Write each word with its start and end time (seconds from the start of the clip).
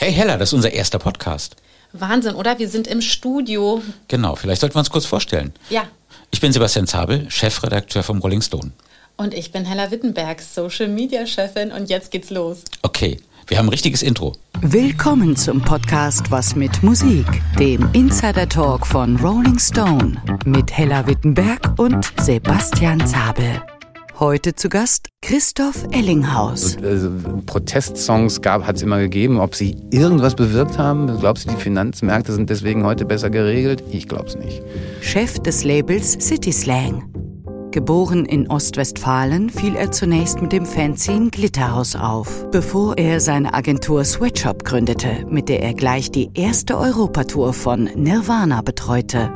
Hey 0.00 0.12
Hella, 0.12 0.36
das 0.36 0.50
ist 0.50 0.52
unser 0.52 0.70
erster 0.72 1.00
Podcast. 1.00 1.56
Wahnsinn, 1.92 2.36
oder? 2.36 2.60
Wir 2.60 2.68
sind 2.68 2.86
im 2.86 3.00
Studio. 3.00 3.82
Genau, 4.06 4.36
vielleicht 4.36 4.60
sollten 4.60 4.76
wir 4.76 4.78
uns 4.78 4.90
kurz 4.90 5.06
vorstellen. 5.06 5.52
Ja. 5.70 5.88
Ich 6.30 6.40
bin 6.40 6.52
Sebastian 6.52 6.86
Zabel, 6.86 7.28
Chefredakteur 7.28 8.04
vom 8.04 8.20
Rolling 8.20 8.40
Stone. 8.40 8.70
Und 9.16 9.34
ich 9.34 9.50
bin 9.50 9.64
Hella 9.64 9.90
Wittenberg, 9.90 10.40
Social 10.40 10.86
Media 10.86 11.26
Chefin. 11.26 11.72
Und 11.72 11.90
jetzt 11.90 12.12
geht's 12.12 12.30
los. 12.30 12.62
Okay, 12.82 13.18
wir 13.48 13.58
haben 13.58 13.66
ein 13.66 13.70
richtiges 13.70 14.02
Intro. 14.04 14.36
Willkommen 14.60 15.34
zum 15.34 15.62
Podcast 15.62 16.30
Was 16.30 16.54
mit 16.54 16.80
Musik, 16.84 17.26
dem 17.58 17.90
Insider 17.92 18.48
Talk 18.48 18.86
von 18.86 19.16
Rolling 19.16 19.58
Stone 19.58 20.22
mit 20.44 20.70
Hella 20.78 21.08
Wittenberg 21.08 21.76
und 21.76 22.06
Sebastian 22.20 23.04
Zabel. 23.04 23.60
Heute 24.20 24.56
zu 24.56 24.68
Gast 24.68 25.10
Christoph 25.22 25.86
Ellinghaus. 25.92 26.76
Also, 26.82 27.08
Protestsongs 27.46 28.42
gab, 28.42 28.66
hat 28.66 28.74
es 28.74 28.82
immer 28.82 28.98
gegeben. 28.98 29.38
Ob 29.38 29.54
sie 29.54 29.76
irgendwas 29.92 30.34
bewirkt 30.34 30.76
haben, 30.76 31.06
glaubst 31.20 31.44
du, 31.44 31.54
die 31.54 31.60
Finanzmärkte 31.60 32.32
sind 32.32 32.50
deswegen 32.50 32.82
heute 32.84 33.04
besser 33.04 33.30
geregelt? 33.30 33.84
Ich 33.92 34.08
glaub's 34.08 34.34
nicht. 34.34 34.60
Chef 35.02 35.38
des 35.38 35.62
Labels 35.62 36.14
City 36.14 36.50
Slang. 36.50 37.08
Geboren 37.70 38.24
in 38.24 38.50
Ostwestfalen 38.50 39.50
fiel 39.50 39.76
er 39.76 39.92
zunächst 39.92 40.42
mit 40.42 40.50
dem 40.50 40.66
Fanzine 40.66 41.30
Glitterhaus 41.30 41.94
auf, 41.94 42.50
bevor 42.50 42.98
er 42.98 43.20
seine 43.20 43.54
Agentur 43.54 44.02
Sweatshop 44.02 44.64
gründete, 44.64 45.26
mit 45.30 45.48
der 45.48 45.62
er 45.62 45.74
gleich 45.74 46.10
die 46.10 46.30
erste 46.34 46.76
Europatour 46.76 47.52
von 47.52 47.84
Nirvana 47.94 48.62
betreute. 48.62 49.30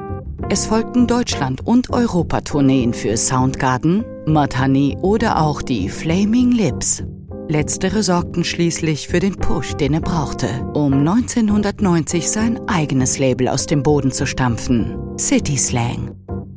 Es 0.49 0.67
folgten 0.67 1.07
Deutschland- 1.07 1.67
und 1.67 1.91
Europatourneen 1.91 2.93
für 2.93 3.17
Soundgarden, 3.17 4.05
Mudhoney 4.27 4.97
oder 5.01 5.41
auch 5.41 5.63
die 5.63 5.89
Flaming 5.89 6.53
Lips. 6.53 7.03
Letztere 7.49 8.03
sorgten 8.03 8.45
schließlich 8.45 9.09
für 9.09 9.19
den 9.19 9.37
Push, 9.37 9.75
den 9.75 9.95
er 9.95 10.01
brauchte, 10.01 10.49
um 10.75 10.93
1990 10.93 12.29
sein 12.31 12.61
eigenes 12.69 13.19
Label 13.19 13.49
aus 13.49 13.67
dem 13.67 13.83
Boden 13.83 14.13
zu 14.13 14.27
stampfen, 14.27 14.97
City 15.19 15.57
Slang. 15.57 16.15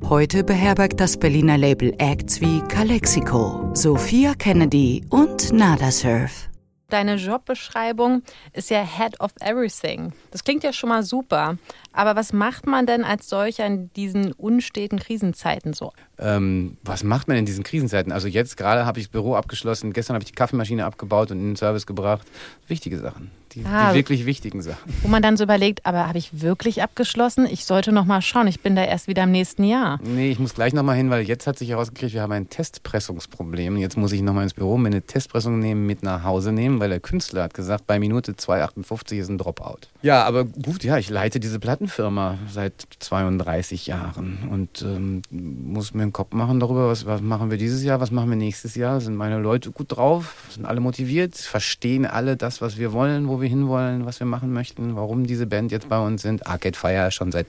Heute 0.08 0.44
beherbergt 0.44 1.00
das 1.00 1.18
Berliner 1.18 1.58
Label 1.58 1.94
Acts 1.98 2.40
wie 2.40 2.62
Calexico, 2.68 3.72
Sophia 3.74 4.36
Kennedy 4.36 5.04
und 5.10 5.52
Nada 5.52 5.92
Surf. 5.92 6.50
Deine 6.90 7.16
Jobbeschreibung 7.16 8.22
ist 8.54 8.70
ja 8.70 8.84
Head 8.84 9.20
of 9.20 9.32
Everything. 9.42 10.14
Das 10.30 10.44
klingt 10.44 10.64
ja 10.64 10.72
schon 10.72 10.90
mal 10.90 11.02
super. 11.04 11.58
Aber 11.94 12.16
was 12.16 12.32
macht 12.32 12.68
man 12.68 12.86
denn 12.86 13.04
als 13.04 13.28
solcher 13.28 13.66
in 13.66 13.92
diesen 13.94 14.34
unsteten 14.34 15.00
Krisenzeiten 15.00 15.74
so? 15.74 15.94
Ähm, 16.18 16.78
was 16.84 17.04
macht 17.04 17.28
man 17.28 17.38
in 17.38 17.46
diesen 17.46 17.64
Krisenzeiten? 17.64 18.12
Also 18.12 18.28
jetzt 18.28 18.58
gerade 18.58 18.86
habe 18.86 19.00
ich 19.00 19.08
das 19.08 19.12
Büro 19.12 19.36
abgeschlossen, 19.36 19.94
gestern 19.94 20.14
habe 20.16 20.24
ich 20.24 20.30
die 20.30 20.36
Kaffeemaschine 20.36 20.86
abgebaut 20.86 21.32
und 21.32 21.40
in 21.40 21.52
den 21.52 21.56
Service 21.56 21.86
gebracht. 21.86 22.28
Wichtige 22.68 23.00
Sachen. 23.00 23.32
Die, 23.54 23.64
ah, 23.66 23.92
die 23.92 23.96
wirklich 23.96 24.26
wichtigen 24.26 24.62
Sachen. 24.62 24.94
Wo 25.02 25.08
man 25.08 25.22
dann 25.22 25.38
so 25.38 25.46
überlegt, 25.46 25.86
aber 25.86 26.08
habe 26.08 26.18
ich 26.18 26.42
wirklich 26.42 26.84
abgeschlossen? 26.84 27.48
Ich 27.50 27.66
sollte 27.66 27.94
noch 27.94 28.06
mal 28.06 28.22
schauen, 28.22 28.48
ich 28.48 28.60
bin 28.60 28.76
da 28.76 28.84
erst 28.84 29.08
wieder 29.08 29.24
im 29.24 29.32
nächsten 29.32 29.64
Jahr. 29.64 30.00
Nee, 30.04 30.30
ich 30.30 30.40
muss 30.40 30.54
gleich 30.54 30.74
noch 30.74 30.84
mal 30.84 30.96
hin, 30.96 31.10
weil 31.10 31.24
jetzt 31.24 31.48
hat 31.48 31.58
sich 31.58 31.70
herausgekriegt, 31.70 32.14
wir 32.14 32.22
haben 32.22 32.34
ein 32.34 32.50
Testpressungsproblem. 32.50 33.78
Jetzt 33.78 33.98
muss 33.98 34.12
ich 34.12 34.22
noch 34.22 34.34
mal 34.34 34.44
ins 34.44 34.54
Büro, 34.54 34.78
mir 34.78 34.88
eine 34.88 35.02
Testpressung 35.02 35.60
nehmen, 35.60 35.86
mit 35.86 36.04
nach 36.04 36.24
Hause 36.24 36.52
nehmen, 36.52 36.82
weil 36.82 36.90
der 36.90 37.00
Künstler 37.00 37.44
hat 37.44 37.54
gesagt, 37.54 37.88
bei 37.88 37.98
Minute 37.98 38.34
2,58 38.34 39.20
ist 39.20 39.30
ein 39.30 39.38
Dropout. 39.38 39.88
Ja, 40.06 40.24
aber 40.24 40.46
gut, 40.46 40.84
ja, 40.84 41.00
ich 41.00 41.10
leite 41.10 41.40
diese 41.40 41.58
Plattenfirma 41.58 42.38
seit 42.48 42.74
32 43.00 43.88
Jahren 43.88 44.38
und 44.52 44.84
ähm, 44.84 45.24
muss 45.32 45.96
mir 45.96 46.04
einen 46.04 46.14
Kopf 46.14 46.32
machen 46.32 46.60
darüber, 46.60 46.90
was, 46.90 47.08
was 47.08 47.22
machen 47.22 47.50
wir 47.50 47.58
dieses 47.58 47.84
Jahr, 47.84 48.00
was 48.00 48.12
machen 48.12 48.30
wir 48.30 48.36
nächstes 48.36 48.76
Jahr. 48.76 49.02
Sind 49.02 49.16
meine 49.16 49.40
Leute 49.40 49.72
gut 49.72 49.98
drauf, 49.98 50.46
sind 50.52 50.68
alle 50.68 50.80
motiviert, 50.80 51.36
verstehen 51.36 52.06
alle 52.06 52.38
das, 52.38 52.62
was 52.62 52.78
wir 52.78 52.94
wollen, 52.94 53.28
wo 53.28 53.42
wir 53.42 53.50
hinwollen, 53.50 54.06
was 54.06 54.20
wir 54.20 54.28
machen 54.28 54.54
möchten, 54.54 54.96
warum 54.96 55.26
diese 55.26 55.48
Band 55.48 55.72
jetzt 55.72 55.90
bei 55.90 55.98
uns 55.98 56.22
sind. 56.22 56.46
Arcade 56.46 56.78
Fire 56.78 57.10
schon 57.10 57.32
seit 57.32 57.48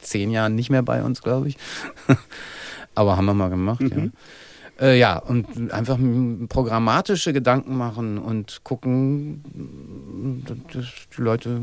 zehn 0.00 0.30
Jahren 0.30 0.54
nicht 0.54 0.70
mehr 0.70 0.82
bei 0.82 1.02
uns, 1.02 1.20
glaube 1.20 1.48
ich. 1.48 1.58
Aber 2.94 3.18
haben 3.18 3.26
wir 3.26 3.34
mal 3.34 3.50
gemacht, 3.50 3.82
mhm. 3.82 4.12
ja. 4.78 4.86
Äh, 4.86 4.98
ja, 4.98 5.18
und 5.18 5.70
einfach 5.70 5.98
programmatische 6.48 7.34
Gedanken 7.34 7.76
machen 7.76 8.16
und 8.16 8.64
gucken, 8.64 10.54
dass 10.72 10.86
die 11.14 11.20
Leute 11.20 11.60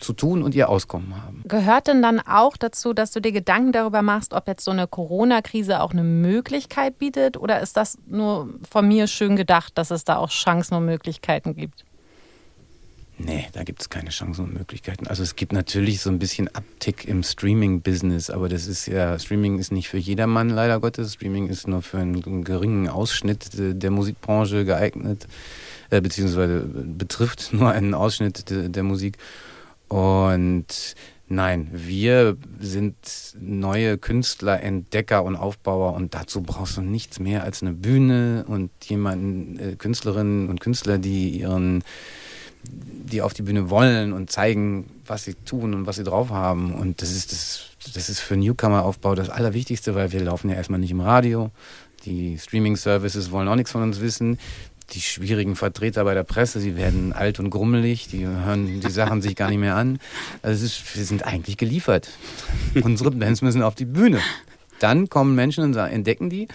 zu 0.00 0.12
tun 0.12 0.42
und 0.42 0.54
ihr 0.54 0.68
Auskommen 0.68 1.22
haben. 1.22 1.42
Gehört 1.46 1.86
denn 1.86 2.02
dann 2.02 2.20
auch 2.20 2.56
dazu, 2.56 2.92
dass 2.92 3.10
du 3.12 3.20
dir 3.20 3.32
Gedanken 3.32 3.72
darüber 3.72 4.02
machst, 4.02 4.34
ob 4.34 4.48
jetzt 4.48 4.64
so 4.64 4.70
eine 4.70 4.86
Corona-Krise 4.86 5.80
auch 5.80 5.92
eine 5.92 6.04
Möglichkeit 6.04 6.98
bietet? 6.98 7.36
Oder 7.36 7.60
ist 7.60 7.76
das 7.76 7.98
nur 8.06 8.48
von 8.68 8.88
mir 8.88 9.06
schön 9.06 9.36
gedacht, 9.36 9.76
dass 9.76 9.90
es 9.90 10.04
da 10.04 10.16
auch 10.16 10.30
Chancen 10.30 10.74
und 10.74 10.86
Möglichkeiten 10.86 11.54
gibt? 11.54 11.84
Nee, 13.24 13.46
da 13.52 13.62
gibt 13.62 13.80
es 13.82 13.90
keine 13.90 14.10
Chancen 14.10 14.46
und 14.46 14.54
Möglichkeiten. 14.54 15.06
Also 15.06 15.22
es 15.22 15.36
gibt 15.36 15.52
natürlich 15.52 16.00
so 16.00 16.10
ein 16.10 16.18
bisschen 16.18 16.48
Abtick 16.48 17.06
im 17.06 17.22
Streaming-Business, 17.22 18.30
aber 18.30 18.48
das 18.48 18.66
ist 18.66 18.86
ja, 18.86 19.18
Streaming 19.18 19.58
ist 19.58 19.70
nicht 19.70 19.88
für 19.88 19.98
jedermann 19.98 20.48
leider 20.48 20.80
Gottes. 20.80 21.14
Streaming 21.14 21.48
ist 21.48 21.68
nur 21.68 21.82
für 21.82 21.98
einen 21.98 22.42
geringen 22.42 22.88
Ausschnitt 22.88 23.50
der 23.54 23.90
Musikbranche 23.90 24.64
geeignet, 24.64 25.28
äh, 25.90 26.00
beziehungsweise 26.00 26.64
betrifft 26.64 27.52
nur 27.52 27.70
einen 27.70 27.94
Ausschnitt 27.94 28.50
de, 28.50 28.68
der 28.68 28.82
Musik. 28.82 29.18
Und 29.92 30.94
nein, 31.28 31.68
wir 31.70 32.38
sind 32.58 32.96
neue 33.38 33.98
Künstler, 33.98 34.62
Entdecker 34.62 35.22
und 35.22 35.36
Aufbauer 35.36 35.92
und 35.92 36.14
dazu 36.14 36.40
brauchst 36.40 36.78
du 36.78 36.80
nichts 36.80 37.20
mehr 37.20 37.44
als 37.44 37.60
eine 37.60 37.74
Bühne 37.74 38.46
und 38.48 38.70
jemanden, 38.84 39.58
äh, 39.58 39.76
Künstlerinnen 39.76 40.48
und 40.48 40.60
Künstler, 40.60 40.96
die 40.96 41.28
ihren 41.40 41.84
die 42.64 43.20
auf 43.20 43.34
die 43.34 43.42
Bühne 43.42 43.68
wollen 43.68 44.12
und 44.12 44.30
zeigen, 44.30 44.88
was 45.04 45.24
sie 45.24 45.34
tun 45.34 45.74
und 45.74 45.86
was 45.86 45.96
sie 45.96 46.04
drauf 46.04 46.30
haben. 46.30 46.72
Und 46.72 47.02
das 47.02 47.10
ist, 47.10 47.32
das, 47.32 47.92
das 47.92 48.08
ist 48.08 48.20
für 48.20 48.36
Newcomer-Aufbau 48.36 49.16
das 49.16 49.28
Allerwichtigste, 49.28 49.96
weil 49.96 50.12
wir 50.12 50.20
laufen 50.20 50.48
ja 50.48 50.54
erstmal 50.54 50.78
nicht 50.78 50.92
im 50.92 51.00
Radio. 51.00 51.50
Die 52.04 52.38
Streaming-Services 52.38 53.32
wollen 53.32 53.48
auch 53.48 53.56
nichts 53.56 53.72
von 53.72 53.82
uns 53.82 54.00
wissen. 54.00 54.38
Die 54.92 55.00
schwierigen 55.00 55.56
Vertreter 55.56 56.04
bei 56.04 56.14
der 56.14 56.22
Presse, 56.24 56.60
sie 56.60 56.76
werden 56.76 57.12
alt 57.12 57.40
und 57.40 57.50
grummelig, 57.50 58.08
die 58.08 58.26
hören 58.26 58.80
die 58.80 58.90
Sachen 58.90 59.22
sich 59.22 59.36
gar 59.36 59.48
nicht 59.48 59.58
mehr 59.58 59.76
an. 59.76 59.98
Also 60.42 60.64
ist, 60.64 60.96
wir 60.96 61.04
sind 61.04 61.24
eigentlich 61.24 61.56
geliefert. 61.56 62.10
Unsere 62.82 63.10
Bands 63.10 63.40
müssen 63.40 63.62
auf 63.62 63.74
die 63.74 63.86
Bühne. 63.86 64.20
Dann 64.80 65.08
kommen 65.08 65.34
Menschen 65.34 65.64
und 65.64 65.76
entdecken 65.76 66.28
die 66.28 66.48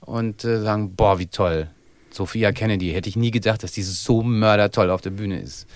und 0.00 0.44
äh, 0.44 0.60
sagen, 0.60 0.94
boah, 0.94 1.18
wie 1.18 1.26
toll, 1.26 1.68
Sophia 2.10 2.52
Kennedy, 2.52 2.92
hätte 2.92 3.08
ich 3.08 3.16
nie 3.16 3.30
gedacht, 3.30 3.62
dass 3.62 3.72
die 3.72 3.82
so 3.82 4.22
mördertoll 4.22 4.90
auf 4.90 5.00
der 5.00 5.10
Bühne 5.10 5.40
ist. 5.40 5.66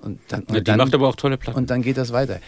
Und 0.00 0.20
dann, 0.28 0.40
und 0.42 0.50
ja, 0.50 0.60
die 0.60 0.64
dann, 0.64 0.78
macht 0.78 0.94
aber 0.94 1.08
auch 1.08 1.16
tolle 1.16 1.36
Platten. 1.36 1.58
Und 1.58 1.70
dann 1.70 1.82
geht 1.82 1.96
das 1.96 2.12
weiter. 2.12 2.40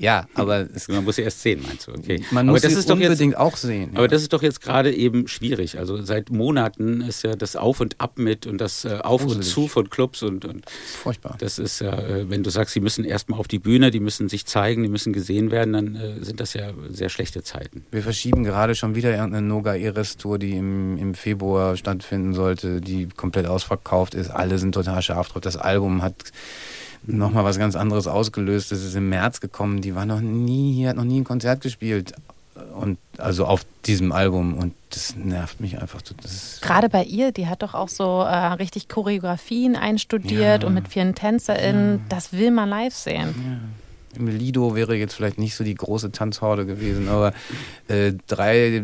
Ja, 0.00 0.26
aber 0.32 0.66
man 0.88 1.04
muss 1.04 1.16
sie 1.16 1.22
erst 1.22 1.42
sehen, 1.42 1.62
meinst 1.62 1.86
du? 1.86 1.92
Okay. 1.92 2.24
Man 2.30 2.48
aber 2.48 2.54
muss 2.54 2.62
das 2.62 2.72
sie 2.72 2.78
ist 2.78 2.90
unbedingt 2.90 3.20
jetzt, 3.20 3.36
auch 3.36 3.54
sehen. 3.58 3.90
Aber 3.94 4.08
das 4.08 4.22
ist 4.22 4.32
doch 4.32 4.42
jetzt 4.42 4.62
gerade 4.62 4.94
eben 4.94 5.28
schwierig. 5.28 5.78
Also 5.78 6.00
seit 6.00 6.30
Monaten 6.30 7.02
ist 7.02 7.22
ja 7.22 7.36
das 7.36 7.54
Auf 7.54 7.80
und 7.80 8.00
Ab 8.00 8.18
mit 8.18 8.46
und 8.46 8.58
das 8.58 8.86
äh, 8.86 8.98
Auf 9.02 9.20
Gruselig. 9.20 9.36
und 9.36 9.52
Zu 9.52 9.68
von 9.68 9.90
Clubs 9.90 10.22
und, 10.22 10.46
und 10.46 10.64
furchtbar. 10.70 11.36
Das 11.38 11.58
ist 11.58 11.80
ja, 11.82 11.98
äh, 11.98 12.30
wenn 12.30 12.42
du 12.42 12.48
sagst, 12.48 12.72
sie 12.72 12.80
müssen 12.80 13.04
erstmal 13.04 13.38
auf 13.38 13.46
die 13.46 13.58
Bühne, 13.58 13.90
die 13.90 14.00
müssen 14.00 14.30
sich 14.30 14.46
zeigen, 14.46 14.82
die 14.82 14.88
müssen 14.88 15.12
gesehen 15.12 15.50
werden, 15.50 15.74
dann 15.74 15.96
äh, 15.96 16.24
sind 16.24 16.40
das 16.40 16.54
ja 16.54 16.72
sehr 16.88 17.10
schlechte 17.10 17.42
Zeiten. 17.42 17.84
Wir 17.90 18.02
verschieben 18.02 18.42
gerade 18.42 18.74
schon 18.74 18.94
wieder 18.94 19.10
irgendeine 19.10 19.46
Noga 19.46 19.74
Eres 19.74 20.16
Tour, 20.16 20.38
die 20.38 20.52
im, 20.56 20.96
im 20.96 21.12
Februar 21.12 21.76
stattfinden 21.76 22.32
sollte, 22.32 22.80
die 22.80 23.06
komplett 23.06 23.44
ausverkauft 23.44 24.14
ist. 24.14 24.30
Alle 24.30 24.58
sind 24.58 24.72
total 24.72 25.02
scharf 25.02 25.28
drauf. 25.28 25.42
Das 25.42 25.58
Album 25.58 26.00
hat 26.00 26.14
nochmal 27.06 27.44
was 27.44 27.58
ganz 27.58 27.76
anderes 27.76 28.06
ausgelöst. 28.06 28.72
Das 28.72 28.82
ist 28.82 28.94
im 28.94 29.08
März 29.08 29.40
gekommen. 29.40 29.80
Die 29.80 29.94
war 29.94 30.06
noch 30.06 30.20
nie 30.20 30.74
hier, 30.74 30.90
hat 30.90 30.96
noch 30.96 31.04
nie 31.04 31.20
ein 31.20 31.24
Konzert 31.24 31.60
gespielt. 31.60 32.12
Und 32.74 32.98
also 33.16 33.46
auf 33.46 33.64
diesem 33.86 34.12
Album 34.12 34.54
und 34.58 34.74
das 34.90 35.14
nervt 35.16 35.60
mich 35.60 35.80
einfach. 35.80 36.02
Gerade 36.60 36.88
bei 36.88 37.04
ihr, 37.04 37.32
die 37.32 37.46
hat 37.46 37.62
doch 37.62 37.74
auch 37.74 37.88
so 37.88 38.20
äh, 38.20 38.34
richtig 38.54 38.88
Choreografien 38.88 39.76
einstudiert 39.76 40.62
ja. 40.62 40.68
und 40.68 40.74
mit 40.74 40.88
vielen 40.88 41.14
TänzerInnen. 41.14 41.98
Ja. 41.98 42.04
Das 42.08 42.32
will 42.32 42.50
man 42.50 42.68
live 42.68 42.94
sehen. 42.94 43.34
Ja. 44.14 44.18
Im 44.18 44.26
Lido 44.26 44.74
wäre 44.74 44.96
jetzt 44.96 45.14
vielleicht 45.14 45.38
nicht 45.38 45.54
so 45.54 45.62
die 45.62 45.74
große 45.74 46.10
Tanzhorde 46.10 46.66
gewesen, 46.66 47.08
aber 47.08 47.32
äh, 47.88 48.12
drei 48.26 48.82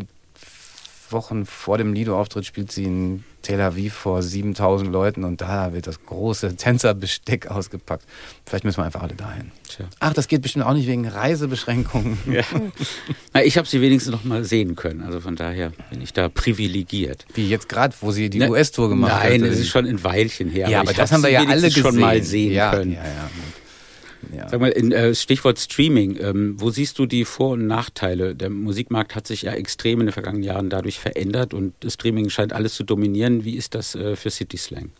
Wochen 1.10 1.46
vor 1.46 1.78
dem 1.78 1.92
Lido-Auftritt 1.92 2.46
spielt 2.46 2.72
sie 2.72 2.84
in 2.84 3.24
Tel 3.46 3.60
Aviv 3.60 3.94
vor 3.94 4.22
7000 4.24 4.90
Leuten 4.90 5.22
und 5.22 5.40
da 5.40 5.72
wird 5.72 5.86
das 5.86 6.04
große 6.04 6.56
Tänzerbesteck 6.56 7.46
ausgepackt. 7.46 8.04
Vielleicht 8.44 8.64
müssen 8.64 8.78
wir 8.78 8.84
einfach 8.84 9.02
alle 9.02 9.14
dahin. 9.14 9.52
Tja. 9.68 9.86
Ach, 10.00 10.12
das 10.12 10.26
geht 10.26 10.42
bestimmt 10.42 10.64
auch 10.64 10.74
nicht 10.74 10.88
wegen 10.88 11.06
Reisebeschränkungen. 11.06 12.18
Ja. 12.26 12.42
Na, 13.32 13.44
ich 13.44 13.56
habe 13.56 13.68
sie 13.68 13.80
wenigstens 13.80 14.12
noch 14.12 14.24
mal 14.24 14.44
sehen 14.44 14.74
können. 14.74 15.02
Also 15.02 15.20
von 15.20 15.36
daher 15.36 15.72
bin 15.90 16.02
ich 16.02 16.12
da 16.12 16.28
privilegiert. 16.28 17.24
Wie 17.34 17.48
jetzt 17.48 17.68
gerade, 17.68 17.94
wo 18.00 18.10
sie 18.10 18.28
die 18.28 18.42
US-Tour 18.42 18.88
gemacht 18.88 19.12
hat. 19.12 19.30
Nein, 19.30 19.44
es 19.44 19.60
ist 19.60 19.68
schon 19.68 19.86
ein 19.86 20.02
Weilchen 20.02 20.50
her. 20.50 20.68
Ja, 20.68 20.80
aber, 20.80 20.90
aber 20.90 20.98
das 20.98 21.12
haben 21.12 21.22
wir 21.22 21.30
ja 21.30 21.44
alle 21.44 21.68
gesehen. 21.68 21.82
schon 21.82 21.96
mal 21.98 22.22
sehen 22.22 22.52
ja, 22.52 22.72
können. 22.72 22.92
Ja, 22.92 23.04
ja. 23.04 23.30
Ja. 24.34 24.48
Sag 24.48 24.60
mal, 24.60 24.70
in, 24.70 24.92
äh, 24.92 25.14
Stichwort 25.14 25.58
Streaming, 25.58 26.16
ähm, 26.20 26.54
wo 26.58 26.70
siehst 26.70 26.98
du 26.98 27.06
die 27.06 27.24
Vor- 27.24 27.52
und 27.52 27.66
Nachteile? 27.66 28.34
Der 28.34 28.50
Musikmarkt 28.50 29.14
hat 29.14 29.26
sich 29.26 29.42
ja 29.42 29.52
extrem 29.52 30.00
in 30.00 30.06
den 30.06 30.12
vergangenen 30.12 30.44
Jahren 30.44 30.70
dadurch 30.70 30.98
verändert 30.98 31.54
und 31.54 31.74
Streaming 31.86 32.30
scheint 32.30 32.52
alles 32.52 32.74
zu 32.74 32.84
dominieren. 32.84 33.44
Wie 33.44 33.56
ist 33.56 33.74
das 33.74 33.94
äh, 33.94 34.16
für 34.16 34.30
City 34.30 34.56
Slang? 34.56 34.90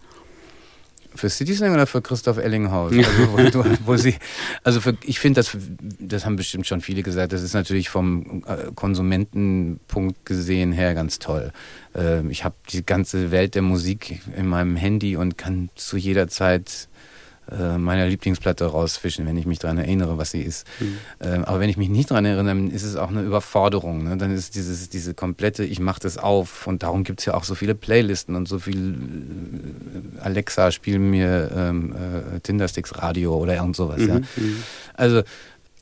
Für 1.15 1.31
City 1.31 1.55
Slang 1.55 1.73
oder 1.73 1.87
für 1.87 2.03
Christoph 2.03 2.37
Ellinghaus? 2.37 2.93
Also, 3.37 3.65
wo, 3.65 3.65
wo 3.87 3.97
sie, 3.97 4.15
also 4.63 4.81
für, 4.81 4.97
ich 5.03 5.19
finde, 5.19 5.41
das, 5.41 5.57
das 5.99 6.27
haben 6.27 6.37
bestimmt 6.37 6.67
schon 6.67 6.81
viele 6.81 7.03
gesagt, 7.03 7.33
das 7.33 7.43
ist 7.43 7.55
natürlich 7.55 7.89
vom 7.89 8.43
äh, 8.47 8.71
Konsumentenpunkt 8.75 10.27
gesehen 10.27 10.73
her 10.73 10.95
ganz 10.95 11.19
toll. 11.19 11.53
Ähm, 11.95 12.31
ich 12.31 12.45
habe 12.45 12.55
die 12.71 12.85
ganze 12.85 13.31
Welt 13.31 13.55
der 13.55 13.63
Musik 13.63 14.21
in 14.37 14.47
meinem 14.47 14.77
Handy 14.77 15.17
und 15.17 15.39
kann 15.39 15.71
zu 15.75 15.97
jeder 15.97 16.29
Zeit 16.29 16.89
äh, 17.51 17.79
meiner 17.79 18.07
Lieblingsplatte 18.07 18.65
rausfischen, 18.65 19.27
wenn 19.27 19.37
ich 19.37 19.47
mich 19.47 19.59
daran 19.59 19.79
erinnere, 19.79 20.19
was 20.19 20.33
sie 20.33 20.43
ist. 20.43 20.67
Mhm. 20.81 20.99
Ähm, 21.21 21.45
aber 21.45 21.61
wenn 21.61 21.71
ich 21.71 21.77
mich 21.77 21.89
nicht 21.89 22.11
daran 22.11 22.25
erinnere, 22.25 22.47
dann 22.47 22.71
ist 22.71 22.83
es 22.83 22.97
auch 22.97 23.09
eine 23.09 23.23
Überforderung. 23.23 24.05
Ne? 24.05 24.17
Dann 24.17 24.33
ist 24.33 24.55
dieses, 24.55 24.89
diese 24.89 25.15
komplette, 25.15 25.65
ich 25.65 25.79
mache 25.79 26.01
das 26.01 26.19
auf 26.19 26.67
und 26.67 26.83
darum 26.83 27.05
gibt 27.05 27.21
es 27.21 27.27
ja 27.27 27.35
auch 27.35 27.45
so 27.45 27.55
viele 27.55 27.75
Playlisten 27.75 28.35
und 28.35 28.49
so 28.49 28.59
viel 28.59 28.95
äh, 30.19 30.21
Alexa, 30.21 30.71
spiel 30.71 30.99
mir 30.99 31.51
ähm, 31.55 31.95
äh, 31.95 32.41
Tindersticks 32.41 32.99
Radio 32.99 33.37
oder 33.37 33.55
irgend 33.55 33.77
sowas. 33.77 33.99
Mhm. 33.99 34.09
Ja? 34.09 34.15
Mhm. 34.19 34.63
Also 34.95 35.23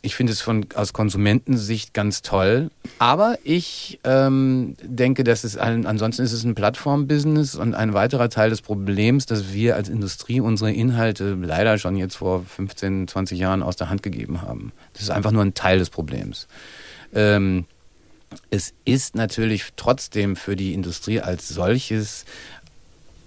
ich 0.05 0.15
finde 0.15 0.33
es 0.33 0.43
von, 0.43 0.67
aus 0.75 0.93
Konsumentensicht 0.93 1.95
ganz 1.95 2.21
toll. 2.21 2.71
Aber 2.99 3.39
ich 3.43 3.99
ähm, 4.05 4.77
denke, 4.83 5.25
dass 5.25 5.45
es 5.45 5.56
ein, 5.56 5.87
ansonsten 5.87 6.23
ist 6.23 6.33
es 6.33 6.45
ein 6.45 6.55
Plattformbusiness 6.55 7.55
und 7.55 7.75
ein 7.75 7.95
weiterer 7.95 8.29
Teil 8.29 8.51
des 8.51 8.61
Problems, 8.61 9.25
dass 9.25 9.55
wir 9.55 9.77
als 9.77 9.89
Industrie 9.89 10.41
unsere 10.41 10.73
Inhalte 10.73 11.39
leider 11.41 11.79
schon 11.79 11.97
jetzt 11.97 12.17
vor 12.17 12.45
15, 12.45 13.09
20 13.09 13.39
Jahren 13.39 13.62
aus 13.62 13.77
der 13.77 13.89
Hand 13.89 14.03
gegeben 14.03 14.43
haben. 14.43 14.73
Das 14.93 15.03
ist 15.03 15.11
einfach 15.11 15.33
nur 15.33 15.43
ein 15.43 15.55
Teil 15.55 15.79
des 15.79 15.89
Problems. 15.89 16.49
Ähm, 17.15 17.65
es 18.51 18.75
ist 18.85 19.15
natürlich 19.15 19.65
trotzdem 19.77 20.37
für 20.37 20.56
die 20.56 20.75
Industrie 20.75 21.21
als 21.21 21.49
solches 21.49 22.25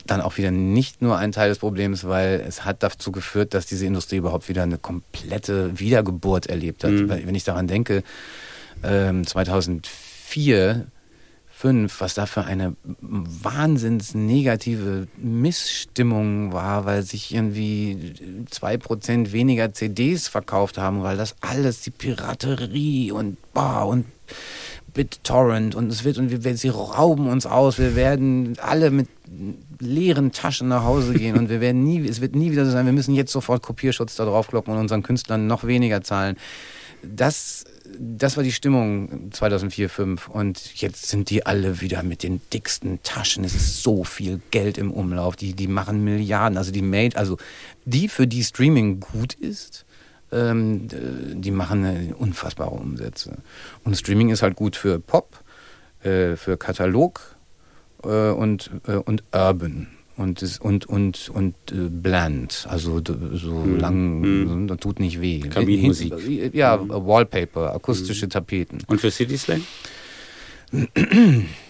dann 0.07 0.21
auch 0.21 0.37
wieder 0.37 0.51
nicht 0.51 1.01
nur 1.01 1.17
ein 1.17 1.31
Teil 1.31 1.49
des 1.49 1.59
Problems, 1.59 2.05
weil 2.07 2.43
es 2.47 2.65
hat 2.65 2.83
dazu 2.83 3.11
geführt, 3.11 3.53
dass 3.53 3.65
diese 3.65 3.85
Industrie 3.85 4.17
überhaupt 4.17 4.49
wieder 4.49 4.63
eine 4.63 4.77
komplette 4.77 5.79
Wiedergeburt 5.79 6.47
erlebt 6.47 6.83
hat. 6.83 6.91
Mhm. 6.91 7.09
Wenn 7.09 7.35
ich 7.35 7.43
daran 7.43 7.67
denke, 7.67 8.03
2004, 8.81 10.69
ähm, 10.69 10.91
5, 11.57 12.01
was 12.01 12.13
da 12.13 12.27
für 12.27 12.43
eine 12.43 12.75
wahnsinns 13.01 14.13
negative 14.13 15.07
Missstimmung 15.17 16.53
war, 16.53 16.85
weil 16.85 17.01
sich 17.01 17.33
irgendwie 17.33 18.45
zwei 18.51 18.77
Prozent 18.77 19.31
weniger 19.31 19.73
CDs 19.73 20.27
verkauft 20.27 20.77
haben, 20.77 21.01
weil 21.01 21.17
das 21.17 21.35
alles 21.41 21.81
die 21.81 21.89
Piraterie 21.89 23.11
und 23.11 23.37
boah, 23.55 23.87
und 23.87 24.05
BitTorrent 24.93 25.75
und 25.75 25.91
es 25.91 26.03
wird 26.03 26.17
und 26.17 26.31
wir, 26.31 26.57
sie 26.57 26.69
rauben 26.69 27.27
uns 27.27 27.45
aus, 27.45 27.77
wir 27.77 27.95
werden 27.95 28.57
alle 28.61 28.89
mit 28.89 29.07
leeren 29.79 30.31
Taschen 30.31 30.67
nach 30.67 30.83
Hause 30.83 31.13
gehen 31.13 31.37
und 31.37 31.49
wir 31.49 31.61
werden 31.61 31.83
nie, 31.83 32.07
es 32.07 32.21
wird 32.21 32.35
nie 32.35 32.51
wieder 32.51 32.65
so 32.65 32.71
sein, 32.71 32.85
wir 32.85 32.93
müssen 32.93 33.13
jetzt 33.13 33.31
sofort 33.31 33.61
Kopierschutz 33.61 34.15
da 34.15 34.25
drauf 34.25 34.47
kloppen 34.47 34.73
und 34.73 34.79
unseren 34.79 35.03
Künstlern 35.03 35.47
noch 35.47 35.65
weniger 35.65 36.01
zahlen. 36.01 36.37
Das, 37.03 37.65
das 37.99 38.37
war 38.37 38.43
die 38.43 38.51
Stimmung 38.51 39.31
2004, 39.31 39.89
2005 39.89 40.27
und 40.29 40.81
jetzt 40.81 41.07
sind 41.07 41.29
die 41.29 41.45
alle 41.45 41.79
wieder 41.79 42.01
mit 42.01 42.23
den 42.23 42.41
dicksten 42.51 42.99
Taschen. 43.03 43.43
Es 43.43 43.53
ist 43.53 43.83
so 43.83 44.03
viel 44.03 44.41
Geld 44.49 44.77
im 44.79 44.91
Umlauf, 44.91 45.35
die, 45.35 45.53
die 45.53 45.67
machen 45.67 46.03
Milliarden, 46.03 46.57
also 46.57 46.71
die 46.71 46.81
Made, 46.81 47.15
also 47.15 47.37
die, 47.85 48.07
für 48.07 48.25
die 48.25 48.43
Streaming 48.43 48.99
gut 48.99 49.33
ist, 49.33 49.85
ähm, 50.31 50.87
die 50.89 51.51
machen 51.51 52.13
unfassbare 52.13 52.71
Umsätze. 52.71 53.37
Und 53.83 53.95
Streaming 53.95 54.29
ist 54.29 54.41
halt 54.41 54.55
gut 54.55 54.75
für 54.75 54.99
Pop, 54.99 55.39
äh, 56.03 56.35
für 56.35 56.57
Katalog, 56.57 57.37
äh, 58.03 58.29
und, 58.31 58.71
äh, 58.87 58.93
und 58.93 59.23
Urban 59.33 59.87
und 60.17 60.59
und 60.61 60.85
und 60.87 61.29
und 61.29 61.55
äh, 61.71 61.89
bland, 61.89 62.65
also 62.69 63.01
so 63.33 63.53
mhm. 63.53 63.79
lang, 63.79 64.19
mhm. 64.21 64.67
das 64.67 64.77
tut 64.77 64.99
nicht 64.99 65.21
weh. 65.21 65.39
Kabinenmusik. 65.41 66.53
Ja, 66.53 66.77
mhm. 66.77 66.89
Wallpaper, 66.89 67.73
akustische 67.75 68.25
mhm. 68.25 68.31
Tapeten. 68.31 68.79
Und 68.87 68.99
für 68.99 69.11
City 69.11 69.37
Slang? 69.37 69.61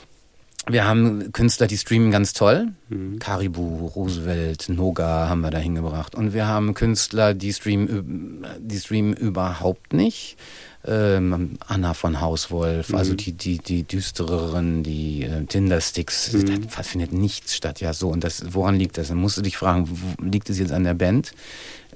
Wir 0.69 0.85
haben 0.85 1.31
Künstler, 1.31 1.67
die 1.67 1.77
streamen 1.77 2.11
ganz 2.11 2.33
toll. 2.33 2.73
Mhm. 2.89 3.19
Caribou, 3.19 3.87
Roosevelt, 3.87 4.67
Noga 4.69 5.29
haben 5.29 5.41
wir 5.41 5.51
da 5.51 5.59
hingebracht. 5.59 6.13
Und 6.13 6.33
wir 6.33 6.47
haben 6.47 6.73
Künstler, 6.73 7.33
die 7.33 7.53
streamen, 7.53 8.45
die 8.59 8.77
streamen 8.77 9.13
überhaupt 9.13 9.93
nicht 9.93 10.37
ähm, 10.87 11.57
Anna 11.67 11.93
von 11.93 12.21
Hauswolf, 12.21 12.87
also 12.87 12.93
mhm. 12.93 12.99
also 12.99 13.13
die, 13.15 13.33
die, 13.33 13.57
die 13.59 13.83
düstereren, 13.83 14.83
die 14.83 15.23
äh, 15.23 15.45
Tindersticks, 15.45 16.33
mhm. 16.33 16.67
da 16.69 16.83
findet 16.83 17.13
nichts 17.13 17.55
statt. 17.55 17.81
Ja, 17.81 17.93
so. 17.93 18.09
Und 18.09 18.23
das, 18.23 18.53
woran 18.53 18.75
liegt 18.75 18.97
das? 18.97 19.09
Dann 19.09 19.17
musst 19.17 19.37
du 19.37 19.41
dich 19.41 19.57
fragen, 19.57 19.87
wo, 19.89 20.23
liegt 20.23 20.49
es 20.49 20.59
jetzt 20.59 20.71
an 20.71 20.83
der 20.83 20.93
Band? 20.93 21.33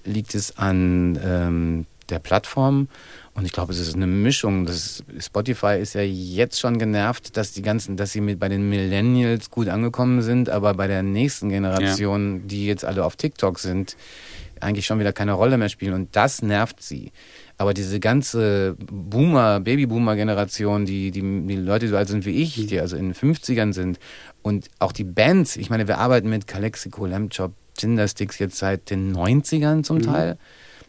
Liegt 0.03 0.35
es 0.35 0.57
an 0.57 1.19
ähm, 1.24 1.85
der 2.09 2.19
Plattform? 2.19 2.88
Und 3.33 3.45
ich 3.45 3.54
glaube, 3.54 3.72
es 3.72 3.80
ist 3.80 3.95
eine 3.95 4.07
Mischung. 4.07 4.66
Das 4.66 5.04
Spotify 5.19 5.80
ist 5.80 5.94
ja 5.94 6.01
jetzt 6.01 6.60
schon 6.60 6.78
genervt, 6.78 7.38
dass 7.38 7.54
die 7.54 7.62
ganzen, 7.62 7.95
dass 7.95 8.12
sie 8.12 8.19
mit 8.19 8.39
bei 8.39 8.50
den 8.50 8.69
Millennials 8.69 9.50
gut 9.50 9.69
angekommen 9.69 10.22
sind, 10.22 10.50
aber 10.50 10.74
bei 10.74 10.88
der 10.88 11.01
nächsten 11.01 11.50
Generation, 11.50 12.39
ja. 12.39 12.42
die 12.45 12.66
jetzt 12.68 12.83
alle 12.83 13.06
auf 13.06 13.16
TikTok 13.16 13.60
sind, 13.60 13.95
eigentlich 14.60 14.86
schon 14.86 15.00
wieder 15.00 15.13
keine 15.13 15.33
Rolle 15.33 15.57
mehr 15.57 15.69
spielen. 15.69 15.94
Und 15.94 16.16
das 16.16 16.42
nervt 16.42 16.81
sie. 16.81 17.12
Aber 17.57 17.74
diese 17.74 18.00
ganze 18.00 18.75
Boomer, 18.80 19.60
Babyboomer-Generation, 19.60 20.86
die, 20.86 21.12
die, 21.12 21.22
die 21.22 21.56
Leute, 21.56 21.86
die 21.86 21.92
so 21.92 21.98
alt 21.98 22.10
sind 22.10 22.25
wie 22.25 22.42
ich, 22.42 22.66
die 22.68 22.80
also 22.80 22.95
in 22.95 23.13
den 23.13 23.16
50ern 23.16 23.74
sind 23.74 24.00
und 24.42 24.68
auch 24.80 24.92
die 24.92 25.04
Bands, 25.04 25.56
ich 25.56 25.69
meine, 25.69 25.88
wir 25.88 26.00
arbeiten 26.00 26.30
mit 26.30 26.48
Calexico, 26.48 27.06
Lambchop, 27.06 27.54
Tindersticks 27.77 28.39
jetzt 28.39 28.57
seit 28.57 28.89
den 28.89 29.16
90ern 29.16 29.84
zum 29.84 29.98
mhm. 29.98 30.01
Teil. 30.04 30.38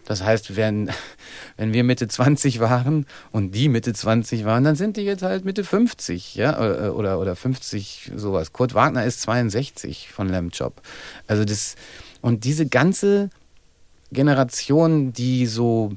Das 0.04 0.22
heißt, 0.22 0.56
wenn, 0.56 0.90
wenn 1.56 1.72
wir 1.72 1.84
Mitte 1.84 2.08
20 2.08 2.60
waren 2.60 3.06
und 3.31 3.54
die 3.54 3.69
Mitte 3.69 3.93
20 3.93 4.44
waren, 4.44 4.64
dann 4.64 4.76
sind 4.76 4.96
die 4.96 5.02
jetzt 5.02 5.22
halt 5.22 5.44
Mitte 5.44 5.64
50, 5.64 6.34
ja, 6.34 6.90
oder, 6.90 7.19
oder 7.19 7.37
50, 7.37 8.12
sowas. 8.16 8.52
Kurt 8.52 8.75
Wagner 8.75 9.04
ist 9.04 9.22
62 9.22 10.08
von 10.10 10.28
Lambchop. 10.28 10.81
Also 11.26 11.44
das, 11.44 11.76
und 12.20 12.44
diese 12.44 12.66
ganze 12.66 13.31
Generation, 14.12 15.12
die 15.12 15.46
so 15.46 15.93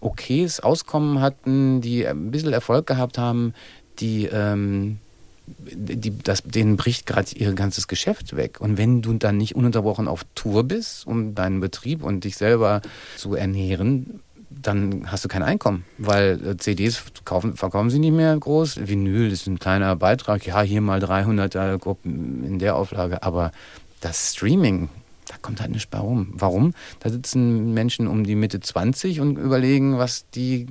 okayes 0.00 0.60
Auskommen 0.60 1.20
hatten, 1.20 1.80
die 1.80 2.06
ein 2.06 2.30
bisschen 2.30 2.52
Erfolg 2.52 2.86
gehabt 2.86 3.18
haben, 3.18 3.54
die, 4.00 4.26
ähm, 4.26 4.98
die 5.46 6.18
das, 6.18 6.42
denen 6.42 6.76
bricht 6.76 7.06
gerade 7.06 7.30
ihr 7.34 7.52
ganzes 7.52 7.88
Geschäft 7.88 8.36
weg. 8.36 8.60
Und 8.60 8.78
wenn 8.78 9.02
du 9.02 9.14
dann 9.14 9.36
nicht 9.36 9.54
ununterbrochen 9.54 10.08
auf 10.08 10.24
Tour 10.34 10.64
bist, 10.64 11.06
um 11.06 11.34
deinen 11.34 11.60
Betrieb 11.60 12.02
und 12.02 12.24
dich 12.24 12.36
selber 12.36 12.82
zu 13.16 13.34
ernähren, 13.34 14.20
dann 14.50 15.10
hast 15.10 15.24
du 15.24 15.28
kein 15.28 15.42
Einkommen, 15.42 15.84
weil 15.98 16.40
äh, 16.46 16.56
CDs 16.56 17.02
kaufen, 17.24 17.56
verkaufen 17.56 17.90
sie 17.90 17.98
nicht 17.98 18.12
mehr 18.12 18.36
groß. 18.36 18.88
Vinyl 18.88 19.30
ist 19.30 19.46
ein 19.46 19.58
kleiner 19.58 19.96
Beitrag, 19.96 20.46
ja, 20.46 20.62
hier 20.62 20.80
mal 20.80 21.00
300 21.00 21.80
Gruppen 21.80 22.44
in 22.44 22.58
der 22.58 22.76
Auflage, 22.76 23.22
aber 23.22 23.52
das 24.00 24.32
Streaming 24.32 24.88
da 25.28 25.34
kommt 25.42 25.60
halt 25.60 25.72
nicht 25.72 25.90
bei 25.90 25.98
rum. 25.98 26.28
Warum? 26.34 26.72
Da 27.00 27.10
sitzen 27.10 27.74
Menschen 27.74 28.06
um 28.06 28.24
die 28.24 28.36
Mitte 28.36 28.60
20 28.60 29.20
und 29.20 29.36
überlegen, 29.38 29.98
was 29.98 30.24
die 30.30 30.68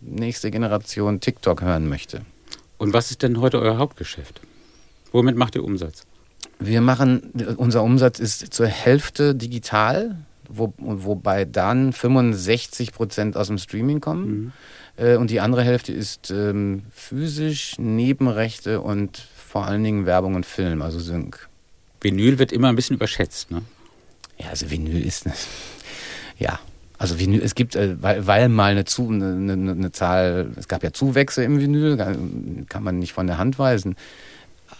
nächste 0.00 0.50
Generation 0.50 1.20
TikTok 1.20 1.62
hören 1.62 1.88
möchte. 1.88 2.22
Und 2.84 2.92
was 2.92 3.10
ist 3.10 3.22
denn 3.22 3.40
heute 3.40 3.62
euer 3.62 3.78
Hauptgeschäft? 3.78 4.42
Womit 5.10 5.36
macht 5.36 5.54
ihr 5.54 5.64
Umsatz? 5.64 6.04
Wir 6.58 6.82
machen, 6.82 7.32
unser 7.56 7.82
Umsatz 7.82 8.18
ist 8.18 8.52
zur 8.52 8.66
Hälfte 8.66 9.34
digital, 9.34 10.18
wo, 10.50 10.74
wobei 10.76 11.46
dann 11.46 11.94
65 11.94 12.92
Prozent 12.92 13.38
aus 13.38 13.46
dem 13.46 13.56
Streaming 13.56 14.00
kommen. 14.00 14.28
Mhm. 14.28 14.52
Äh, 15.02 15.16
und 15.16 15.30
die 15.30 15.40
andere 15.40 15.62
Hälfte 15.62 15.94
ist 15.94 16.30
ähm, 16.30 16.82
physisch, 16.90 17.78
Nebenrechte 17.78 18.82
und 18.82 19.28
vor 19.34 19.64
allen 19.64 19.82
Dingen 19.82 20.04
Werbung 20.04 20.34
und 20.34 20.44
Film, 20.44 20.82
also 20.82 20.98
Sync. 20.98 21.48
Vinyl 22.02 22.38
wird 22.38 22.52
immer 22.52 22.68
ein 22.68 22.76
bisschen 22.76 22.96
überschätzt, 22.96 23.50
ne? 23.50 23.62
Ja, 24.36 24.50
also 24.50 24.70
Vinyl 24.70 25.06
ist 25.06 25.24
eine, 25.24 25.34
ja, 26.38 26.60
also 26.98 27.18
Vinyl, 27.18 27.42
es 27.42 27.54
gibt, 27.54 27.76
äh, 27.76 27.96
weil, 28.00 28.26
weil 28.26 28.48
mal 28.48 28.72
eine, 28.72 28.84
Zu, 28.84 29.08
eine, 29.08 29.52
eine, 29.52 29.92
Zahl, 29.92 30.50
es 30.56 30.68
gab 30.68 30.82
ja 30.82 30.92
Zuwächse 30.92 31.42
im 31.42 31.60
Vinyl, 31.60 31.96
kann 32.68 32.82
man 32.82 32.98
nicht 32.98 33.12
von 33.12 33.26
der 33.26 33.38
Hand 33.38 33.58
weisen. 33.58 33.96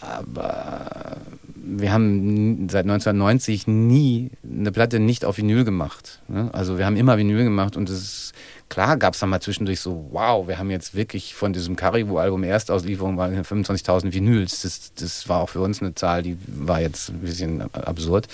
Aber 0.00 1.16
wir 1.54 1.92
haben 1.92 2.68
seit 2.68 2.84
1990 2.84 3.66
nie 3.66 4.30
eine 4.42 4.70
Platte 4.70 5.00
nicht 5.00 5.24
auf 5.24 5.38
Vinyl 5.38 5.64
gemacht. 5.64 6.20
Ne? 6.28 6.50
Also 6.52 6.78
wir 6.78 6.86
haben 6.86 6.96
immer 6.96 7.16
Vinyl 7.16 7.44
gemacht 7.44 7.76
und 7.76 7.88
es 7.88 8.02
ist, 8.02 8.32
klar 8.68 8.96
gab 8.96 9.14
es 9.14 9.20
dann 9.20 9.30
mal 9.30 9.40
zwischendurch 9.40 9.80
so, 9.80 10.08
wow, 10.12 10.46
wir 10.46 10.58
haben 10.58 10.70
jetzt 10.70 10.94
wirklich 10.94 11.34
von 11.34 11.52
diesem 11.52 11.76
Caribou-Album 11.76 12.44
Erstauslieferung 12.44 13.16
waren 13.16 13.34
25.000 13.42 14.12
Vinyls. 14.12 14.62
Das, 14.62 14.92
das 14.94 15.28
war 15.28 15.40
auch 15.40 15.48
für 15.48 15.60
uns 15.60 15.80
eine 15.80 15.94
Zahl, 15.94 16.22
die 16.22 16.36
war 16.46 16.80
jetzt 16.80 17.10
ein 17.10 17.20
bisschen 17.20 17.62
absurd. 17.72 18.28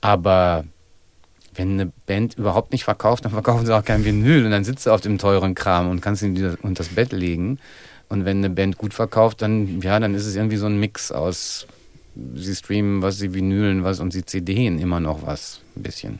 Aber 0.00 0.64
wenn 1.54 1.72
eine 1.72 1.92
Band 2.06 2.34
überhaupt 2.38 2.72
nicht 2.72 2.84
verkauft, 2.84 3.24
dann 3.24 3.32
verkaufen 3.32 3.66
sie 3.66 3.76
auch 3.76 3.84
kein 3.84 4.04
Vinyl 4.04 4.44
und 4.44 4.50
dann 4.50 4.64
sitzt 4.64 4.86
du 4.86 4.90
auf 4.90 5.00
dem 5.00 5.18
teuren 5.18 5.54
Kram 5.54 5.88
und 5.90 6.00
kannst 6.00 6.22
ihn 6.22 6.56
unter 6.62 6.82
das 6.82 6.88
Bett 6.88 7.12
legen. 7.12 7.58
Und 8.08 8.24
wenn 8.24 8.38
eine 8.38 8.50
Band 8.50 8.78
gut 8.78 8.94
verkauft, 8.94 9.42
dann, 9.42 9.80
ja, 9.80 9.98
dann 9.98 10.14
ist 10.14 10.26
es 10.26 10.36
irgendwie 10.36 10.56
so 10.56 10.66
ein 10.66 10.78
Mix 10.78 11.10
aus 11.10 11.66
sie 12.34 12.54
streamen 12.54 13.02
was, 13.02 13.18
sie 13.18 13.34
vinylen 13.34 13.84
was 13.84 14.00
und 14.00 14.12
sie 14.12 14.24
CDen 14.24 14.78
immer 14.78 15.00
noch 15.00 15.26
was, 15.26 15.60
ein 15.76 15.82
bisschen. 15.82 16.18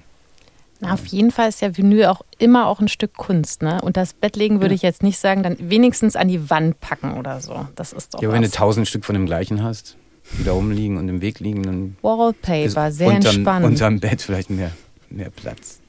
Na, 0.80 0.92
auf 0.92 1.06
jeden 1.06 1.30
Fall 1.30 1.48
ist 1.48 1.62
ja 1.62 1.76
Vinyl 1.76 2.06
auch 2.06 2.22
immer 2.38 2.66
auch 2.66 2.80
ein 2.80 2.88
Stück 2.88 3.14
Kunst, 3.14 3.62
ne? 3.62 3.80
Und 3.80 3.96
das 3.96 4.12
Bettlegen 4.12 4.60
würde 4.60 4.74
ja. 4.74 4.76
ich 4.76 4.82
jetzt 4.82 5.02
nicht 5.02 5.18
sagen, 5.18 5.42
dann 5.42 5.56
wenigstens 5.60 6.16
an 6.16 6.28
die 6.28 6.50
Wand 6.50 6.80
packen 6.80 7.16
oder 7.16 7.40
so. 7.40 7.68
Das 7.76 7.92
ist 7.92 8.14
doch. 8.14 8.22
Ja, 8.22 8.28
was. 8.28 8.34
wenn 8.34 8.42
du 8.42 8.50
tausend 8.50 8.88
Stück 8.88 9.04
von 9.04 9.14
dem 9.14 9.26
gleichen 9.26 9.62
hast, 9.62 9.96
die 10.38 10.44
da 10.44 10.52
rumliegen 10.52 10.96
und 10.96 11.08
im 11.08 11.20
Weg 11.20 11.38
liegen, 11.38 11.62
dann. 11.62 11.96
Wallpaper, 12.02 12.90
sehr 12.90 13.08
unterm, 13.08 13.34
entspannt. 13.34 13.66
Unterm 13.66 14.00
Bett 14.00 14.20
vielleicht 14.20 14.50
mehr, 14.50 14.72
mehr 15.10 15.30
Platz. 15.30 15.80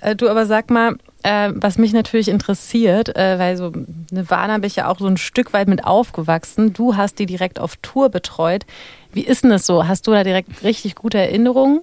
Äh, 0.00 0.14
du 0.14 0.28
aber 0.28 0.46
sag 0.46 0.70
mal, 0.70 0.96
äh, 1.22 1.50
was 1.54 1.78
mich 1.78 1.92
natürlich 1.92 2.28
interessiert, 2.28 3.16
äh, 3.16 3.38
weil 3.38 3.56
so 3.56 3.72
Nirvana 4.10 4.58
bin 4.58 4.66
ich 4.66 4.76
ja 4.76 4.88
auch 4.88 4.98
so 4.98 5.06
ein 5.06 5.16
Stück 5.16 5.52
weit 5.52 5.68
mit 5.68 5.84
aufgewachsen. 5.84 6.72
Du 6.72 6.96
hast 6.96 7.18
die 7.18 7.26
direkt 7.26 7.58
auf 7.58 7.76
Tour 7.76 8.10
betreut. 8.10 8.66
Wie 9.12 9.24
ist 9.24 9.44
denn 9.44 9.50
das 9.50 9.66
so? 9.66 9.88
Hast 9.88 10.06
du 10.06 10.12
da 10.12 10.24
direkt 10.24 10.62
richtig 10.62 10.94
gute 10.94 11.18
Erinnerungen? 11.18 11.80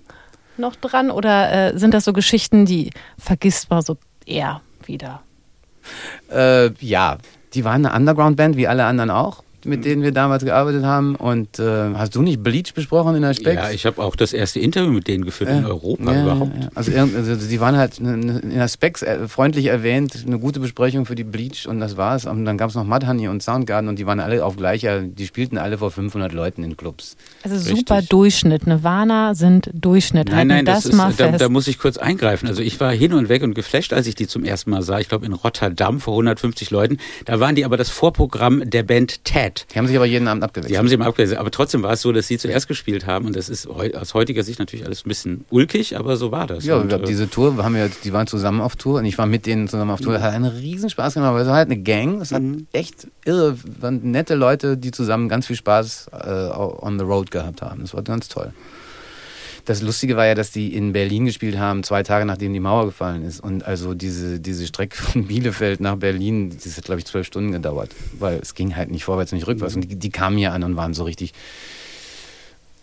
noch 0.56 0.76
dran 0.76 1.10
oder 1.10 1.72
äh, 1.74 1.80
sind 1.80 1.96
das 1.96 2.06
so 2.06 2.14
Geschichten, 2.14 2.68
die 2.68 2.92
vergisst 3.18 3.72
man 3.72 3.82
so 3.82 3.98
eher 4.24 4.62
wieder? 4.86 5.24
Ja, 6.30 7.18
die 7.56 7.66
waren 7.66 7.86
eine 7.86 7.96
Underground-Band, 7.96 8.56
wie 8.56 8.68
alle 8.68 8.86
anderen 8.86 9.10
auch 9.10 9.44
mit 9.66 9.86
denen 9.86 10.04
wir 10.04 10.12
damals 10.12 10.44
gearbeitet 10.44 10.84
haben. 10.84 11.16
Und 11.16 11.60
äh, 11.60 11.94
hast 11.96 12.16
du 12.16 12.22
nicht 12.22 12.44
Bleach 12.44 12.74
besprochen 12.74 13.16
in 13.16 13.22
der 13.22 13.34
Specs? 13.34 13.62
Ja, 13.62 13.72
ich 13.72 13.86
habe 13.86 14.02
auch 14.02 14.16
das 14.16 14.34
erste 14.34 14.60
Interview 14.60 14.92
mit 14.92 15.08
denen 15.08 15.26
geführt 15.26 15.50
äh, 15.50 15.58
in 15.58 15.66
Europa 15.66 16.14
ja, 16.14 16.24
überhaupt. 16.24 16.52
Ja. 16.62 16.70
Also, 16.76 16.92
also 16.92 17.36
die 17.36 17.60
waren 17.60 17.78
halt 17.78 18.00
in 18.00 18.52
der 18.52 18.68
Specs 18.68 19.02
äh, 19.02 19.28
freundlich 19.28 19.68
erwähnt, 19.68 20.24
eine 20.26 20.40
gute 20.40 20.60
Besprechung 20.60 21.06
für 21.06 21.16
die 21.16 21.24
Bleach 21.24 21.68
und 21.68 21.80
das 21.80 21.98
war's. 21.98 22.26
Und 22.26 22.46
dann 22.46 22.58
gab 22.58 22.70
es 22.70 22.76
noch 22.76 22.86
Mudhoney 22.86 23.28
und 23.28 23.42
Soundgarden 23.44 23.90
und 23.90 24.00
die 24.00 24.06
waren 24.06 24.20
alle 24.20 24.44
auf 24.46 24.56
gleicher, 24.58 25.02
die 25.02 25.26
spielten 25.26 25.58
alle 25.58 25.78
vor 25.78 25.92
500 25.92 26.34
Leuten 26.34 26.64
in 26.64 26.78
Clubs. 26.78 27.16
Also 27.44 27.56
Richtig. 27.56 27.78
super 27.80 28.02
Durchschnitt. 28.02 28.68
Nirvana 28.68 29.36
sind 29.36 29.70
Durchschnitt. 29.74 30.30
Nein, 30.30 30.48
nein, 30.48 30.66
das, 30.66 30.84
das 30.84 30.94
ist, 30.94 30.98
mal 30.98 31.14
da, 31.14 31.32
da, 31.32 31.50
muss 31.50 31.68
ich 31.68 31.80
kurz 31.80 31.98
eingreifen. 31.98 32.48
Also 32.48 32.62
ich 32.62 32.80
war 32.80 32.92
hin 32.92 33.14
und 33.14 33.30
weg 33.30 33.44
und 33.44 33.54
geflasht, 33.54 33.94
als 33.94 34.08
ich 34.08 34.16
die 34.16 34.28
zum 34.28 34.44
ersten 34.44 34.72
Mal 34.72 34.82
sah. 34.82 35.00
Ich 35.00 35.10
glaube 35.10 35.26
in 35.26 35.34
Rotterdam 35.34 36.00
vor 36.00 36.14
150 36.14 36.72
Leuten. 36.72 36.98
Da 37.26 37.40
waren 37.40 37.56
die 37.56 37.66
aber 37.66 37.78
das 37.78 37.90
Vorprogramm 37.90 38.70
der 38.70 38.84
Band 38.84 39.24
Ted. 39.24 39.53
Die 39.72 39.78
haben 39.78 39.88
sich 39.88 39.96
aber 39.96 40.06
jeden 40.06 40.28
Abend 40.28 40.44
abgewechselt. 40.44 40.74
Die 40.74 40.78
haben 40.78 40.88
sie 40.88 40.96
immer 40.96 41.08
abgewechselt. 41.08 41.40
Aber 41.40 41.52
trotzdem 41.52 41.84
war 41.84 41.94
es 41.94 42.02
so, 42.02 42.12
dass 42.12 42.28
sie 42.28 42.38
zuerst 42.38 42.68
gespielt 42.68 43.06
haben. 43.06 43.26
Und 43.26 43.36
das 43.36 43.50
ist 43.50 43.68
aus 43.68 44.14
heutiger 44.14 44.44
Sicht 44.44 44.60
natürlich 44.60 44.86
alles 44.86 45.06
ein 45.06 45.10
bisschen 45.10 45.46
ulkig, 45.50 45.98
aber 45.98 46.18
so 46.18 46.32
war 46.32 46.48
das. 46.48 46.66
Ja, 46.66 46.78
und, 46.78 46.90
glaub, 46.90 47.04
äh, 47.04 47.06
diese 47.06 47.30
Tour, 47.30 47.58
haben 47.64 47.76
wir, 47.76 47.90
die 48.04 48.14
waren 48.14 48.28
zusammen 48.28 48.62
auf 48.62 48.76
Tour 48.76 49.00
und 49.00 49.06
ich 49.06 49.18
war 49.18 49.26
mit 49.26 49.46
denen 49.46 49.68
zusammen 49.68 49.92
auf 49.92 50.02
Tour. 50.02 50.14
Das 50.14 50.24
hat 50.24 50.34
einen 50.34 50.46
riesen 50.46 50.90
Spaß 50.90 51.16
gemacht, 51.16 51.34
weil 51.34 51.42
es 51.42 51.48
war 51.48 51.56
halt 51.56 51.70
eine 51.70 51.82
Gang. 51.82 52.22
Es 52.22 52.32
hat 52.32 52.42
mhm. 52.42 52.68
echt 52.72 53.08
irre, 53.26 53.58
waren 53.80 54.12
nette 54.12 54.36
Leute, 54.36 54.78
die 54.78 54.92
zusammen 54.92 55.30
ganz 55.30 55.48
viel 55.48 55.56
Spaß 55.56 56.10
äh, 56.12 56.30
on 56.30 57.00
the 57.00 57.06
road 57.06 57.32
gehabt 57.32 57.62
haben. 57.62 57.82
Das 57.82 57.94
war 57.94 58.02
ganz 58.04 58.28
toll. 58.28 58.54
Das 59.66 59.82
Lustige 59.82 60.18
war 60.18 60.26
ja, 60.26 60.36
dass 60.36 60.52
die 60.52 60.76
in 60.76 60.92
Berlin 60.92 61.26
gespielt 61.26 61.58
haben, 61.58 61.84
zwei 61.84 62.04
Tage 62.04 62.26
nachdem 62.26 62.54
die 62.54 62.60
Mauer 62.60 62.86
gefallen 62.86 63.24
ist. 63.24 63.40
Und 63.40 63.64
also 63.64 63.94
diese, 63.94 64.40
diese 64.40 64.68
Strecke 64.68 64.98
von 64.98 65.26
Bielefeld 65.28 65.80
nach 65.80 65.96
Berlin, 65.96 66.58
das 66.62 66.76
hat, 66.76 66.86
glaube 66.86 67.00
ich, 67.00 67.06
zwölf 67.06 67.26
Stunden 67.28 67.54
gedauert. 67.54 67.92
Weil 68.20 68.40
es 68.40 68.56
ging 68.56 68.76
halt 68.76 68.92
nicht 68.92 69.06
vorwärts, 69.06 69.32
nicht 69.32 69.48
rückwärts. 69.48 69.76
Und 69.76 69.90
die, 69.90 69.96
die 69.96 70.10
kamen 70.10 70.38
hier 70.38 70.52
an 70.52 70.64
und 70.64 70.76
waren 70.76 70.94
so 70.94 71.06
richtig, 71.06 71.34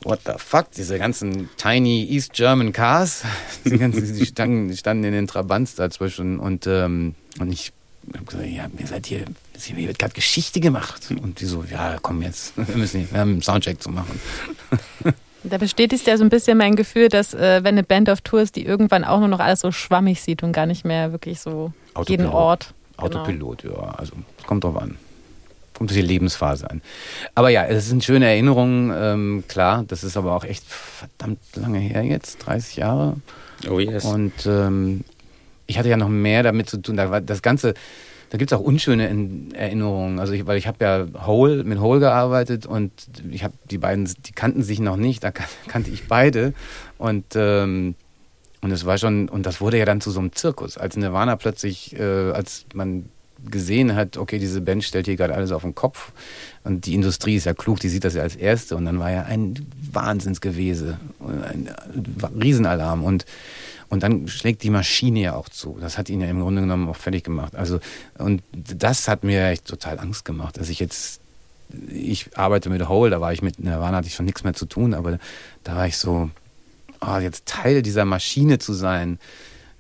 what 0.05 0.21
the 0.25 0.33
fuck, 0.39 0.71
diese 0.73 0.99
ganzen 0.99 1.51
tiny 1.57 2.07
East 2.11 2.33
German 2.33 2.73
Cars, 2.73 3.25
die, 3.65 3.79
ganzen, 3.79 4.15
die, 4.15 4.27
standen, 4.27 4.77
standen 4.77 5.05
in 5.05 5.13
den 5.13 5.27
Trabants 5.27 5.75
da 5.75 5.91
zwischen 5.91 6.39
und, 6.39 6.67
ähm, 6.67 7.15
und 7.39 7.53
ich 7.53 7.73
habe 8.15 8.25
gesagt, 8.25 8.47
ja, 8.47 8.67
ihr 8.79 8.87
seid 8.87 9.07
hier, 9.07 9.25
hier 9.59 9.77
wird 9.77 9.99
gerade 9.99 10.15
Geschichte 10.15 10.61
gemacht. 10.61 11.09
Und 11.23 11.41
die 11.41 11.45
so, 11.45 11.65
ja, 11.71 11.99
komm 12.01 12.23
jetzt, 12.23 12.55
wir 12.57 12.77
müssen 12.77 13.01
nicht, 13.01 13.13
wir 13.13 13.21
haben 13.21 13.33
einen 13.33 13.43
Soundcheck 13.43 13.83
zu 13.83 13.91
machen. 13.91 14.19
Da 15.43 15.59
bestätigt 15.59 16.07
ja 16.07 16.17
so 16.17 16.25
ein 16.25 16.29
bisschen 16.29 16.59
mein 16.59 16.77
Gefühl, 16.77 17.09
dass 17.09 17.33
äh, 17.35 17.61
wenn 17.63 17.75
eine 17.75 17.83
Band 17.83 18.11
auf 18.11 18.21
Tour 18.21 18.43
ist, 18.43 18.57
die 18.57 18.65
irgendwann 18.65 19.05
auch 19.05 19.19
nur 19.19 19.29
noch 19.29 19.41
alles 19.41 19.61
so 19.61 19.73
schwammig 19.73 20.21
sieht 20.21 20.43
und 20.43 20.53
gar 20.53 20.67
nicht 20.67 20.85
mehr 20.85 21.13
wirklich 21.13 21.41
so 21.41 21.73
Autopilot. 21.95 22.09
jeden 22.09 22.27
Ort. 22.27 22.75
Genau. 22.97 23.07
Autopilot, 23.07 23.65
ja. 23.65 23.95
Also 23.97 24.13
kommt 24.47 24.65
drauf 24.65 24.77
an. 24.77 24.99
Kommt 25.75 25.91
auf 25.91 25.97
die 25.97 26.03
Lebensphase 26.03 26.71
an. 26.71 26.83
Aber 27.35 27.49
ja, 27.49 27.65
es 27.65 27.89
sind 27.89 28.05
schöne 28.05 28.27
Erinnerungen, 28.27 28.93
ähm, 28.95 29.45
klar. 29.49 29.85
Das 29.89 30.05
ist 30.05 30.19
aber 30.19 30.37
auch 30.37 30.45
echt 30.45 30.65
verdammt 30.67 31.41
lange 31.55 31.79
her 31.79 32.03
jetzt, 32.03 32.45
30 32.45 32.77
Jahre. 32.77 33.17
Oh 33.69 33.79
yes. 33.79 34.05
Und 34.05 34.33
ähm, 34.47 35.05
ich 35.67 35.79
hatte 35.79 35.89
ja 35.89 35.97
noch 35.97 36.09
mehr 36.09 36.43
damit 36.43 36.69
zu 36.69 36.83
tun. 36.83 36.97
Da 36.97 37.11
war 37.11 37.23
das 37.23 37.41
Ganze 37.41 37.75
da 38.31 38.39
gibt 38.39 38.53
es 38.53 38.59
auch 38.59 38.63
unschöne 38.63 39.09
Erinnerungen. 39.55 40.21
Also 40.21 40.33
ich, 40.33 40.47
weil 40.47 40.57
ich 40.57 40.67
habe 40.69 40.85
ja 40.85 41.27
Hole, 41.27 41.65
mit 41.65 41.81
Hole 41.81 42.01
gearbeitet 42.01 42.65
und 42.65 42.93
ich 43.31 43.43
habe 43.43 43.55
die 43.71 43.79
beiden, 43.79 44.09
die 44.27 44.33
kannten 44.33 44.63
sich 44.63 44.79
noch 44.81 44.97
nicht, 44.97 45.23
da 45.23 45.33
kan 45.33 45.47
kannte 45.69 45.91
ich 45.91 46.07
beide. 46.07 46.55
Und 46.97 47.25
ähm, 47.35 47.95
und 48.63 48.73
es 48.73 48.85
war 48.85 48.99
schon, 48.99 49.29
und 49.29 49.47
das 49.47 49.61
wurde 49.61 49.79
ja 49.79 49.87
dann 49.87 50.03
zu 50.03 50.11
so 50.11 50.21
einem 50.21 50.33
Zirkus, 50.33 50.77
als 50.77 50.95
Nirvana 50.97 51.37
plötzlich, 51.37 51.99
äh, 51.99 52.31
als 52.33 52.67
man 52.75 53.09
gesehen 53.49 53.95
hat, 53.95 54.19
okay, 54.19 54.39
diese 54.39 54.61
Band 54.61 54.85
stellt 54.85 55.07
hier 55.07 55.17
gerade 55.17 55.35
alles 55.35 55.51
auf 55.51 55.63
den 55.63 55.75
Kopf 55.75 56.13
und 56.63 56.85
die 56.85 56.95
Industrie 56.95 57.37
ist 57.37 57.47
ja 57.47 57.55
klug, 57.55 57.81
die 57.81 57.89
sieht 57.89 58.05
das 58.05 58.15
ja 58.15 58.23
als 58.23 58.37
Erste 58.37 58.77
und 58.77 58.85
dann 58.85 58.99
war 58.99 59.11
ja 59.11 59.23
ein 59.23 59.55
Wahnsinnsgewese, 59.93 60.99
ein 61.21 61.71
Riesenalarm 62.39 63.03
und 63.03 63.25
und 63.91 64.03
dann 64.03 64.29
schlägt 64.29 64.63
die 64.63 64.71
Maschine 64.71 65.21
ja 65.21 65.35
auch 65.35 65.49
zu. 65.49 65.77
Das 65.81 65.99
hat 65.99 66.09
ihn 66.09 66.21
ja 66.21 66.29
im 66.29 66.41
Grunde 66.41 66.63
genommen 66.63 66.89
auch 66.89 66.97
fertig 66.97 67.25
gemacht. 67.25 67.57
Also, 67.57 67.81
und 68.17 68.43
das 68.53 69.09
hat 69.09 69.25
mir 69.25 69.49
echt 69.49 69.67
total 69.67 69.99
Angst 69.99 70.25
gemacht, 70.25 70.57
dass 70.59 70.69
ich 70.69 70.79
jetzt, 70.79 71.21
ich 71.89 72.39
arbeite 72.39 72.71
mit 72.71 72.89
Hole, 72.89 73.11
da 73.11 73.21
war 73.21 73.33
ich 73.33 73.43
mit 73.43 73.59
Nirvana, 73.59 73.99
hatte 73.99 74.07
ich 74.07 74.15
schon 74.15 74.27
nichts 74.27 74.45
mehr 74.45 74.55
zu 74.55 74.67
tun, 74.67 74.95
aber 74.95 75.19
da 75.65 75.75
war 75.75 75.87
ich 75.87 75.99
so, 75.99 76.31
oh, 77.01 77.19
jetzt 77.19 77.47
Teil 77.47 77.83
dieser 77.83 78.05
Maschine 78.05 78.61
zu 78.61 78.73
sein, 78.73 79.19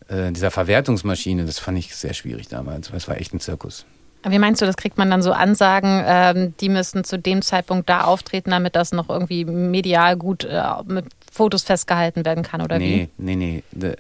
äh, 0.08 0.32
dieser 0.32 0.50
Verwertungsmaschine, 0.50 1.46
das 1.46 1.60
fand 1.60 1.78
ich 1.78 1.94
sehr 1.94 2.14
schwierig 2.14 2.48
damals. 2.48 2.90
Das 2.90 3.06
war 3.06 3.16
echt 3.16 3.32
ein 3.32 3.40
Zirkus. 3.40 3.86
Wie 4.28 4.38
meinst 4.38 4.60
du, 4.60 4.66
das 4.66 4.76
kriegt 4.76 4.98
man 4.98 5.10
dann 5.10 5.22
so 5.22 5.32
Ansagen, 5.32 6.02
ähm, 6.04 6.54
die 6.60 6.68
müssen 6.68 7.04
zu 7.04 7.18
dem 7.18 7.40
Zeitpunkt 7.40 7.88
da 7.88 8.02
auftreten, 8.02 8.50
damit 8.50 8.76
das 8.76 8.92
noch 8.92 9.08
irgendwie 9.08 9.46
medial 9.46 10.16
gut 10.16 10.44
äh, 10.44 10.62
mit 10.86 11.06
Fotos 11.30 11.62
festgehalten 11.62 12.24
werden 12.24 12.42
kann, 12.42 12.60
oder 12.60 12.78
nee, 12.78 13.08
wie? 13.18 13.24
Nee, 13.24 13.62
nee, 13.72 13.94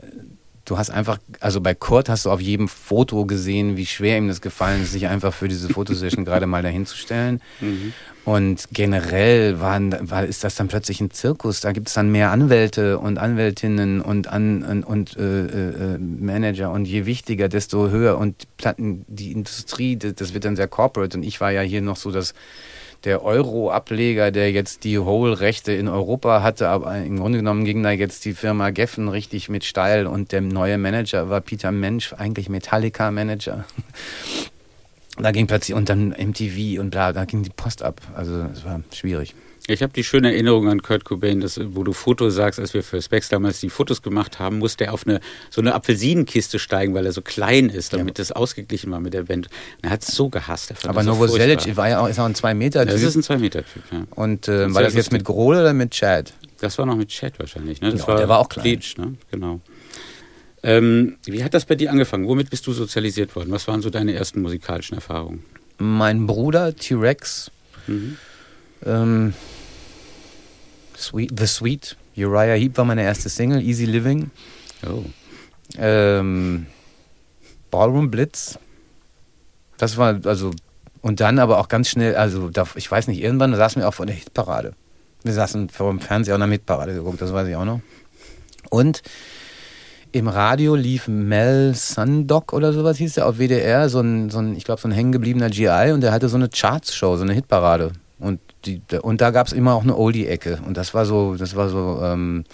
Du 0.70 0.78
hast 0.78 0.90
einfach, 0.90 1.18
also 1.40 1.60
bei 1.60 1.74
Kurt 1.74 2.08
hast 2.08 2.26
du 2.26 2.30
auf 2.30 2.40
jedem 2.40 2.68
Foto 2.68 3.26
gesehen, 3.26 3.76
wie 3.76 3.86
schwer 3.86 4.18
ihm 4.18 4.28
das 4.28 4.40
gefallen 4.40 4.82
ist, 4.82 4.92
sich 4.92 5.08
einfach 5.08 5.34
für 5.34 5.48
diese 5.48 5.68
Fotosession 5.68 6.24
gerade 6.26 6.46
mal 6.46 6.62
dahin 6.62 6.86
zu 6.86 6.96
stellen. 6.96 7.40
Mhm. 7.60 7.92
Und 8.24 8.68
generell 8.70 9.58
waren, 9.60 9.96
war, 10.08 10.24
ist 10.24 10.44
das 10.44 10.54
dann 10.54 10.68
plötzlich 10.68 11.00
ein 11.00 11.10
Zirkus. 11.10 11.60
Da 11.60 11.72
gibt 11.72 11.88
es 11.88 11.94
dann 11.94 12.12
mehr 12.12 12.30
Anwälte 12.30 12.98
und 12.98 13.18
Anwältinnen 13.18 14.00
und, 14.00 14.28
an, 14.28 14.62
und, 14.62 14.84
und 14.84 15.16
äh, 15.16 15.94
äh, 15.94 15.98
Manager. 15.98 16.70
Und 16.70 16.84
je 16.84 17.04
wichtiger, 17.04 17.48
desto 17.48 17.88
höher. 17.88 18.16
Und 18.18 18.46
Platten, 18.56 19.04
die 19.08 19.32
Industrie, 19.32 19.96
das, 19.96 20.14
das 20.14 20.34
wird 20.34 20.44
dann 20.44 20.54
sehr 20.54 20.68
corporate. 20.68 21.16
Und 21.16 21.24
ich 21.24 21.40
war 21.40 21.50
ja 21.50 21.62
hier 21.62 21.80
noch 21.80 21.96
so 21.96 22.12
das 22.12 22.34
der 23.04 23.24
Euro-Ableger, 23.24 24.30
der 24.30 24.52
jetzt 24.52 24.84
die 24.84 25.00
Whole-Rechte 25.00 25.72
in 25.72 25.88
Europa 25.88 26.42
hatte, 26.42 26.68
aber 26.68 26.96
im 26.98 27.18
Grunde 27.18 27.38
genommen 27.38 27.64
ging 27.64 27.82
da 27.82 27.90
jetzt 27.90 28.24
die 28.24 28.34
Firma 28.34 28.70
Geffen 28.70 29.08
richtig 29.08 29.48
mit 29.48 29.64
steil 29.64 30.06
und 30.06 30.32
der 30.32 30.40
neue 30.40 30.78
Manager 30.78 31.30
war 31.30 31.40
Peter 31.40 31.72
Mensch, 31.72 32.12
eigentlich 32.12 32.48
Metallica-Manager. 32.48 33.64
Da 35.18 35.32
ging 35.32 35.46
plötzlich 35.46 35.76
und 35.76 35.90
dann 35.90 36.10
MTV 36.10 36.80
und 36.80 36.90
bla, 36.90 37.12
da 37.12 37.26
ging 37.26 37.42
die 37.42 37.50
Post 37.50 37.82
ab. 37.82 38.00
Also 38.14 38.46
es 38.54 38.64
war 38.64 38.80
schwierig. 38.94 39.34
Ich 39.70 39.82
habe 39.82 39.92
die 39.92 40.02
schöne 40.02 40.32
Erinnerung 40.32 40.68
an 40.68 40.82
Kurt 40.82 41.04
Cobain, 41.04 41.40
dass, 41.40 41.60
wo 41.62 41.84
du 41.84 41.92
Fotos 41.92 42.34
sagst, 42.34 42.58
als 42.58 42.74
wir 42.74 42.82
für 42.82 43.00
Specs 43.00 43.28
damals 43.28 43.60
die 43.60 43.70
Fotos 43.70 44.02
gemacht 44.02 44.40
haben, 44.40 44.58
musste 44.58 44.86
er 44.86 44.92
auf 44.92 45.06
eine 45.06 45.20
so 45.48 45.60
eine 45.60 45.74
Apfelsinenkiste 45.74 46.58
steigen, 46.58 46.92
weil 46.94 47.06
er 47.06 47.12
so 47.12 47.22
klein 47.22 47.68
ist, 47.68 47.92
damit 47.92 48.18
ja. 48.18 48.22
das 48.22 48.32
ausgeglichen 48.32 48.90
war 48.90 48.98
mit 48.98 49.14
der 49.14 49.24
Band. 49.24 49.48
er 49.82 49.90
hat 49.90 50.02
es 50.02 50.08
so 50.08 50.28
gehasst. 50.28 50.74
Aber 50.86 51.02
Novoselic 51.04 51.76
war 51.76 51.88
ja 51.88 52.00
auch, 52.00 52.08
ist 52.08 52.18
auch 52.18 52.24
ein 52.24 52.34
zwei 52.34 52.52
Meter 52.52 52.82
Typ. 52.82 52.92
Das 52.92 53.02
ist 53.02 53.14
ein 53.14 53.22
zwei 53.22 53.38
Meter 53.38 53.60
Typ. 53.64 53.82
Ja. 53.92 54.04
Und 54.10 54.48
äh, 54.48 54.74
war 54.74 54.82
das 54.82 54.94
jetzt 54.94 55.12
mit 55.12 55.24
Grohl 55.24 55.56
oder 55.56 55.72
mit 55.72 55.92
Chad? 55.92 56.34
Das 56.60 56.76
war 56.78 56.86
noch 56.86 56.96
mit 56.96 57.08
Chad 57.08 57.38
wahrscheinlich. 57.38 57.80
Ne? 57.80 57.92
Das 57.92 58.00
ja, 58.00 58.08
war 58.08 58.16
der 58.16 58.28
war 58.28 58.40
auch 58.40 58.48
klein. 58.48 58.64
Bleach, 58.64 58.96
ne? 58.98 59.14
Genau. 59.30 59.60
Ähm, 60.62 61.16
wie 61.24 61.44
hat 61.44 61.54
das 61.54 61.64
bei 61.64 61.76
dir 61.76 61.90
angefangen? 61.90 62.26
Womit 62.26 62.50
bist 62.50 62.66
du 62.66 62.72
sozialisiert 62.72 63.34
worden? 63.36 63.50
Was 63.50 63.68
waren 63.68 63.82
so 63.82 63.88
deine 63.88 64.14
ersten 64.14 64.42
musikalischen 64.42 64.96
Erfahrungen? 64.96 65.44
Mein 65.78 66.26
Bruder 66.26 66.74
T-Rex. 66.74 67.50
Mhm. 67.86 68.16
Ähm, 68.84 69.34
Sweet, 71.00 71.32
The 71.38 71.46
Sweet. 71.46 71.96
Uriah 72.16 72.54
Heep 72.54 72.76
war 72.76 72.84
meine 72.84 73.02
erste 73.02 73.28
Single, 73.28 73.62
Easy 73.62 73.86
Living. 73.86 74.30
Oh. 74.86 75.04
Ähm, 75.78 76.66
Ballroom 77.70 78.10
Blitz. 78.10 78.58
Das 79.78 79.96
war 79.96 80.20
also 80.24 80.50
und 81.02 81.20
dann 81.20 81.38
aber 81.38 81.58
auch 81.58 81.68
ganz 81.68 81.88
schnell, 81.88 82.14
also 82.16 82.50
da, 82.50 82.66
ich 82.74 82.90
weiß 82.90 83.08
nicht, 83.08 83.22
irgendwann 83.22 83.54
saßen 83.54 83.80
wir 83.80 83.88
auch 83.88 83.94
vor 83.94 84.06
der 84.06 84.14
Hitparade. 84.14 84.74
Wir 85.22 85.32
saßen 85.32 85.70
vor 85.70 85.90
dem 85.90 86.00
Fernseher 86.00 86.34
und 86.34 86.42
haben 86.42 86.52
Hitparade 86.52 86.92
geguckt, 86.92 87.22
das 87.22 87.32
weiß 87.32 87.48
ich 87.48 87.56
auch 87.56 87.64
noch. 87.64 87.80
Und 88.68 89.02
im 90.12 90.28
Radio 90.28 90.74
lief 90.74 91.08
Mel 91.08 91.74
Sundock 91.74 92.52
oder 92.52 92.72
sowas 92.72 92.98
hieß 92.98 93.14
der 93.14 93.26
auf 93.26 93.38
WDR, 93.38 93.88
so 93.88 94.00
ein, 94.00 94.28
so 94.28 94.38
ein 94.38 94.56
ich 94.56 94.64
glaube, 94.64 94.80
so 94.80 94.88
ein 94.88 94.92
hängengebliebener 94.92 95.48
GI 95.48 95.92
und 95.92 96.02
der 96.02 96.12
hatte 96.12 96.28
so 96.28 96.36
eine 96.36 96.48
Charts-Show, 96.48 97.16
so 97.16 97.22
eine 97.22 97.32
Hitparade 97.32 97.92
Und, 98.20 98.40
die, 98.64 98.80
und 99.00 99.20
da 99.20 99.30
gab 99.30 99.46
es 99.46 99.52
immer 99.52 99.74
auch 99.74 99.82
eine 99.82 99.96
Oldie-Ecke. 99.96 100.60
Und 100.66 100.76
das 100.76 100.94
war 100.94 101.06
so, 101.06 101.36
das 101.36 101.56
war 101.56 101.68
so, 101.68 102.00
ähm, 102.02 102.44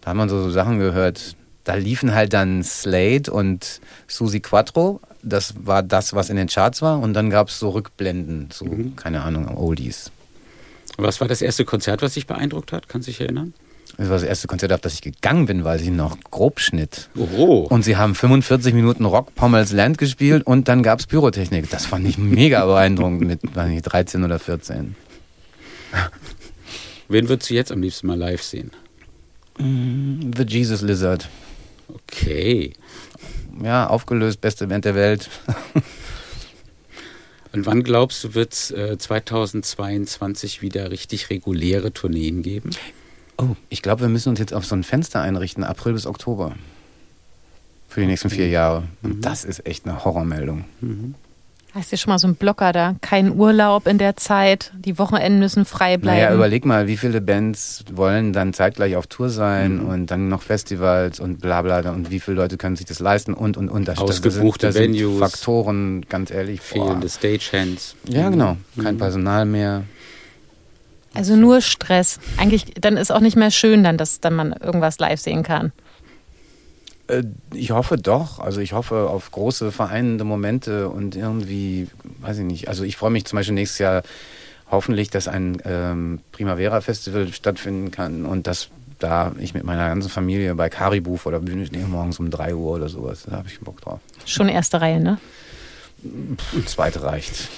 da 0.00 0.10
hat 0.10 0.16
man 0.16 0.28
so, 0.28 0.42
so 0.42 0.50
Sachen 0.50 0.78
gehört. 0.78 1.36
Da 1.64 1.74
liefen 1.74 2.14
halt 2.14 2.32
dann 2.32 2.62
Slade 2.62 3.30
und 3.30 3.80
Susi 4.06 4.40
Quattro. 4.40 5.00
Das 5.22 5.54
war 5.64 5.82
das, 5.82 6.14
was 6.14 6.30
in 6.30 6.36
den 6.36 6.48
Charts 6.48 6.82
war. 6.82 7.00
Und 7.00 7.14
dann 7.14 7.30
gab 7.30 7.48
es 7.48 7.58
so 7.58 7.70
Rückblenden, 7.70 8.48
so, 8.52 8.64
mhm. 8.64 8.96
keine 8.96 9.22
Ahnung, 9.22 9.56
Oldies. 9.56 10.10
Was 10.96 11.20
war 11.20 11.28
das 11.28 11.42
erste 11.42 11.64
Konzert, 11.64 12.02
was 12.02 12.14
dich 12.14 12.26
beeindruckt 12.26 12.72
hat? 12.72 12.88
Kannst 12.88 13.08
du 13.08 13.12
dich 13.12 13.20
erinnern? 13.20 13.54
Das 13.98 14.08
war 14.08 14.16
das 14.16 14.22
erste 14.22 14.46
Konzert, 14.46 14.72
auf 14.72 14.80
das 14.80 14.94
ich 14.94 15.02
gegangen 15.02 15.46
bin, 15.46 15.64
weil 15.64 15.78
sie 15.78 15.90
noch 15.90 16.18
Grobschnitt. 16.30 17.10
Oho. 17.16 17.66
Und 17.68 17.82
sie 17.84 17.96
haben 17.96 18.14
45 18.14 18.74
Minuten 18.74 19.04
Rock 19.04 19.34
Pommels 19.34 19.72
Land 19.72 19.98
gespielt 19.98 20.46
und 20.46 20.68
dann 20.68 20.82
gab 20.82 20.98
es 20.98 21.06
Pyrotechnik. 21.06 21.68
Das 21.70 21.86
fand 21.86 22.06
ich 22.06 22.18
mega 22.18 22.64
beeindruckend 22.64 23.20
mit 23.20 23.40
weiß 23.54 23.68
nicht, 23.68 23.82
13 23.82 24.24
oder 24.24 24.38
14. 24.38 24.96
Wen 27.08 27.28
würdest 27.28 27.50
du 27.50 27.54
jetzt 27.54 27.70
am 27.70 27.82
liebsten 27.82 28.06
mal 28.06 28.18
live 28.18 28.42
sehen? 28.42 28.70
Mm, 29.58 30.30
The 30.36 30.44
Jesus 30.44 30.80
Lizard. 30.80 31.28
Okay. 31.88 32.72
Ja, 33.62 33.86
aufgelöst, 33.86 34.40
beste 34.40 34.66
Band 34.66 34.86
der 34.86 34.94
Welt. 34.94 35.28
Und 37.52 37.66
wann 37.66 37.82
glaubst 37.82 38.24
du, 38.24 38.34
wird 38.34 38.54
es 38.54 38.70
äh, 38.70 38.96
2022 38.96 40.62
wieder 40.62 40.90
richtig 40.90 41.28
reguläre 41.28 41.92
Tourneen 41.92 42.42
geben? 42.42 42.70
Oh, 43.38 43.56
ich 43.68 43.82
glaube, 43.82 44.02
wir 44.02 44.08
müssen 44.08 44.28
uns 44.28 44.38
jetzt 44.38 44.54
auf 44.54 44.64
so 44.64 44.74
ein 44.74 44.84
Fenster 44.84 45.20
einrichten, 45.20 45.64
April 45.64 45.94
bis 45.94 46.06
Oktober. 46.06 46.54
Für 47.88 48.00
die 48.00 48.06
nächsten 48.06 48.30
vier 48.30 48.48
Jahre. 48.48 48.84
Und 49.02 49.16
mhm. 49.16 49.20
das 49.20 49.44
ist 49.44 49.66
echt 49.66 49.86
eine 49.86 50.04
Horrormeldung. 50.04 50.64
Mhm. 50.80 51.14
Hast 51.74 51.90
du 51.90 51.96
schon 51.96 52.10
mal 52.10 52.18
so 52.18 52.26
einen 52.26 52.36
Blocker 52.36 52.72
da? 52.72 52.96
Kein 53.00 53.34
Urlaub 53.34 53.86
in 53.86 53.96
der 53.96 54.14
Zeit, 54.16 54.72
die 54.78 54.98
Wochenenden 54.98 55.38
müssen 55.38 55.64
frei 55.64 55.96
bleiben. 55.96 56.18
Naja, 56.18 56.34
überleg 56.34 56.66
mal, 56.66 56.86
wie 56.86 56.98
viele 56.98 57.22
Bands 57.22 57.84
wollen 57.90 58.34
dann 58.34 58.52
zeitgleich 58.52 58.96
auf 58.96 59.06
Tour 59.06 59.30
sein 59.30 59.78
mhm. 59.78 59.88
und 59.88 60.10
dann 60.10 60.28
noch 60.28 60.42
Festivals 60.42 61.18
und 61.18 61.40
bla 61.40 61.62
bla 61.62 61.80
und 61.90 62.10
wie 62.10 62.20
viele 62.20 62.36
Leute 62.36 62.58
können 62.58 62.76
sich 62.76 62.84
das 62.84 62.98
leisten 62.98 63.32
und 63.32 63.56
und 63.56 63.70
und. 63.70 63.88
Das, 63.88 63.98
Ausgebuchte 63.98 64.66
das 64.66 64.74
sind, 64.74 64.92
das 64.92 65.00
Venues. 65.00 65.18
Faktoren, 65.18 66.04
ganz 66.10 66.30
ehrlich. 66.30 66.60
Fehlende 66.60 67.08
Stagehands. 67.08 67.96
Ja, 68.06 68.28
genau. 68.28 68.58
Kein 68.82 68.96
mhm. 68.96 68.98
Personal 68.98 69.46
mehr. 69.46 69.84
Also 71.14 71.36
nur 71.36 71.60
Stress. 71.60 72.20
Eigentlich, 72.38 72.72
dann 72.80 72.96
ist 72.96 73.10
auch 73.10 73.20
nicht 73.20 73.36
mehr 73.36 73.50
schön, 73.50 73.84
dann, 73.84 73.98
dass 73.98 74.20
dann 74.20 74.34
man 74.34 74.52
irgendwas 74.52 74.98
live 74.98 75.20
sehen 75.20 75.42
kann. 75.42 75.72
Äh, 77.08 77.24
ich 77.52 77.70
hoffe 77.70 77.96
doch. 77.96 78.38
Also 78.38 78.60
ich 78.60 78.72
hoffe 78.72 79.08
auf 79.08 79.30
große 79.30 79.72
vereinende 79.72 80.24
Momente 80.24 80.88
und 80.88 81.16
irgendwie, 81.16 81.88
weiß 82.20 82.38
ich 82.38 82.44
nicht. 82.44 82.68
Also 82.68 82.84
ich 82.84 82.96
freue 82.96 83.10
mich 83.10 83.24
zum 83.26 83.36
Beispiel 83.36 83.54
nächstes 83.54 83.78
Jahr 83.78 84.02
hoffentlich, 84.70 85.10
dass 85.10 85.28
ein 85.28 85.60
ähm, 85.64 86.20
Primavera-Festival 86.32 87.32
stattfinden 87.32 87.90
kann 87.90 88.24
und 88.24 88.46
dass 88.46 88.68
da 88.98 89.32
ich 89.38 89.52
mit 89.52 89.64
meiner 89.64 89.88
ganzen 89.88 90.08
Familie 90.08 90.54
bei 90.54 90.68
Karibu 90.68 91.16
vor 91.16 91.32
der 91.32 91.40
Bühne 91.40 91.66
stehe, 91.66 91.84
morgens 91.86 92.20
um 92.20 92.30
3 92.30 92.54
Uhr 92.54 92.76
oder 92.76 92.88
sowas. 92.88 93.24
Da 93.28 93.36
habe 93.36 93.48
ich 93.48 93.58
Bock 93.60 93.80
drauf. 93.80 94.00
Schon 94.24 94.48
erste 94.48 94.80
Reihe, 94.80 95.00
ne? 95.00 95.18
Zweite 96.66 97.02
reicht. 97.02 97.48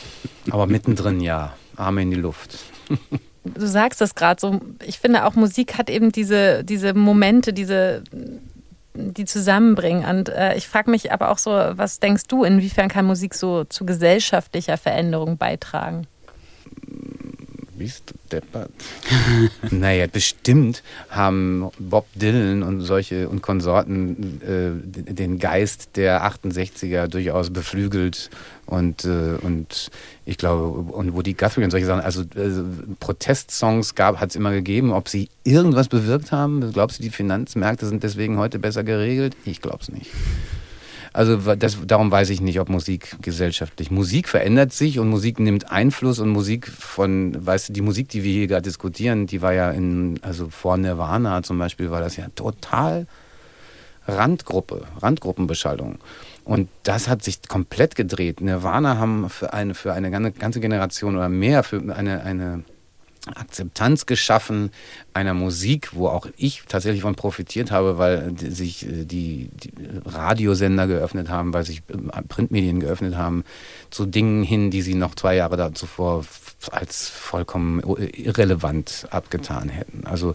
Aber 0.50 0.66
mittendrin 0.66 1.20
ja. 1.20 1.54
Arme 1.76 2.02
in 2.02 2.10
die 2.10 2.16
Luft. 2.16 2.58
du 3.44 3.66
sagst 3.66 4.00
das 4.00 4.14
gerade 4.14 4.40
so, 4.40 4.60
ich 4.84 4.98
finde 4.98 5.24
auch 5.24 5.34
Musik 5.34 5.78
hat 5.78 5.90
eben 5.90 6.12
diese, 6.12 6.64
diese 6.64 6.94
Momente, 6.94 7.52
diese 7.52 8.02
die 8.94 9.24
zusammenbringen. 9.24 10.04
Und 10.04 10.28
äh, 10.28 10.56
ich 10.56 10.68
frage 10.68 10.90
mich 10.90 11.12
aber 11.12 11.30
auch 11.30 11.38
so, 11.38 11.50
was 11.50 11.98
denkst 11.98 12.24
du, 12.28 12.44
inwiefern 12.44 12.88
kann 12.88 13.06
Musik 13.06 13.34
so 13.34 13.64
zu 13.64 13.84
gesellschaftlicher 13.84 14.78
Veränderung 14.78 15.36
beitragen? 15.36 16.06
Bist 17.76 18.10
du 18.10 18.14
deppert? 18.30 18.70
naja, 19.70 20.06
bestimmt 20.06 20.82
haben 21.10 21.70
Bob 21.78 22.06
Dylan 22.14 22.62
und 22.62 22.80
solche 22.82 23.28
und 23.28 23.42
Konsorten 23.42 24.40
äh, 24.42 25.12
den 25.12 25.38
Geist 25.38 25.96
der 25.96 26.24
68er 26.24 27.08
durchaus 27.08 27.50
beflügelt 27.50 28.30
und, 28.66 29.04
äh, 29.04 29.36
und 29.42 29.90
ich 30.24 30.38
glaube, 30.38 30.92
und 30.92 31.14
wo 31.14 31.22
die 31.22 31.36
Guthrie 31.36 31.64
und 31.64 31.70
solche 31.70 31.86
Sachen, 31.86 32.00
also 32.00 32.22
äh, 32.22 32.62
Protestsongs 33.00 33.94
gab, 33.94 34.20
hat 34.20 34.30
es 34.30 34.36
immer 34.36 34.52
gegeben. 34.52 34.92
Ob 34.92 35.08
sie 35.08 35.28
irgendwas 35.42 35.88
bewirkt 35.88 36.32
haben, 36.32 36.72
glaubst 36.72 36.98
du, 36.98 37.02
die 37.02 37.10
Finanzmärkte 37.10 37.86
sind 37.86 38.02
deswegen 38.02 38.38
heute 38.38 38.58
besser 38.58 38.84
geregelt? 38.84 39.36
Ich 39.44 39.60
glaube 39.60 39.78
es 39.82 39.90
nicht. 39.90 40.10
Also 41.14 41.54
das, 41.54 41.78
darum 41.86 42.10
weiß 42.10 42.30
ich 42.30 42.40
nicht, 42.40 42.58
ob 42.58 42.68
Musik 42.68 43.16
gesellschaftlich. 43.22 43.92
Musik 43.92 44.28
verändert 44.28 44.72
sich 44.72 44.98
und 44.98 45.08
Musik 45.08 45.38
nimmt 45.38 45.70
Einfluss 45.70 46.18
und 46.18 46.28
Musik 46.28 46.66
von, 46.66 47.46
weißt 47.46 47.68
du, 47.68 47.72
die 47.72 47.82
Musik, 47.82 48.08
die 48.08 48.24
wir 48.24 48.32
hier 48.32 48.48
gerade 48.48 48.62
diskutieren, 48.62 49.28
die 49.28 49.40
war 49.40 49.52
ja 49.52 49.70
in, 49.70 50.18
also 50.22 50.50
vor 50.50 50.76
Nirvana 50.76 51.44
zum 51.44 51.56
Beispiel, 51.56 51.92
war 51.92 52.00
das 52.00 52.16
ja 52.16 52.26
total 52.34 53.06
Randgruppe, 54.08 54.82
Randgruppenbeschallung. 55.00 56.00
Und 56.42 56.68
das 56.82 57.06
hat 57.06 57.22
sich 57.22 57.46
komplett 57.46 57.94
gedreht. 57.94 58.40
Nirvana 58.40 58.98
haben 58.98 59.30
für 59.30 59.52
eine, 59.52 59.74
für 59.74 59.92
eine 59.92 60.10
ganze 60.10 60.58
Generation 60.58 61.14
oder 61.14 61.28
mehr, 61.28 61.62
für 61.62 61.80
eine, 61.94 62.24
eine 62.24 62.64
Akzeptanz 63.26 64.06
geschaffen 64.06 64.70
einer 65.14 65.32
Musik, 65.32 65.90
wo 65.92 66.08
auch 66.08 66.26
ich 66.36 66.62
tatsächlich 66.68 67.02
von 67.02 67.14
profitiert 67.14 67.70
habe, 67.70 67.96
weil 67.96 68.36
sich 68.38 68.86
äh, 68.86 69.04
die, 69.04 69.48
die, 69.52 69.72
Radiosender 70.04 70.86
geöffnet 70.86 71.28
haben, 71.28 71.54
weil 71.54 71.64
sich 71.64 71.82
äh, 71.88 72.22
Printmedien 72.28 72.80
geöffnet 72.80 73.16
haben, 73.16 73.44
zu 73.90 74.04
Dingen 74.04 74.42
hin, 74.42 74.70
die 74.70 74.82
sie 74.82 74.94
noch 74.94 75.14
zwei 75.14 75.36
Jahre 75.36 75.72
zuvor 75.72 76.24
als 76.70 77.08
vollkommen 77.08 77.80
irrelevant 77.80 79.06
abgetan 79.10 79.68
hätten. 79.68 80.06
Also 80.06 80.34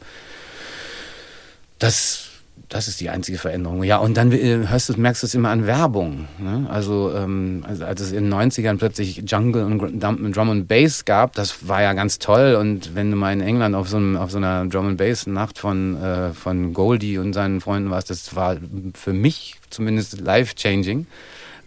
das 1.77 2.28
das 2.69 2.87
ist 2.87 3.01
die 3.01 3.09
einzige 3.09 3.39
Veränderung. 3.39 3.83
Ja, 3.83 3.97
und 3.97 4.15
dann 4.15 4.31
äh, 4.31 4.67
hörst 4.67 4.89
du, 4.89 4.93
merkst 4.93 5.23
du 5.23 5.27
es 5.27 5.33
immer 5.33 5.49
an 5.49 5.65
Werbung. 5.65 6.27
Ne? 6.37 6.67
Also, 6.69 7.11
ähm, 7.15 7.65
also, 7.67 7.83
als 7.83 7.99
es 7.99 8.11
in 8.11 8.25
den 8.25 8.33
90ern 8.33 8.77
plötzlich 8.77 9.23
Jungle 9.25 9.63
und 9.63 9.99
Drum 9.99 10.49
and 10.49 10.67
Bass 10.67 11.03
gab, 11.03 11.33
das 11.33 11.67
war 11.67 11.81
ja 11.81 11.93
ganz 11.93 12.19
toll. 12.19 12.55
Und 12.59 12.93
wenn 12.93 13.09
du 13.09 13.17
mal 13.17 13.33
in 13.33 13.41
England 13.41 13.75
auf 13.75 13.89
so, 13.89 13.97
einem, 13.97 14.17
auf 14.17 14.29
so 14.29 14.37
einer 14.37 14.67
Drum 14.67 14.87
and 14.87 14.97
Bass 14.97 15.25
Nacht 15.25 15.57
von, 15.57 16.01
äh, 16.01 16.31
von 16.33 16.73
Goldie 16.73 17.17
und 17.17 17.33
seinen 17.33 17.59
Freunden 17.59 17.89
warst, 17.89 18.11
das 18.11 18.35
war 18.35 18.57
für 18.93 19.13
mich 19.13 19.55
zumindest 19.71 20.21
life-changing. 20.21 21.07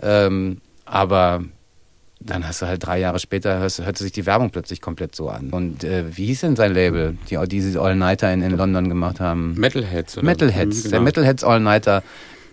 Ähm, 0.00 0.60
aber 0.84 1.42
dann 2.26 2.46
hast 2.46 2.62
du 2.62 2.66
halt 2.66 2.84
drei 2.84 2.98
Jahre 2.98 3.18
später, 3.18 3.58
hörst, 3.58 3.84
hörte 3.84 4.02
sich 4.02 4.12
die 4.12 4.26
Werbung 4.26 4.50
plötzlich 4.50 4.80
komplett 4.80 5.14
so 5.14 5.28
an. 5.28 5.50
Und 5.50 5.84
äh, 5.84 6.16
wie 6.16 6.26
hieß 6.26 6.40
denn 6.40 6.56
sein 6.56 6.74
Label, 6.74 7.16
die 7.30 7.38
diese 7.48 7.80
All-Nighter 7.80 8.32
in, 8.32 8.42
in 8.42 8.56
London 8.56 8.88
gemacht 8.88 9.20
haben? 9.20 9.54
Metalheads. 9.54 10.18
Oder? 10.18 10.26
Metalheads, 10.26 10.76
mhm, 10.76 10.82
genau. 10.82 10.90
der 10.90 11.00
Metalheads 11.00 11.44
All-Nighter. 11.44 12.02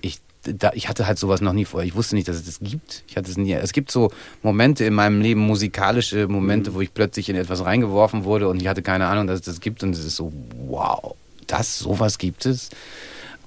Ich, 0.01 0.19
da, 0.43 0.71
ich 0.73 0.89
hatte 0.89 1.07
halt 1.07 1.19
sowas 1.19 1.41
noch 1.41 1.53
nie 1.53 1.65
vorher. 1.65 1.87
Ich 1.87 1.95
wusste 1.95 2.15
nicht, 2.15 2.27
dass 2.27 2.37
es 2.37 2.45
das 2.45 2.59
gibt. 2.59 3.03
Ich 3.07 3.17
hatte 3.17 3.29
es 3.29 3.37
nie. 3.37 3.53
Es 3.53 3.73
gibt 3.73 3.91
so 3.91 4.11
Momente 4.41 4.85
in 4.85 4.93
meinem 4.93 5.21
Leben, 5.21 5.41
musikalische 5.41 6.27
Momente, 6.27 6.71
mhm. 6.71 6.75
wo 6.75 6.81
ich 6.81 6.93
plötzlich 6.93 7.29
in 7.29 7.35
etwas 7.35 7.63
reingeworfen 7.63 8.23
wurde 8.23 8.47
und 8.47 8.61
ich 8.61 8.67
hatte 8.67 8.81
keine 8.81 9.07
Ahnung, 9.07 9.27
dass 9.27 9.39
es 9.39 9.45
das 9.45 9.61
gibt. 9.61 9.83
Und 9.83 9.91
es 9.91 10.03
ist 10.03 10.15
so, 10.15 10.31
wow, 10.67 11.15
das, 11.47 11.79
sowas 11.79 12.17
gibt 12.17 12.45
es. 12.45 12.69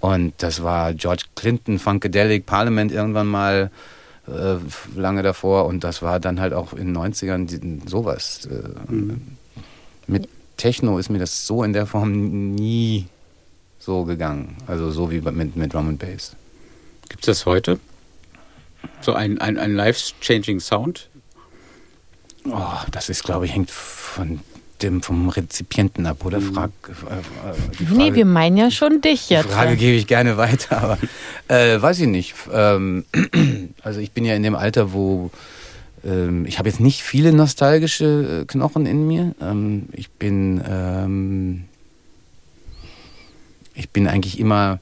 Und 0.00 0.34
das 0.38 0.62
war 0.64 0.94
George 0.94 1.24
Clinton, 1.36 1.78
Funkadelic, 1.78 2.44
Parliament 2.44 2.90
irgendwann 2.90 3.28
mal 3.28 3.70
äh, 4.26 4.56
lange 4.96 5.22
davor 5.22 5.66
und 5.66 5.84
das 5.84 6.02
war 6.02 6.20
dann 6.20 6.40
halt 6.40 6.52
auch 6.52 6.72
in 6.72 6.94
den 6.94 6.96
90ern 6.96 7.88
sowas. 7.88 8.46
Äh, 8.46 8.92
mhm. 8.92 9.36
Mit 10.06 10.28
Techno 10.56 10.98
ist 10.98 11.10
mir 11.10 11.18
das 11.18 11.46
so 11.46 11.64
in 11.64 11.72
der 11.72 11.86
Form 11.86 12.54
nie 12.54 13.06
so 13.78 14.04
gegangen. 14.04 14.56
Also 14.66 14.90
so 14.90 15.10
wie 15.10 15.20
mit, 15.20 15.56
mit 15.56 15.74
Drum 15.74 15.88
and 15.88 15.98
Bass. 15.98 16.36
Gibt 17.08 17.22
es 17.22 17.26
das 17.26 17.46
heute? 17.46 17.80
So 19.00 19.12
ein, 19.14 19.38
ein, 19.40 19.58
ein 19.58 19.74
life-changing 19.74 20.60
Sound? 20.60 21.08
Oh, 22.44 22.78
das 22.90 23.08
ist, 23.08 23.24
glaube 23.24 23.46
ich, 23.46 23.54
hängt 23.54 23.70
von 23.70 24.40
dem 24.82 25.02
vom 25.02 25.28
Rezipienten 25.28 26.06
ab, 26.06 26.24
oder? 26.24 26.40
Mhm. 26.40 26.54
Frag, 26.54 26.70
äh, 26.88 26.94
Frage, 26.94 27.94
nee, 27.94 28.14
wir 28.14 28.24
meinen 28.24 28.56
ja 28.56 28.70
schon 28.70 29.00
dich 29.00 29.30
jetzt. 29.30 29.46
Die 29.46 29.52
Frage 29.52 29.76
gebe 29.76 29.96
ich 29.96 30.06
gerne 30.06 30.36
weiter, 30.36 30.82
aber 30.82 30.98
äh, 31.48 31.80
weiß 31.80 32.00
ich 32.00 32.08
nicht. 32.08 32.34
Ähm, 32.52 33.04
also 33.82 34.00
ich 34.00 34.12
bin 34.12 34.24
ja 34.24 34.34
in 34.34 34.42
dem 34.42 34.54
Alter, 34.54 34.92
wo 34.92 35.30
ähm, 36.04 36.46
ich 36.46 36.58
habe 36.58 36.68
jetzt 36.68 36.80
nicht 36.80 37.02
viele 37.02 37.32
nostalgische 37.32 38.42
äh, 38.42 38.44
Knochen 38.46 38.86
in 38.86 39.06
mir. 39.06 39.34
Ähm, 39.40 39.88
ich 39.92 40.10
bin 40.10 40.62
ähm, 40.68 41.64
ich 43.74 43.90
bin 43.90 44.06
eigentlich 44.06 44.38
immer 44.38 44.80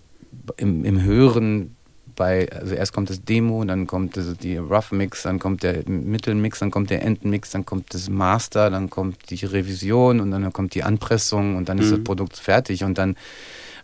im, 0.57 0.85
im 0.85 1.03
Hören 1.03 1.77
bei, 2.21 2.53
also 2.53 2.75
erst 2.75 2.93
kommt 2.93 3.09
das 3.09 3.25
Demo, 3.25 3.65
dann 3.65 3.87
kommt 3.87 4.15
das, 4.15 4.37
die 4.37 4.59
Rough 4.59 4.93
Mix, 4.93 5.23
dann 5.23 5.39
kommt 5.39 5.63
der 5.63 5.89
Mittelmix, 5.89 6.59
dann 6.59 6.71
kommt 6.71 6.91
der 6.91 7.03
Endmix, 7.03 7.49
dann 7.49 7.65
kommt 7.65 7.95
das 7.95 8.11
Master, 8.11 8.69
dann 8.69 8.91
kommt 8.91 9.31
die 9.31 9.43
Revision 9.43 10.21
und 10.21 10.31
dann 10.31 10.53
kommt 10.53 10.75
die 10.75 10.83
Anpressung 10.83 11.57
und 11.57 11.71
dann 11.71 11.79
mhm. 11.79 11.83
ist 11.83 11.93
das 11.93 11.99
mhm. 12.01 12.05
Produkt 12.05 12.37
fertig 12.37 12.85
und 12.85 12.99
dann 12.99 13.17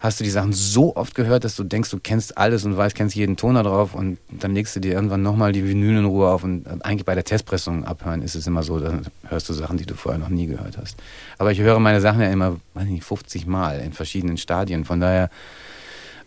hast 0.01 0.21
du 0.21 0.25
die 0.25 0.29
Sachen 0.29 0.53
so 0.53 0.95
oft 0.97 1.15
gehört, 1.15 1.45
dass 1.45 1.57
du 1.57 1.65
denkst, 1.65 1.89
du 1.89 1.99
kennst 1.99 2.37
alles 2.37 2.67
und 2.67 2.77
weißt, 2.77 2.95
kennst 2.95 3.17
jeden 3.17 3.39
Ton 3.39 3.55
da 3.55 3.63
drauf 3.63 3.95
und 3.95 4.19
dann 4.29 4.55
legst 4.55 4.77
du 4.77 4.81
dir 4.81 4.93
irgendwann 4.93 5.23
nochmal 5.23 5.53
die 5.53 5.67
Vinyl 5.67 5.97
in 5.97 6.05
Ruhe 6.05 6.29
auf 6.29 6.45
und 6.45 6.67
eigentlich 6.85 7.07
bei 7.07 7.15
der 7.15 7.25
Testpressung 7.25 7.87
abhören 7.87 8.21
ist 8.21 8.35
es 8.35 8.47
immer 8.47 8.63
so, 8.63 8.79
dann 8.79 9.07
hörst 9.29 9.49
du 9.49 9.55
Sachen, 9.55 9.79
die 9.79 9.87
du 9.87 9.95
vorher 9.95 10.19
noch 10.19 10.29
nie 10.29 10.47
gehört 10.47 10.77
hast. 10.77 10.99
Aber 11.39 11.53
ich 11.53 11.61
höre 11.61 11.79
meine 11.79 12.03
Sachen 12.03 12.21
ja 12.21 12.29
immer, 12.29 12.57
weiß 12.75 12.85
nicht, 12.85 13.03
50 13.03 13.47
Mal 13.47 13.81
in 13.81 13.95
verschiedenen 13.95 14.37
Stadien. 14.37 14.85
Von 14.85 15.01
daher 15.01 15.31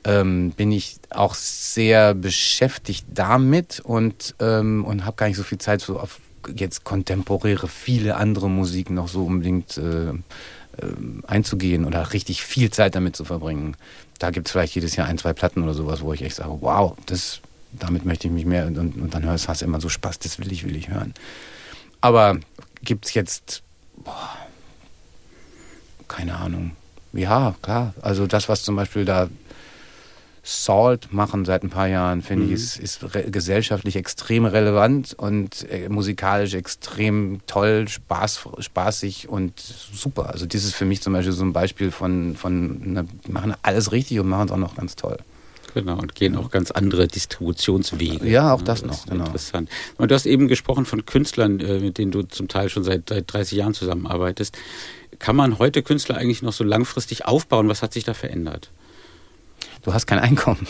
ähm, 0.06 0.52
bin 0.52 0.72
ich 0.72 0.98
auch 1.10 1.36
sehr 1.36 2.14
beschäftigt 2.14 3.06
damit 3.14 3.80
und, 3.82 4.36
ähm, 4.40 4.86
und 4.86 5.06
habe 5.06 5.18
gar 5.18 5.28
nicht 5.28 5.38
so 5.38 5.44
viel 5.44 5.58
Zeit 5.58 5.82
so 5.82 6.00
auf 6.00 6.20
jetzt 6.56 6.84
kontemporäre, 6.84 7.68
viele 7.68 8.16
andere 8.16 8.50
Musik 8.50 8.90
noch 8.90 9.08
so 9.08 9.26
unbedingt 9.26 9.78
äh, 9.78 10.10
äh, 10.10 10.14
einzugehen 11.28 11.86
oder 11.86 12.14
richtig 12.14 12.44
viel 12.44 12.72
Zeit 12.72 12.96
damit 12.96 13.16
zu 13.16 13.26
verbringen. 13.26 13.76
Da 14.20 14.32
gibt 14.32 14.48
es 14.48 14.52
vielleicht 14.52 14.76
jedes 14.76 14.96
Jahr 14.96 15.08
ein, 15.08 15.18
zwei 15.18 15.34
Platten 15.34 15.64
oder 15.64 15.74
sowas, 15.74 16.02
wo 16.02 16.14
ich 16.14 16.22
echt 16.22 16.36
sage, 16.36 16.58
wow, 16.62 16.96
das, 17.06 17.42
damit 17.72 18.06
möchte 18.06 18.28
ich 18.28 18.34
mich 18.34 18.46
mehr 18.46 18.68
und, 18.68 18.78
und 18.78 19.14
dann 19.14 19.24
hörst 19.24 19.48
du 19.48 19.66
immer 19.66 19.82
so 19.82 19.90
Spaß, 19.90 20.20
das 20.20 20.40
will 20.40 20.52
ich, 20.52 20.64
will 20.64 20.76
ich 20.76 20.90
hören. 20.90 21.14
Aber 22.02 22.38
gibt 22.84 23.06
es 23.06 23.14
jetzt, 23.14 23.62
boah, 23.98 24.38
keine 26.08 26.36
Ahnung. 26.36 26.72
Ja, 27.14 27.56
klar. 27.62 27.94
Also 28.02 28.28
das, 28.28 28.50
was 28.50 28.64
zum 28.64 28.76
Beispiel 28.76 29.06
da 29.06 29.30
Salt 30.52 31.14
machen 31.14 31.46
seit 31.46 31.64
ein 31.64 31.70
paar 31.70 31.88
Jahren, 31.88 32.24
finde 32.24 32.48
mhm. 32.48 32.54
ich, 32.54 32.80
ist, 32.80 33.04
ist 33.04 33.06
gesellschaftlich 33.32 33.96
extrem 33.96 34.46
relevant 34.46 35.14
und 35.14 35.70
äh, 35.70 35.90
musikalisch 35.90 36.56
extrem 36.56 37.42
toll, 37.46 37.88
Spaß, 37.88 38.48
spaßig 38.58 39.30
und 39.30 39.60
super. 39.60 40.32
Also 40.32 40.48
das 40.48 40.64
ist 40.64 40.74
für 40.74 40.86
mich 40.86 41.02
zum 41.02 41.14
Beispiel 41.14 41.34
so 41.34 41.44
ein 41.44 41.54
Beispiel 41.54 41.92
von, 41.92 42.36
von 42.36 42.94
ne, 42.94 43.06
machen 43.28 43.54
alles 43.62 43.92
richtig 43.92 44.20
und 44.20 44.28
machen 44.28 44.48
es 44.48 44.52
auch 44.52 44.58
noch 44.58 44.76
ganz 44.76 44.96
toll. 44.96 45.18
Genau, 45.76 46.00
und 46.00 46.16
gehen 46.16 46.36
auch 46.36 46.50
ganz 46.50 46.72
andere 46.72 47.08
Distributionswege. 47.08 48.28
Ja, 48.28 48.52
auch 48.52 48.64
das, 48.64 48.82
das 48.82 48.90
noch. 48.90 49.06
Genau. 49.06 49.26
Interessant. 49.26 49.70
Und 49.98 50.10
du 50.10 50.16
hast 50.16 50.26
eben 50.26 50.48
gesprochen 50.48 50.86
von 50.86 51.06
Künstlern, 51.06 51.60
äh, 51.60 51.80
mit 51.80 52.00
denen 52.00 52.10
du 52.10 52.24
zum 52.24 52.48
Teil 52.48 52.70
schon 52.70 52.84
seit, 52.84 53.10
seit 53.10 53.32
30 53.32 53.56
Jahren 53.56 53.76
zusammenarbeitest. 53.76 54.58
Kann 55.20 55.36
man 55.36 55.60
heute 55.60 55.84
Künstler 55.84 56.18
eigentlich 56.18 56.42
noch 56.42 56.54
so 56.54 56.64
langfristig 56.64 57.26
aufbauen? 57.26 57.70
Was 57.70 57.84
hat 57.84 57.94
sich 57.94 58.04
da 58.04 58.16
verändert? 58.16 58.72
Du 59.84 59.94
hast 59.94 60.08
kein 60.08 60.20
Einkommen. 60.20 60.66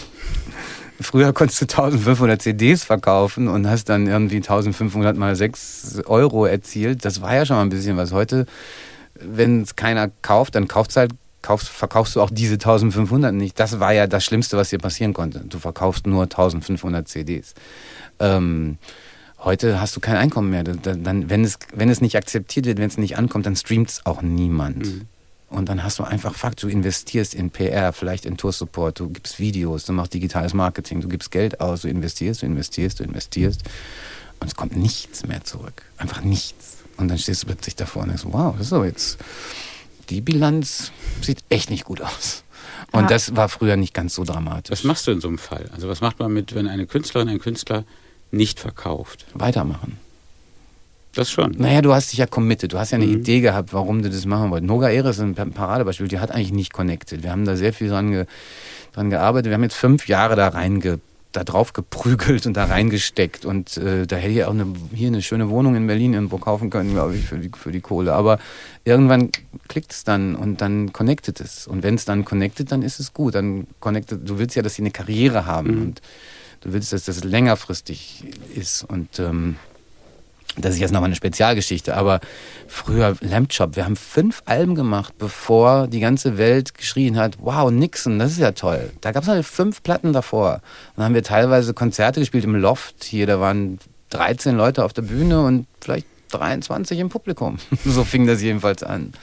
Früher 1.02 1.32
konntest 1.32 1.62
du 1.62 1.66
1500 1.66 2.42
CDs 2.42 2.84
verkaufen 2.84 3.48
und 3.48 3.70
hast 3.70 3.88
dann 3.88 4.08
irgendwie 4.08 4.38
1500 4.38 5.16
mal 5.16 5.36
6 5.36 6.02
Euro 6.08 6.46
erzielt. 6.46 7.06
Das 7.06 7.22
war 7.22 7.36
ja 7.36 7.46
schon 7.46 7.56
mal 7.56 7.62
ein 7.62 7.70
bisschen 7.70 7.96
was. 7.96 8.12
Heute, 8.12 8.46
wenn 9.16 9.62
es 9.62 9.78
keiner 9.78 10.12
kauft, 10.22 10.56
dann 10.56 10.68
kauft 10.68 10.98
halt, 10.98 11.12
kaufst, 11.42 11.70
verkaufst 11.70 12.18
du 12.18 12.22
auch 12.22 12.30
diese 12.30 12.56
1500 12.56 13.34
nicht. 13.34 13.58
Das 13.60 13.80
war 13.80 13.94
ja 13.94 14.08
das 14.08 14.26
Schlimmste, 14.26 14.58
was 14.58 14.72
dir 14.72 14.78
passieren 14.80 15.14
konnte. 15.14 15.40
Du 15.48 15.58
verkaufst 15.58 16.06
nur 16.06 16.24
1500 16.24 17.08
CDs. 17.08 17.54
Ähm, 18.20 18.78
heute 19.40 19.80
hast 19.80 19.96
du 19.96 20.02
kein 20.02 20.18
Einkommen 20.18 20.50
mehr. 20.50 20.66
Dann, 20.66 21.30
wenn, 21.30 21.46
es, 21.46 21.60
wenn 21.74 21.90
es 21.90 22.02
nicht 22.02 22.18
akzeptiert 22.18 22.66
wird, 22.66 22.78
wenn 22.78 22.90
es 22.90 22.98
nicht 22.98 23.18
ankommt, 23.18 23.46
dann 23.46 23.56
streamt 23.56 23.90
es 23.90 24.06
auch 24.06 24.22
niemand. 24.22 24.86
Mhm. 24.86 25.02
Und 25.50 25.68
dann 25.68 25.84
hast 25.84 25.98
du 25.98 26.04
einfach 26.04 26.36
Fakt, 26.36 26.62
du 26.62 26.68
investierst 26.68 27.34
in 27.34 27.50
PR, 27.50 27.92
vielleicht 27.92 28.26
in 28.26 28.38
Tour-Support, 28.38 29.00
du 29.00 29.10
gibst 29.10 29.40
Videos, 29.40 29.86
du 29.86 29.94
machst 29.94 30.14
digitales 30.14 30.54
Marketing, 30.54 31.02
du 31.02 31.08
gibst 31.08 31.32
Geld 31.32 31.60
aus, 31.60 31.82
du 31.82 31.88
investierst, 31.88 32.44
du 32.44 32.46
investierst, 32.46 33.00
du 33.00 33.04
investierst. 33.04 33.62
Und 34.40 34.48
es 34.48 34.56
kommt 34.56 34.78
nichts 34.78 35.26
mehr 35.26 35.44
zurück. 35.44 35.84
Einfach 35.98 36.22
nichts. 36.22 36.78
Und 36.98 37.08
dann 37.08 37.18
stehst 37.18 37.44
du 37.44 37.48
plötzlich 37.48 37.76
davor 37.76 38.04
und 38.04 38.10
denkst, 38.10 38.26
wow, 38.28 38.56
so 38.60 38.84
jetzt, 38.84 39.18
die 40.10 40.22
Bilanz 40.22 40.92
sieht 41.22 41.44
echt 41.50 41.70
nicht 41.70 41.86
gut 41.86 42.02
aus. 42.02 42.44
Und 42.92 43.04
ja. 43.04 43.08
das 43.08 43.36
war 43.36 43.50
früher 43.50 43.76
nicht 43.76 43.94
ganz 43.94 44.16
so 44.16 44.24
dramatisch. 44.24 44.72
Was 44.72 44.84
machst 44.84 45.08
du 45.08 45.12
in 45.12 45.22
so 45.22 45.28
einem 45.28 45.38
Fall? 45.38 45.70
Also 45.74 45.88
was 45.90 46.02
macht 46.02 46.20
man 46.20 46.32
mit, 46.32 46.56
wenn 46.56 46.68
eine 46.68 46.86
Künstlerin, 46.86 47.30
ein 47.30 47.40
Künstler 47.40 47.86
nicht 48.32 48.60
verkauft? 48.60 49.26
Weitermachen. 49.34 49.98
Das 51.16 51.32
schon. 51.32 51.56
Naja, 51.58 51.82
du 51.82 51.94
hast 51.94 52.12
dich 52.12 52.20
ja 52.20 52.28
committed. 52.28 52.72
Du 52.72 52.78
hast 52.78 52.92
ja 52.92 52.98
eine 52.98 53.08
mhm. 53.08 53.20
Idee 53.20 53.42
gehabt, 53.42 53.74
warum 53.74 54.04
du 54.04 54.10
das 54.10 54.26
machen 54.26 54.52
wolltest. 54.52 54.68
Noga 54.68 54.90
Ehre 54.90 55.10
ist 55.10 55.20
ein 55.20 55.34
Paradebeispiel. 55.34 56.08
Die 56.08 56.20
hat 56.20 56.32
eigentlich 56.32 56.54
nicht 56.54 56.72
connected. 56.72 57.24
Wir 57.24 57.32
haben 57.32 57.46
da 57.46 57.56
sehr 57.56 57.74
viel 57.74 57.90
dran, 57.90 58.12
ge, 58.12 58.26
dran 58.94 59.10
gearbeitet. 59.10 59.50
Wir 59.50 59.56
haben 59.56 59.64
jetzt 59.64 59.76
fünf 59.76 60.08
Jahre 60.08 60.36
da 60.36 60.50
reinge 60.50 61.00
da 61.32 61.44
drauf 61.44 61.74
geprügelt 61.74 62.46
und 62.48 62.58
da 62.58 62.66
reingesteckt. 62.66 63.46
Und 63.46 63.78
äh, 63.78 64.08
da 64.08 64.16
hätte 64.16 64.34
ich 64.34 64.44
auch 64.46 64.52
eine, 64.52 64.66
hier 64.94 65.10
eine 65.10 65.22
schöne 65.22 65.50
Wohnung 65.50 65.76
in 65.76 65.86
Berlin 65.86 66.14
irgendwo 66.14 66.38
kaufen 66.38 66.70
können, 66.70 66.92
glaube 66.92 67.16
ich, 67.16 67.26
für 67.26 67.38
die, 67.38 67.52
für 67.56 67.72
die 67.72 67.82
Kohle. 67.82 68.14
Aber 68.14 68.40
irgendwann 68.84 69.30
klickt 69.68 69.92
es 69.92 70.04
dann 70.04 70.36
und 70.36 70.62
dann 70.62 70.92
connectet 70.92 71.40
es. 71.40 71.68
Und 71.68 71.84
wenn 71.84 71.96
es 71.96 72.06
dann 72.06 72.26
connectet, 72.26 72.72
dann 72.72 72.82
ist 72.82 73.00
es 73.00 73.14
gut. 73.14 73.36
Dann 73.36 73.68
connected, 73.80 74.28
du 74.28 74.40
willst 74.40 74.56
ja, 74.56 74.64
dass 74.64 74.76
sie 74.76 74.82
eine 74.82 74.92
Karriere 74.92 75.46
haben 75.46 75.76
mhm. 75.76 75.82
und 75.82 76.02
du 76.62 76.74
willst, 76.74 76.94
dass 76.94 77.06
das 77.06 77.24
längerfristig 77.24 78.24
ist. 78.56 78.84
Und 78.84 79.20
ähm, 79.20 79.58
das 80.58 80.74
ist 80.74 80.80
jetzt 80.80 80.92
nochmal 80.92 81.08
eine 81.08 81.16
Spezialgeschichte, 81.16 81.96
aber 81.96 82.20
früher 82.68 83.16
Lamp 83.22 83.50
Chop, 83.56 83.76
wir 83.76 83.86
haben 83.86 83.96
fünf 83.96 84.42
Alben 84.46 84.76
gemacht, 84.76 85.14
bevor 85.18 85.88
die 85.88 86.00
ganze 86.00 86.38
Welt 86.38 86.74
geschrien 86.74 87.18
hat, 87.18 87.38
wow, 87.40 87.72
Nixon, 87.72 88.20
das 88.20 88.32
ist 88.32 88.40
ja 88.40 88.52
toll. 88.52 88.92
Da 89.02 89.12
gab 89.12 89.24
es 89.24 89.30
halt 89.30 89.46
fünf 89.46 89.84
Platten 89.84 90.14
davor. 90.14 90.62
Dann 90.96 91.06
haben 91.06 91.14
wir 91.14 91.24
teilweise 91.24 91.74
Konzerte 91.74 92.20
gespielt 92.20 92.44
im 92.44 92.56
Loft 92.56 93.04
hier, 93.04 93.28
da 93.28 93.40
waren 93.40 93.80
13 94.10 94.56
Leute 94.56 94.84
auf 94.84 94.94
der 94.94 95.04
Bühne 95.04 95.42
und 95.42 95.68
vielleicht 95.82 96.08
23 96.32 97.00
im 97.00 97.10
Publikum. 97.10 97.58
so 97.86 98.04
fing 98.04 98.28
das 98.28 98.42
jedenfalls 98.42 98.84
an. 98.84 99.14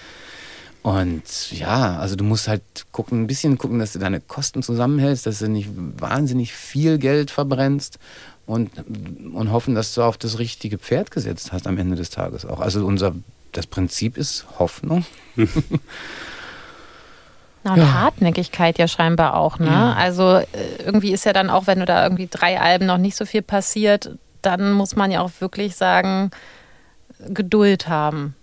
Und 0.83 1.51
ja, 1.51 1.99
also 1.99 2.15
du 2.15 2.23
musst 2.23 2.47
halt 2.47 2.63
gucken, 2.93 3.23
ein 3.23 3.27
bisschen 3.27 3.59
gucken, 3.59 3.81
dass 3.81 3.93
du 3.93 3.99
deine 3.99 4.21
Kosten 4.21 4.63
zusammenhältst, 4.63 5.27
dass 5.27 5.41
du 5.41 5.49
nicht 5.49 5.69
wahnsinnig 5.75 6.53
viel 6.53 6.99
Geld 6.99 7.33
verbrennst 7.33 7.99
und, 8.47 8.71
und 9.35 9.53
hoffen, 9.53 9.75
dass 9.75 9.95
du 9.95 10.03
auf 10.03 10.17
das 10.17 10.39
richtige 10.39 10.79
Pferd 10.79 11.11
gesetzt 11.11 11.53
hast 11.53 11.67
am 11.67 11.79
Ende 11.79 11.97
des 11.97 12.11
Tages 12.11 12.47
auch. 12.47 12.61
Also 12.61 12.87
unser, 12.87 13.15
das 13.53 13.67
Prinzip 13.67 14.17
ist 14.17 14.47
Hoffnung. 14.59 15.05
Na, 17.65 17.73
und 17.73 17.79
ja. 17.79 17.93
Hartnäckigkeit 17.95 18.79
ja 18.79 18.87
scheinbar 18.87 19.35
auch, 19.35 19.59
ne? 19.59 19.67
Ja. 19.67 19.95
Also 19.95 20.37
äh, 20.37 20.47
irgendwie 20.85 21.11
ist 21.13 21.25
ja 21.25 21.33
dann 21.33 21.51
auch, 21.51 21.67
wenn 21.67 21.81
du 21.81 21.85
da 21.85 22.05
irgendwie 22.05 22.29
drei 22.31 22.61
Alben 22.61 22.87
noch 22.87 22.99
nicht 22.99 23.17
so 23.17 23.27
viel 23.27 23.43
passiert, 23.43 24.17
dann 24.43 24.73
muss 24.73 24.95
man 24.95 25.11
ja 25.11 25.21
auch 25.21 25.33
wirklich 25.41 25.75
sagen, 25.75 26.31
Geduld 27.29 27.89
haben. 27.89 28.37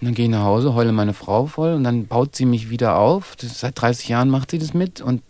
Und 0.00 0.06
dann 0.08 0.14
gehe 0.14 0.26
ich 0.26 0.30
nach 0.30 0.44
Hause, 0.44 0.74
heule 0.74 0.92
meine 0.92 1.14
Frau 1.14 1.46
voll 1.46 1.72
und 1.72 1.84
dann 1.84 2.06
baut 2.06 2.36
sie 2.36 2.44
mich 2.44 2.68
wieder 2.68 2.96
auf. 2.96 3.36
Das, 3.36 3.60
seit 3.60 3.80
30 3.80 4.08
Jahren 4.08 4.28
macht 4.28 4.50
sie 4.50 4.58
das 4.58 4.74
mit 4.74 5.00
und 5.00 5.22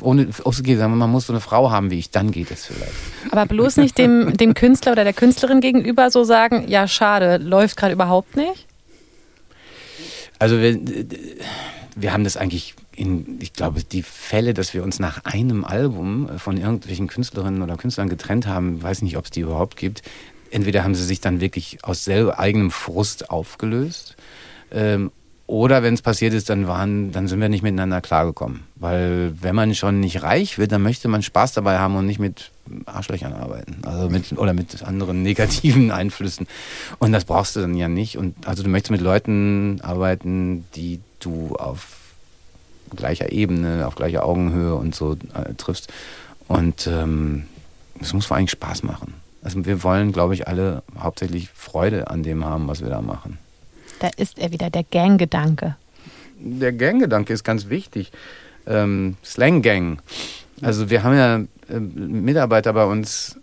ohne 0.00 0.28
ausgeht, 0.44 0.78
sagen 0.78 0.92
wir, 0.92 0.96
man 0.96 1.10
muss 1.10 1.26
so 1.26 1.32
eine 1.32 1.40
Frau 1.40 1.70
haben 1.70 1.90
wie 1.90 1.98
ich, 1.98 2.10
dann 2.10 2.30
geht 2.30 2.50
es 2.50 2.66
vielleicht. 2.66 2.92
Aber 3.30 3.46
bloß 3.46 3.76
nicht 3.76 3.98
dem, 3.98 4.36
dem 4.36 4.54
Künstler 4.54 4.92
oder 4.92 5.04
der 5.04 5.12
Künstlerin 5.12 5.60
gegenüber 5.60 6.10
so 6.10 6.24
sagen, 6.24 6.64
ja, 6.68 6.88
schade, 6.88 7.36
läuft 7.38 7.76
gerade 7.76 7.92
überhaupt 7.92 8.36
nicht? 8.36 8.66
Also 10.38 10.58
wir, 10.58 10.78
wir 11.94 12.12
haben 12.12 12.24
das 12.24 12.36
eigentlich 12.36 12.74
in, 12.94 13.38
ich 13.40 13.52
glaube, 13.52 13.84
die 13.84 14.02
Fälle, 14.02 14.54
dass 14.54 14.74
wir 14.74 14.82
uns 14.82 14.98
nach 14.98 15.24
einem 15.24 15.64
Album 15.64 16.28
von 16.38 16.56
irgendwelchen 16.56 17.06
Künstlerinnen 17.06 17.62
oder 17.62 17.76
Künstlern 17.76 18.08
getrennt 18.08 18.46
haben, 18.46 18.82
weiß 18.82 19.02
nicht, 19.02 19.16
ob 19.16 19.26
es 19.26 19.30
die 19.30 19.40
überhaupt 19.40 19.76
gibt. 19.76 20.02
Entweder 20.50 20.84
haben 20.84 20.94
sie 20.94 21.04
sich 21.04 21.20
dann 21.20 21.40
wirklich 21.40 21.78
aus 21.82 22.04
selber 22.04 22.38
eigenem 22.38 22.70
Frust 22.70 23.30
aufgelöst 23.30 24.16
ähm, 24.70 25.12
oder 25.52 25.82
wenn 25.82 25.92
es 25.92 26.00
passiert 26.00 26.32
ist, 26.32 26.48
dann 26.48 26.66
waren, 26.66 27.12
dann 27.12 27.28
sind 27.28 27.38
wir 27.38 27.50
nicht 27.50 27.62
miteinander 27.62 28.00
klargekommen. 28.00 28.60
Weil 28.76 29.34
wenn 29.38 29.54
man 29.54 29.74
schon 29.74 30.00
nicht 30.00 30.22
reich 30.22 30.56
wird, 30.56 30.72
dann 30.72 30.80
möchte 30.80 31.08
man 31.08 31.22
Spaß 31.22 31.52
dabei 31.52 31.78
haben 31.78 31.94
und 31.94 32.06
nicht 32.06 32.18
mit 32.18 32.50
Arschlöchern 32.86 33.34
arbeiten. 33.34 33.82
Also 33.82 34.08
mit, 34.08 34.32
oder 34.38 34.54
mit 34.54 34.82
anderen 34.82 35.22
negativen 35.22 35.90
Einflüssen. 35.90 36.46
Und 36.98 37.12
das 37.12 37.26
brauchst 37.26 37.54
du 37.54 37.60
dann 37.60 37.74
ja 37.74 37.88
nicht. 37.88 38.16
Und 38.16 38.48
also 38.48 38.62
du 38.62 38.70
möchtest 38.70 38.92
mit 38.92 39.02
Leuten 39.02 39.78
arbeiten, 39.82 40.64
die 40.74 41.00
du 41.20 41.54
auf 41.56 41.98
gleicher 42.96 43.30
Ebene, 43.30 43.86
auf 43.86 43.94
gleicher 43.94 44.24
Augenhöhe 44.24 44.74
und 44.74 44.94
so 44.94 45.18
äh, 45.34 45.52
triffst. 45.58 45.92
Und 46.48 46.86
ähm, 46.86 47.44
es 48.00 48.14
muss 48.14 48.24
vor 48.24 48.38
allem 48.38 48.48
Spaß 48.48 48.84
machen. 48.84 49.12
Also 49.42 49.62
wir 49.66 49.82
wollen, 49.82 50.12
glaube 50.12 50.32
ich, 50.32 50.48
alle 50.48 50.82
hauptsächlich 50.98 51.50
Freude 51.50 52.08
an 52.08 52.22
dem 52.22 52.42
haben, 52.42 52.68
was 52.68 52.80
wir 52.80 52.88
da 52.88 53.02
machen. 53.02 53.36
Da 54.02 54.10
ist 54.16 54.40
er 54.40 54.50
wieder, 54.50 54.68
der 54.68 54.82
Gang-Gedanke. 54.82 55.76
Der 56.40 56.72
Gang-Gedanke 56.72 57.32
ist 57.32 57.44
ganz 57.44 57.68
wichtig. 57.68 58.10
Ähm, 58.66 59.16
Slang-Gang. 59.24 60.02
Also 60.60 60.90
wir 60.90 61.04
haben 61.04 61.16
ja 61.16 61.36
äh, 61.72 61.78
Mitarbeiter 61.78 62.72
bei 62.72 62.84
uns, 62.84 63.38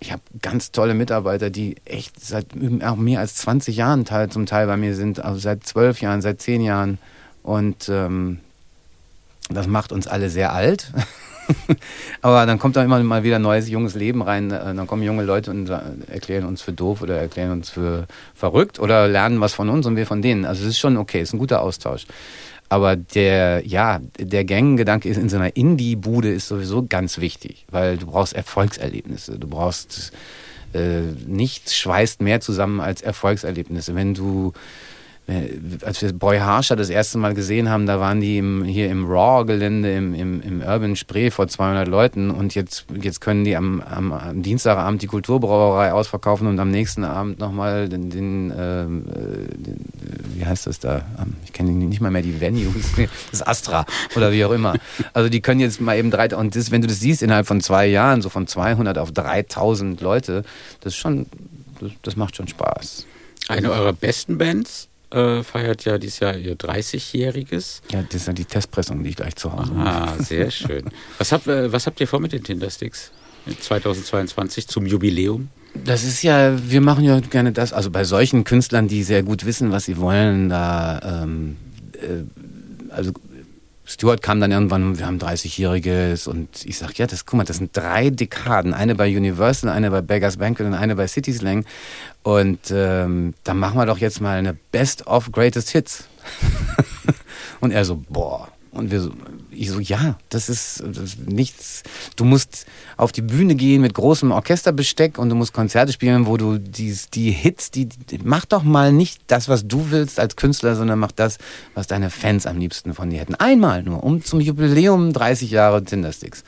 ich 0.00 0.10
habe 0.10 0.22
ganz 0.40 0.72
tolle 0.72 0.94
Mitarbeiter, 0.94 1.50
die 1.50 1.76
echt 1.84 2.18
seit 2.18 2.46
auch 2.84 2.96
mehr 2.96 3.20
als 3.20 3.36
20 3.36 3.76
Jahren 3.76 4.04
teil, 4.04 4.28
zum 4.28 4.44
Teil 4.44 4.66
bei 4.66 4.76
mir 4.76 4.96
sind, 4.96 5.24
also 5.24 5.38
seit 5.38 5.64
zwölf 5.64 6.00
Jahren, 6.00 6.20
seit 6.20 6.40
zehn 6.40 6.62
Jahren. 6.62 6.98
Und 7.44 7.88
ähm, 7.88 8.40
das 9.50 9.68
macht 9.68 9.92
uns 9.92 10.08
alle 10.08 10.30
sehr 10.30 10.52
alt. 10.52 10.92
Aber 12.22 12.46
dann 12.46 12.58
kommt 12.58 12.76
da 12.76 12.84
immer 12.84 13.02
mal 13.02 13.24
wieder 13.24 13.38
neues, 13.38 13.68
junges 13.68 13.94
Leben 13.94 14.22
rein. 14.22 14.50
Äh, 14.50 14.74
dann 14.74 14.86
kommen 14.86 15.02
junge 15.02 15.24
Leute 15.24 15.50
und 15.50 15.68
erklären 16.08 16.44
uns 16.44 16.62
für 16.62 16.72
doof 16.72 17.02
oder 17.02 17.18
erklären 17.18 17.52
uns 17.52 17.70
für 17.70 18.06
verrückt 18.34 18.78
oder 18.78 19.08
lernen 19.08 19.40
was 19.40 19.54
von 19.54 19.68
uns 19.68 19.86
und 19.86 19.96
wir 19.96 20.06
von 20.06 20.22
denen. 20.22 20.44
Also 20.44 20.62
es 20.62 20.70
ist 20.70 20.78
schon 20.78 20.96
okay, 20.96 21.20
es 21.20 21.30
ist 21.30 21.34
ein 21.34 21.38
guter 21.38 21.62
Austausch. 21.62 22.06
Aber 22.68 22.96
der, 22.96 23.66
ja, 23.66 24.00
der 24.18 24.46
Ganggedanke 24.46 25.06
in 25.10 25.28
so 25.28 25.36
einer 25.36 25.54
Indie-Bude 25.56 26.32
ist 26.32 26.48
sowieso 26.48 26.86
ganz 26.86 27.18
wichtig, 27.18 27.66
weil 27.70 27.98
du 27.98 28.06
brauchst 28.06 28.34
Erfolgserlebnisse. 28.34 29.38
Du 29.38 29.46
brauchst 29.46 30.12
äh, 30.72 31.02
nichts 31.26 31.76
schweißt 31.76 32.22
mehr 32.22 32.40
zusammen 32.40 32.80
als 32.80 33.02
Erfolgserlebnisse. 33.02 33.94
Wenn 33.94 34.14
du 34.14 34.54
als 35.84 36.02
wir 36.02 36.12
Boy 36.12 36.38
Harscher 36.38 36.74
das 36.74 36.90
erste 36.90 37.16
Mal 37.16 37.32
gesehen 37.34 37.68
haben, 37.68 37.86
da 37.86 38.00
waren 38.00 38.20
die 38.20 38.38
im, 38.38 38.64
hier 38.64 38.90
im 38.90 39.06
Raw-Gelände 39.06 39.94
im, 39.94 40.14
im, 40.14 40.40
im 40.40 40.60
Urban 40.62 40.96
Spree 40.96 41.30
vor 41.30 41.46
200 41.46 41.86
Leuten 41.86 42.30
und 42.30 42.56
jetzt, 42.56 42.86
jetzt 43.00 43.20
können 43.20 43.44
die 43.44 43.54
am, 43.54 43.80
am, 43.82 44.12
am 44.12 44.42
Dienstagabend 44.42 45.00
die 45.00 45.06
Kulturbrauerei 45.06 45.92
ausverkaufen 45.92 46.48
und 46.48 46.58
am 46.58 46.72
nächsten 46.72 47.04
Abend 47.04 47.38
nochmal 47.38 47.88
den, 47.88 48.10
den, 48.10 48.52
ähm, 48.56 49.04
äh, 49.10 49.56
den, 49.56 49.84
wie 50.34 50.44
heißt 50.44 50.66
das 50.66 50.80
da? 50.80 51.02
Ich 51.44 51.52
kenne 51.52 51.70
nicht 51.70 52.00
mal 52.00 52.10
mehr 52.10 52.22
die 52.22 52.40
Venues, 52.40 52.92
das 53.30 53.46
Astra 53.46 53.86
oder 54.16 54.32
wie 54.32 54.44
auch 54.44 54.52
immer. 54.52 54.74
Also 55.12 55.28
die 55.28 55.40
können 55.40 55.60
jetzt 55.60 55.80
mal 55.80 55.96
eben 55.96 56.10
drei, 56.10 56.34
und 56.34 56.56
das, 56.56 56.72
wenn 56.72 56.80
du 56.80 56.88
das 56.88 56.98
siehst 56.98 57.22
innerhalb 57.22 57.46
von 57.46 57.60
zwei 57.60 57.86
Jahren, 57.86 58.22
so 58.22 58.28
von 58.28 58.48
200 58.48 58.98
auf 58.98 59.12
3000 59.12 60.00
Leute, 60.00 60.42
das 60.80 60.94
ist 60.94 60.98
schon, 60.98 61.26
das, 61.80 61.92
das 62.02 62.16
macht 62.16 62.34
schon 62.34 62.48
Spaß. 62.48 63.06
Eine 63.48 63.70
eurer 63.70 63.92
besten 63.92 64.38
Bands 64.38 64.88
äh, 65.12 65.42
feiert 65.42 65.84
ja 65.84 65.98
dieses 65.98 66.20
Jahr 66.20 66.36
ihr 66.36 66.56
30-jähriges. 66.56 67.82
Ja, 67.90 68.02
das 68.02 68.22
ist 68.22 68.26
ja 68.26 68.32
die 68.32 68.44
Testpressung, 68.44 69.02
die 69.02 69.10
ich 69.10 69.16
gleich 69.16 69.36
zu 69.36 69.52
Hause. 69.52 69.72
Ah, 69.76 70.14
sehr 70.18 70.50
schön. 70.50 70.84
Was 71.18 71.32
habt, 71.32 71.46
äh, 71.46 71.72
was 71.72 71.86
habt 71.86 72.00
ihr 72.00 72.08
vor 72.08 72.20
mit 72.20 72.32
den 72.32 72.42
Tindersticks 72.42 73.12
2022 73.60 74.68
zum 74.68 74.86
Jubiläum? 74.86 75.48
Das 75.84 76.04
ist 76.04 76.22
ja, 76.22 76.54
wir 76.70 76.80
machen 76.80 77.04
ja 77.04 77.18
gerne 77.20 77.52
das, 77.52 77.72
also 77.72 77.90
bei 77.90 78.04
solchen 78.04 78.44
Künstlern, 78.44 78.88
die 78.88 79.02
sehr 79.02 79.22
gut 79.22 79.46
wissen, 79.46 79.72
was 79.72 79.86
sie 79.86 79.96
wollen, 79.96 80.50
da, 80.50 81.22
ähm, 81.22 81.56
äh, 81.94 82.92
also 82.92 83.12
Stuart 83.92 84.22
kam 84.22 84.40
dann 84.40 84.52
irgendwann, 84.52 84.98
wir 84.98 85.06
haben 85.06 85.18
30-Jähriges 85.18 86.26
und 86.26 86.64
ich 86.64 86.78
sag, 86.78 86.94
ja, 86.98 87.06
das, 87.06 87.26
guck 87.26 87.36
mal, 87.36 87.44
das 87.44 87.58
sind 87.58 87.76
drei 87.76 88.10
Dekaden. 88.10 88.72
Eine 88.74 88.94
bei 88.94 89.14
Universal, 89.14 89.70
eine 89.70 89.90
bei 89.90 90.00
Beggars 90.00 90.38
Banquet 90.38 90.66
und 90.66 90.74
eine 90.74 90.96
bei 90.96 91.06
City 91.06 91.32
Slang. 91.32 91.64
Und 92.22 92.70
ähm, 92.70 93.34
dann 93.44 93.58
machen 93.58 93.76
wir 93.76 93.86
doch 93.86 93.98
jetzt 93.98 94.20
mal 94.20 94.38
eine 94.38 94.54
Best 94.70 95.06
of 95.06 95.30
Greatest 95.32 95.70
Hits. 95.70 96.04
und 97.60 97.70
er 97.72 97.84
so, 97.84 98.02
boah. 98.08 98.51
Und 98.72 98.90
wir 98.90 99.02
so, 99.02 99.10
ich 99.50 99.70
so, 99.70 99.80
ja, 99.80 100.16
das 100.30 100.48
ist, 100.48 100.82
das 100.82 100.96
ist, 100.96 101.28
nichts. 101.28 101.82
Du 102.16 102.24
musst 102.24 102.64
auf 102.96 103.12
die 103.12 103.20
Bühne 103.20 103.54
gehen 103.54 103.82
mit 103.82 103.92
großem 103.92 104.32
Orchesterbesteck 104.32 105.18
und 105.18 105.28
du 105.28 105.34
musst 105.34 105.52
Konzerte 105.52 105.92
spielen, 105.92 106.26
wo 106.26 106.38
du 106.38 106.56
die, 106.56 106.96
die 107.12 107.30
Hits, 107.30 107.70
die, 107.70 107.86
die, 107.86 108.20
mach 108.24 108.46
doch 108.46 108.62
mal 108.62 108.90
nicht 108.90 109.20
das, 109.26 109.50
was 109.50 109.68
du 109.68 109.90
willst 109.90 110.18
als 110.18 110.36
Künstler, 110.36 110.74
sondern 110.74 110.98
mach 110.98 111.12
das, 111.12 111.36
was 111.74 111.86
deine 111.86 112.08
Fans 112.08 112.46
am 112.46 112.56
liebsten 112.56 112.94
von 112.94 113.10
dir 113.10 113.20
hätten. 113.20 113.34
Einmal 113.34 113.82
nur, 113.82 114.02
um 114.02 114.24
zum 114.24 114.40
Jubiläum 114.40 115.12
30 115.12 115.50
Jahre 115.50 115.84
Tindersticks. 115.84 116.42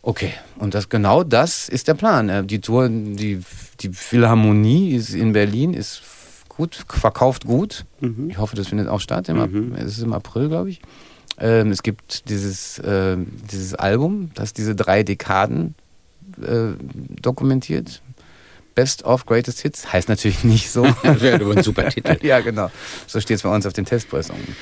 Okay, 0.00 0.32
und 0.58 0.72
das 0.74 0.88
genau 0.88 1.22
das 1.22 1.68
ist 1.68 1.86
der 1.86 1.94
Plan. 1.94 2.30
Äh, 2.30 2.44
die 2.44 2.62
Tour, 2.62 2.88
die, 2.88 3.42
die 3.80 3.90
Philharmonie 3.90 4.94
ist 4.94 5.14
in 5.14 5.34
Berlin, 5.34 5.74
ist 5.74 6.00
gut, 6.48 6.84
verkauft 6.88 7.44
gut. 7.44 7.84
Mhm. 8.00 8.30
Ich 8.30 8.38
hoffe, 8.38 8.56
das 8.56 8.68
findet 8.68 8.88
auch 8.88 9.00
statt. 9.00 9.28
Im, 9.28 9.36
mhm. 9.36 9.74
Es 9.74 9.98
ist 9.98 10.02
im 10.02 10.14
April, 10.14 10.48
glaube 10.48 10.70
ich. 10.70 10.80
Ähm, 11.40 11.70
es 11.70 11.82
gibt 11.82 12.28
dieses, 12.28 12.78
äh, 12.78 13.16
dieses 13.50 13.74
Album, 13.74 14.30
das 14.34 14.52
diese 14.52 14.74
drei 14.74 15.02
Dekaden 15.02 15.74
äh, 16.42 16.74
dokumentiert. 17.20 18.02
Best 18.74 19.04
of 19.04 19.26
Greatest 19.26 19.60
Hits 19.60 19.92
heißt 19.92 20.08
natürlich 20.08 20.44
nicht 20.44 20.70
so. 20.70 20.86
das 21.02 21.20
wäre 21.20 21.40
aber 21.40 21.56
ein 21.56 21.62
super 21.62 21.88
Titel. 21.88 22.16
ja, 22.22 22.40
genau. 22.40 22.70
So 23.06 23.20
steht 23.20 23.36
es 23.36 23.42
bei 23.42 23.54
uns 23.54 23.66
auf 23.66 23.72
den 23.72 23.84
Testpressungen. 23.84 24.56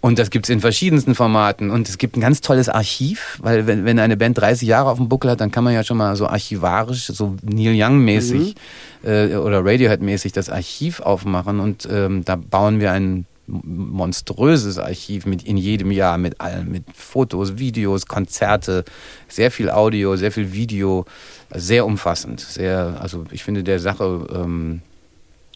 Und 0.00 0.18
das 0.18 0.30
gibt 0.30 0.46
es 0.46 0.50
in 0.50 0.60
verschiedensten 0.60 1.14
Formaten. 1.14 1.70
Und 1.70 1.88
es 1.88 1.96
gibt 1.96 2.16
ein 2.16 2.20
ganz 2.20 2.40
tolles 2.40 2.68
Archiv, 2.68 3.38
weil 3.40 3.68
wenn, 3.68 3.84
wenn 3.84 4.00
eine 4.00 4.16
Band 4.16 4.36
30 4.36 4.66
Jahre 4.66 4.90
auf 4.90 4.98
dem 4.98 5.08
Buckel 5.08 5.30
hat, 5.30 5.40
dann 5.40 5.52
kann 5.52 5.62
man 5.62 5.74
ja 5.74 5.84
schon 5.84 5.96
mal 5.96 6.16
so 6.16 6.26
archivarisch, 6.26 7.06
so 7.06 7.36
Neil 7.42 7.74
Young-mäßig 7.76 8.56
mhm. 9.02 9.08
äh, 9.08 9.36
oder 9.36 9.64
Radiohead-mäßig 9.64 10.32
das 10.32 10.50
Archiv 10.50 10.98
aufmachen. 10.98 11.60
Und 11.60 11.88
ähm, 11.88 12.24
da 12.24 12.34
bauen 12.34 12.80
wir 12.80 12.90
ein 12.90 13.26
monströses 13.52 14.78
Archiv 14.78 15.26
mit 15.26 15.42
in 15.42 15.56
jedem 15.56 15.90
Jahr 15.90 16.18
mit 16.18 16.40
allem, 16.40 16.70
mit 16.70 16.84
Fotos, 16.94 17.58
Videos, 17.58 18.06
Konzerte, 18.06 18.84
sehr 19.28 19.50
viel 19.50 19.70
Audio, 19.70 20.16
sehr 20.16 20.32
viel 20.32 20.52
Video, 20.52 21.04
sehr 21.50 21.84
umfassend, 21.84 22.40
sehr, 22.40 22.98
also 23.00 23.24
ich 23.30 23.44
finde 23.44 23.62
der 23.62 23.78
Sache 23.78 24.26
ähm, 24.34 24.80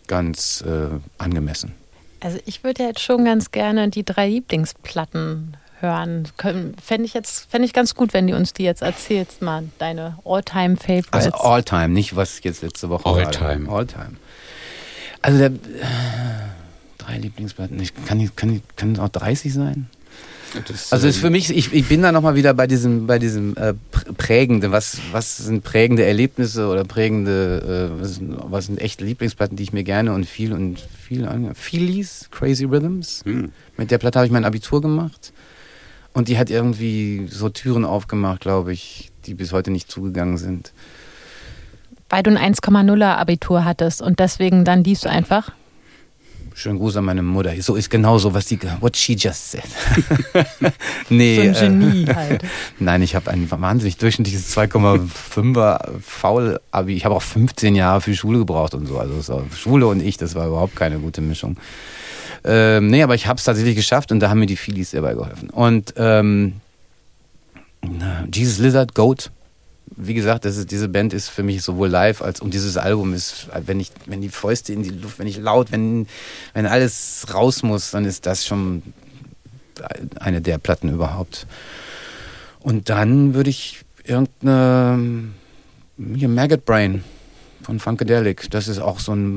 ganz 0.07 0.63
äh, 0.67 0.99
angemessen. 1.19 1.73
Also 2.21 2.39
ich 2.47 2.65
würde 2.65 2.85
jetzt 2.85 3.01
schon 3.01 3.25
ganz 3.25 3.51
gerne 3.51 3.89
die 3.89 4.05
drei 4.05 4.29
Lieblingsplatten 4.29 5.57
hören. 5.81 6.29
Fände 6.83 7.05
ich 7.05 7.15
jetzt 7.15 7.51
fände 7.51 7.67
ich 7.67 7.73
ganz 7.73 7.95
gut, 7.95 8.15
wenn 8.15 8.27
du 8.27 8.37
uns 8.37 8.53
die 8.53 8.65
jetzt 8.65 8.83
erzählst, 8.83 9.43
mal 9.43 9.65
deine 9.79 10.19
All-Time-Favorites. 10.25 11.13
Also 11.13 11.31
All-Time, 11.33 11.91
nicht 11.91 12.17
was 12.17 12.43
jetzt 12.43 12.63
letzte 12.63 12.89
Woche 12.89 13.09
All-Time. 13.09 13.71
All-Time. 13.71 14.17
Also 15.23 15.39
der 15.39 15.53
drei 17.07 17.19
Lieblingsplatten. 17.19 17.81
Ich 17.81 17.93
kann, 18.05 18.31
kann, 18.37 18.63
kann 18.77 18.93
es 18.93 18.99
auch 18.99 19.09
30 19.09 19.53
sein? 19.53 19.87
Das, 20.69 20.93
also 20.93 21.07
ist 21.07 21.19
für 21.19 21.29
mich, 21.29 21.51
ich, 21.51 21.73
ich 21.73 21.89
bin 21.89 22.03
da 22.03 22.13
nochmal 22.13 22.35
wieder 22.35 22.55
bei 22.55 22.67
diesem, 22.67 23.07
bei 23.07 23.19
diesem 23.19 23.57
äh, 23.57 23.75
prägende, 24.17 24.71
was, 24.73 24.99
was 25.13 25.37
sind 25.37 25.65
prägende 25.65 26.05
Erlebnisse 26.05 26.69
oder 26.69 26.85
prägende, 26.85 27.91
äh, 27.99 28.01
was, 28.01 28.15
sind, 28.15 28.37
was 28.39 28.67
sind 28.67 28.81
echte 28.81 29.05
Lieblingsplatten, 29.05 29.57
die 29.57 29.65
ich 29.65 29.73
mir 29.73 29.85
gerne 29.85 30.15
und 30.15 30.25
viel 30.25 30.53
und 30.53 30.81
viel 30.81 31.27
an. 31.27 31.55
Feelies, 31.55 32.29
Crazy 32.31 32.65
Rhythms. 32.65 33.23
Hm. 33.25 33.53
Mit 33.77 33.91
der 33.91 33.99
Platte 33.99 34.19
habe 34.19 34.27
ich 34.27 34.33
mein 34.33 34.45
Abitur 34.45 34.81
gemacht. 34.81 35.33
Und 36.15 36.29
die 36.29 36.39
hat 36.39 36.49
irgendwie 36.49 37.27
so 37.31 37.51
Türen 37.51 37.85
aufgemacht, 37.85 38.41
glaube 38.41 38.73
ich, 38.73 39.11
die 39.27 39.35
bis 39.35 39.53
heute 39.53 39.71
nicht 39.71 39.91
zugegangen 39.91 40.39
sind. 40.39 40.73
Weil 42.09 42.23
du 42.23 42.31
ein 42.31 42.55
1,0er 42.55 43.17
Abitur 43.17 43.65
hattest 43.65 44.01
und 44.01 44.21
deswegen 44.21 44.65
dann 44.65 44.85
liest 44.85 45.05
du 45.05 45.11
einfach? 45.11 45.53
Schönen 46.59 46.79
Gruß 46.79 46.97
an 46.97 47.05
meine 47.05 47.23
Mutter. 47.23 47.53
So 47.61 47.77
ist 47.77 47.91
genau 47.91 48.17
so, 48.17 48.33
was 48.33 48.47
die, 48.47 48.59
what 48.81 48.97
she 48.97 49.13
just 49.13 49.51
said. 49.51 49.63
nee. 51.11 51.53
So 51.53 51.67
ein 51.67 51.81
Genie 51.81 52.05
äh, 52.05 52.15
halt. 52.15 52.43
Nein, 52.79 53.03
ich 53.03 53.15
habe 53.15 53.31
ein 53.31 53.51
wahnsinnig 53.51 53.99
durchschnittliches 53.99 54.57
2,5er 54.57 56.01
Faul-Abi. 56.01 56.95
Ich 56.95 57.05
habe 57.05 57.15
auch 57.15 57.21
15 57.21 57.75
Jahre 57.75 58.01
für 58.01 58.15
Schule 58.15 58.39
gebraucht 58.39 58.73
und 58.73 58.87
so. 58.87 58.99
Also 58.99 59.45
Schule 59.55 59.87
und 59.87 60.01
ich, 60.01 60.17
das 60.17 60.35
war 60.35 60.47
überhaupt 60.47 60.75
keine 60.77 60.99
gute 60.99 61.21
Mischung. 61.21 61.59
Ähm, 62.43 62.87
nee, 62.87 63.03
aber 63.03 63.15
ich 63.15 63.27
habe 63.27 63.37
es 63.37 63.45
tatsächlich 63.45 63.77
geschafft 63.77 64.11
und 64.11 64.21
da 64.21 64.31
haben 64.31 64.39
mir 64.39 64.47
die 64.47 64.57
Phillies 64.57 64.93
sehr 64.93 65.03
bei 65.03 65.13
geholfen. 65.13 65.51
Und 65.51 65.93
ähm, 65.99 66.55
Jesus 68.33 68.61
Lizard, 68.61 68.95
Goat, 68.95 69.31
wie 69.95 70.15
gesagt, 70.15 70.45
das 70.45 70.57
ist, 70.57 70.71
diese 70.71 70.89
Band 70.89 71.13
ist 71.13 71.29
für 71.29 71.43
mich 71.43 71.63
sowohl 71.63 71.89
live 71.89 72.23
als 72.23 72.41
und 72.41 72.53
dieses 72.55 72.77
Album 72.77 73.15
ist, 73.15 73.49
wenn 73.67 73.81
ich, 73.81 73.93
wenn 74.07 74.21
die 74.21 74.29
Fäuste 74.29 74.73
in 74.73 74.83
die 74.83 74.91
Luft, 74.91 75.19
wenn 75.19 75.27
ich 75.27 75.39
laut, 75.39 75.71
wenn, 75.73 76.07
wenn 76.55 76.67
alles 76.67 77.27
raus 77.33 77.63
muss, 77.63 77.93
dann 77.93 78.05
ist 78.05 78.27
das 78.27 78.47
schon 78.47 78.83
eine 80.19 80.41
der 80.41 80.59
Platten 80.59 80.89
überhaupt. 80.89 81.47
Und 82.61 82.89
dann 82.89 83.35
würde 83.35 83.51
ich 83.51 83.85
irgendeine 84.05 85.29
hier 86.15 86.29
Maggot 86.29 86.65
Brain 86.65 87.05
von 87.63 87.79
Funkadelic. 87.79 88.51
Das 88.51 88.69
ist 88.69 88.79
auch 88.79 89.01
so 89.01 89.13
ein 89.13 89.35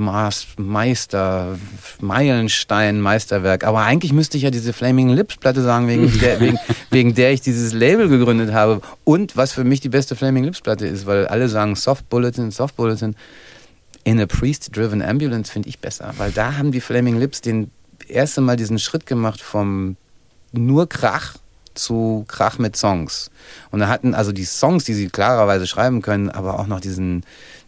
Meister, 0.58 1.58
Meilenstein, 1.99 3.01
Meisterwerk. 3.01 3.63
Aber 3.63 3.82
eigentlich 3.82 4.13
müsste 4.13 4.38
ich 4.38 4.43
ja 4.43 4.51
diese 4.51 4.73
Flaming 4.73 5.10
Lips 5.10 5.38
Platte 5.38 5.62
sagen, 5.62 5.88
wegen 5.88 6.19
der, 6.19 6.39
wegen, 6.39 6.58
wegen 6.89 7.15
der 7.15 7.32
ich 7.32 7.41
dieses 7.41 7.73
Label 7.73 8.10
gegründet 8.10 8.53
habe. 8.53 8.82
Und 9.03 9.36
was 9.36 9.51
für 9.53 9.63
mich 9.63 9.82
die 9.82 9.89
beste 9.89 10.15
Flaming 10.15 10.43
Lips 10.43 10.62
Platte 10.62 10.86
ist, 10.86 11.05
weil 11.05 11.27
alle 11.27 11.49
sagen 11.49 11.75
Soft 11.75 12.10
Bulletin, 12.10 12.51
Soft 12.51 12.75
Bulletin. 12.75 13.15
In 14.03 14.19
a 14.19 14.25
Priest-Driven 14.25 15.01
Ambulance 15.01 15.51
finde 15.51 15.69
ich 15.69 15.79
besser, 15.79 16.13
weil 16.17 16.32
da 16.32 16.58
haben 16.58 16.71
die 16.71 16.82
Flaming 16.82 17.19
Lips 17.19 17.41
den 17.41 17.69
erste 18.08 18.41
Mal 18.41 18.55
diesen 18.55 18.79
Schritt 18.79 19.05
gemacht 19.05 19.41
vom 19.41 19.97
nur 20.51 20.88
Krach 20.88 21.36
zu 21.75 22.25
Krach 22.27 22.58
mit 22.58 22.75
Songs. 22.75 23.32
Und 23.71 23.79
da 23.79 23.88
hatten 23.88 24.13
also 24.13 24.32
die 24.32 24.45
Songs, 24.45 24.84
die 24.84 24.93
sie 24.93 25.10
klarerweise 25.10 25.65
schreiben 25.67 26.01
können, 26.01 26.29
aber 26.29 26.60
auch 26.60 26.67
noch 26.67 26.79
diesen, 26.79 27.23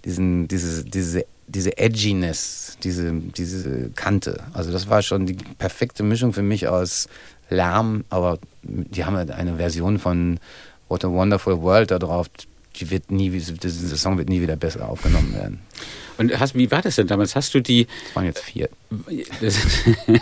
diesen, 0.06 0.48
diese, 0.48 0.84
diese, 0.84 1.26
diese 1.48 1.78
Edginess, 1.78 2.78
diese, 2.84 3.14
diese 3.14 3.90
Kante. 3.96 4.44
Also 4.54 4.72
das 4.72 4.90
war 4.90 5.02
schon 5.02 5.26
die 5.26 5.38
perfekte 5.58 6.04
Mischung 6.04 6.34
für 6.34 6.42
mich 6.42 6.68
aus 6.68 7.08
Lärm, 7.50 8.06
aber 8.10 8.40
die 8.64 9.06
haben 9.06 9.16
halt 9.16 9.32
eine 9.32 9.58
Version 9.58 10.00
von 10.00 10.40
What 10.88 11.06
a 11.06 11.10
Wonderful 11.10 11.62
World 11.62 11.92
da 11.92 12.00
drauf, 12.00 12.30
die 12.78 12.90
wird 12.90 13.12
nie, 13.12 13.30
dieser 13.30 13.98
Song 13.98 14.18
wird 14.18 14.30
nie 14.30 14.42
wieder 14.42 14.56
besser 14.56 14.88
aufgenommen 14.88 15.34
werden. 15.34 15.60
Und 16.18 16.40
hast, 16.40 16.56
wie 16.56 16.72
war 16.72 16.82
das 16.82 16.96
denn 16.96 17.08
damals? 17.08 17.36
Hast 17.36 17.54
du 17.54 17.62
die. 17.62 17.86
Das 17.86 18.16
waren 18.16 18.26
jetzt 18.26 18.40
vier. 18.40 18.70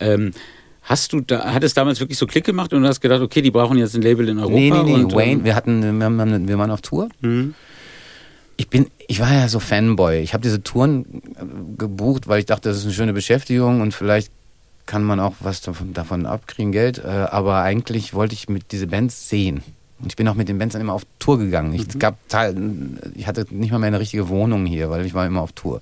ähm, 0.00 0.32
Hast 0.88 1.12
du 1.12 1.20
da, 1.20 1.52
hat 1.52 1.62
es 1.64 1.74
damals 1.74 2.00
wirklich 2.00 2.16
so 2.16 2.26
Klick 2.26 2.44
gemacht 2.44 2.72
und 2.72 2.80
du 2.80 2.88
hast 2.88 3.02
gedacht, 3.02 3.20
okay, 3.20 3.42
die 3.42 3.50
brauchen 3.50 3.76
jetzt 3.76 3.94
ein 3.94 4.00
Label 4.00 4.26
in 4.26 4.38
Europa? 4.38 4.58
Nee, 4.58 4.70
nee, 4.70 4.96
nee. 5.04 5.14
Wayne, 5.14 5.32
ähm, 5.32 5.44
wir 5.44 5.54
hatten, 5.54 5.82
wir, 5.82 6.04
haben, 6.06 6.48
wir 6.48 6.58
waren 6.58 6.70
auf 6.70 6.80
Tour. 6.80 7.10
Mhm. 7.20 7.54
Ich 8.58 8.68
bin, 8.68 8.90
ich 9.06 9.20
war 9.20 9.32
ja 9.32 9.48
so 9.48 9.60
Fanboy. 9.60 10.18
Ich 10.18 10.34
habe 10.34 10.42
diese 10.42 10.62
Touren 10.62 11.06
äh, 11.36 11.78
gebucht, 11.78 12.28
weil 12.28 12.40
ich 12.40 12.46
dachte, 12.46 12.68
das 12.68 12.78
ist 12.78 12.84
eine 12.84 12.92
schöne 12.92 13.12
Beschäftigung 13.14 13.80
und 13.80 13.94
vielleicht 13.94 14.30
kann 14.84 15.04
man 15.04 15.20
auch 15.20 15.34
was 15.40 15.60
davon, 15.60 15.94
davon 15.94 16.26
abkriegen, 16.26 16.72
Geld. 16.72 16.98
Äh, 16.98 17.08
aber 17.30 17.62
eigentlich 17.62 18.14
wollte 18.14 18.34
ich 18.34 18.48
mit 18.48 18.72
diese 18.72 18.86
Bands 18.86 19.28
sehen. 19.28 19.62
Und 20.00 20.08
ich 20.08 20.16
bin 20.16 20.28
auch 20.28 20.34
mit 20.34 20.48
den 20.48 20.58
Bands 20.58 20.74
dann 20.74 20.82
immer 20.82 20.92
auf 20.92 21.06
Tour 21.18 21.38
gegangen. 21.38 21.72
Ich, 21.72 21.94
mhm. 21.94 21.98
gab 21.98 22.16
ich 23.14 23.26
hatte 23.26 23.46
nicht 23.50 23.70
mal 23.70 23.78
mehr 23.78 23.88
eine 23.88 24.00
richtige 24.00 24.28
Wohnung 24.28 24.66
hier, 24.66 24.90
weil 24.90 25.06
ich 25.06 25.14
war 25.14 25.26
immer 25.26 25.40
auf 25.40 25.52
Tour. 25.52 25.80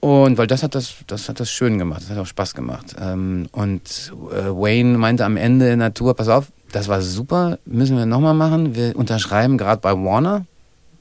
Und 0.00 0.38
weil 0.38 0.46
das 0.46 0.62
hat 0.62 0.74
das, 0.74 0.94
das 1.06 1.28
hat 1.28 1.40
das 1.40 1.50
schön 1.50 1.78
gemacht, 1.78 2.02
das 2.02 2.10
hat 2.10 2.18
auch 2.18 2.26
Spaß 2.26 2.54
gemacht. 2.54 2.94
Ähm, 3.00 3.48
und 3.52 4.12
äh, 4.32 4.48
Wayne 4.50 4.96
meinte 4.96 5.24
am 5.24 5.36
Ende 5.36 5.70
in 5.70 5.80
der 5.80 5.92
Tour, 5.92 6.14
pass 6.14 6.28
auf, 6.28 6.52
das 6.70 6.88
war 6.88 7.02
super, 7.02 7.58
müssen 7.64 7.96
wir 7.96 8.06
nochmal 8.06 8.34
machen. 8.34 8.76
Wir 8.76 8.94
unterschreiben 8.94 9.58
gerade 9.58 9.80
bei 9.80 9.92
Warner. 9.92 10.44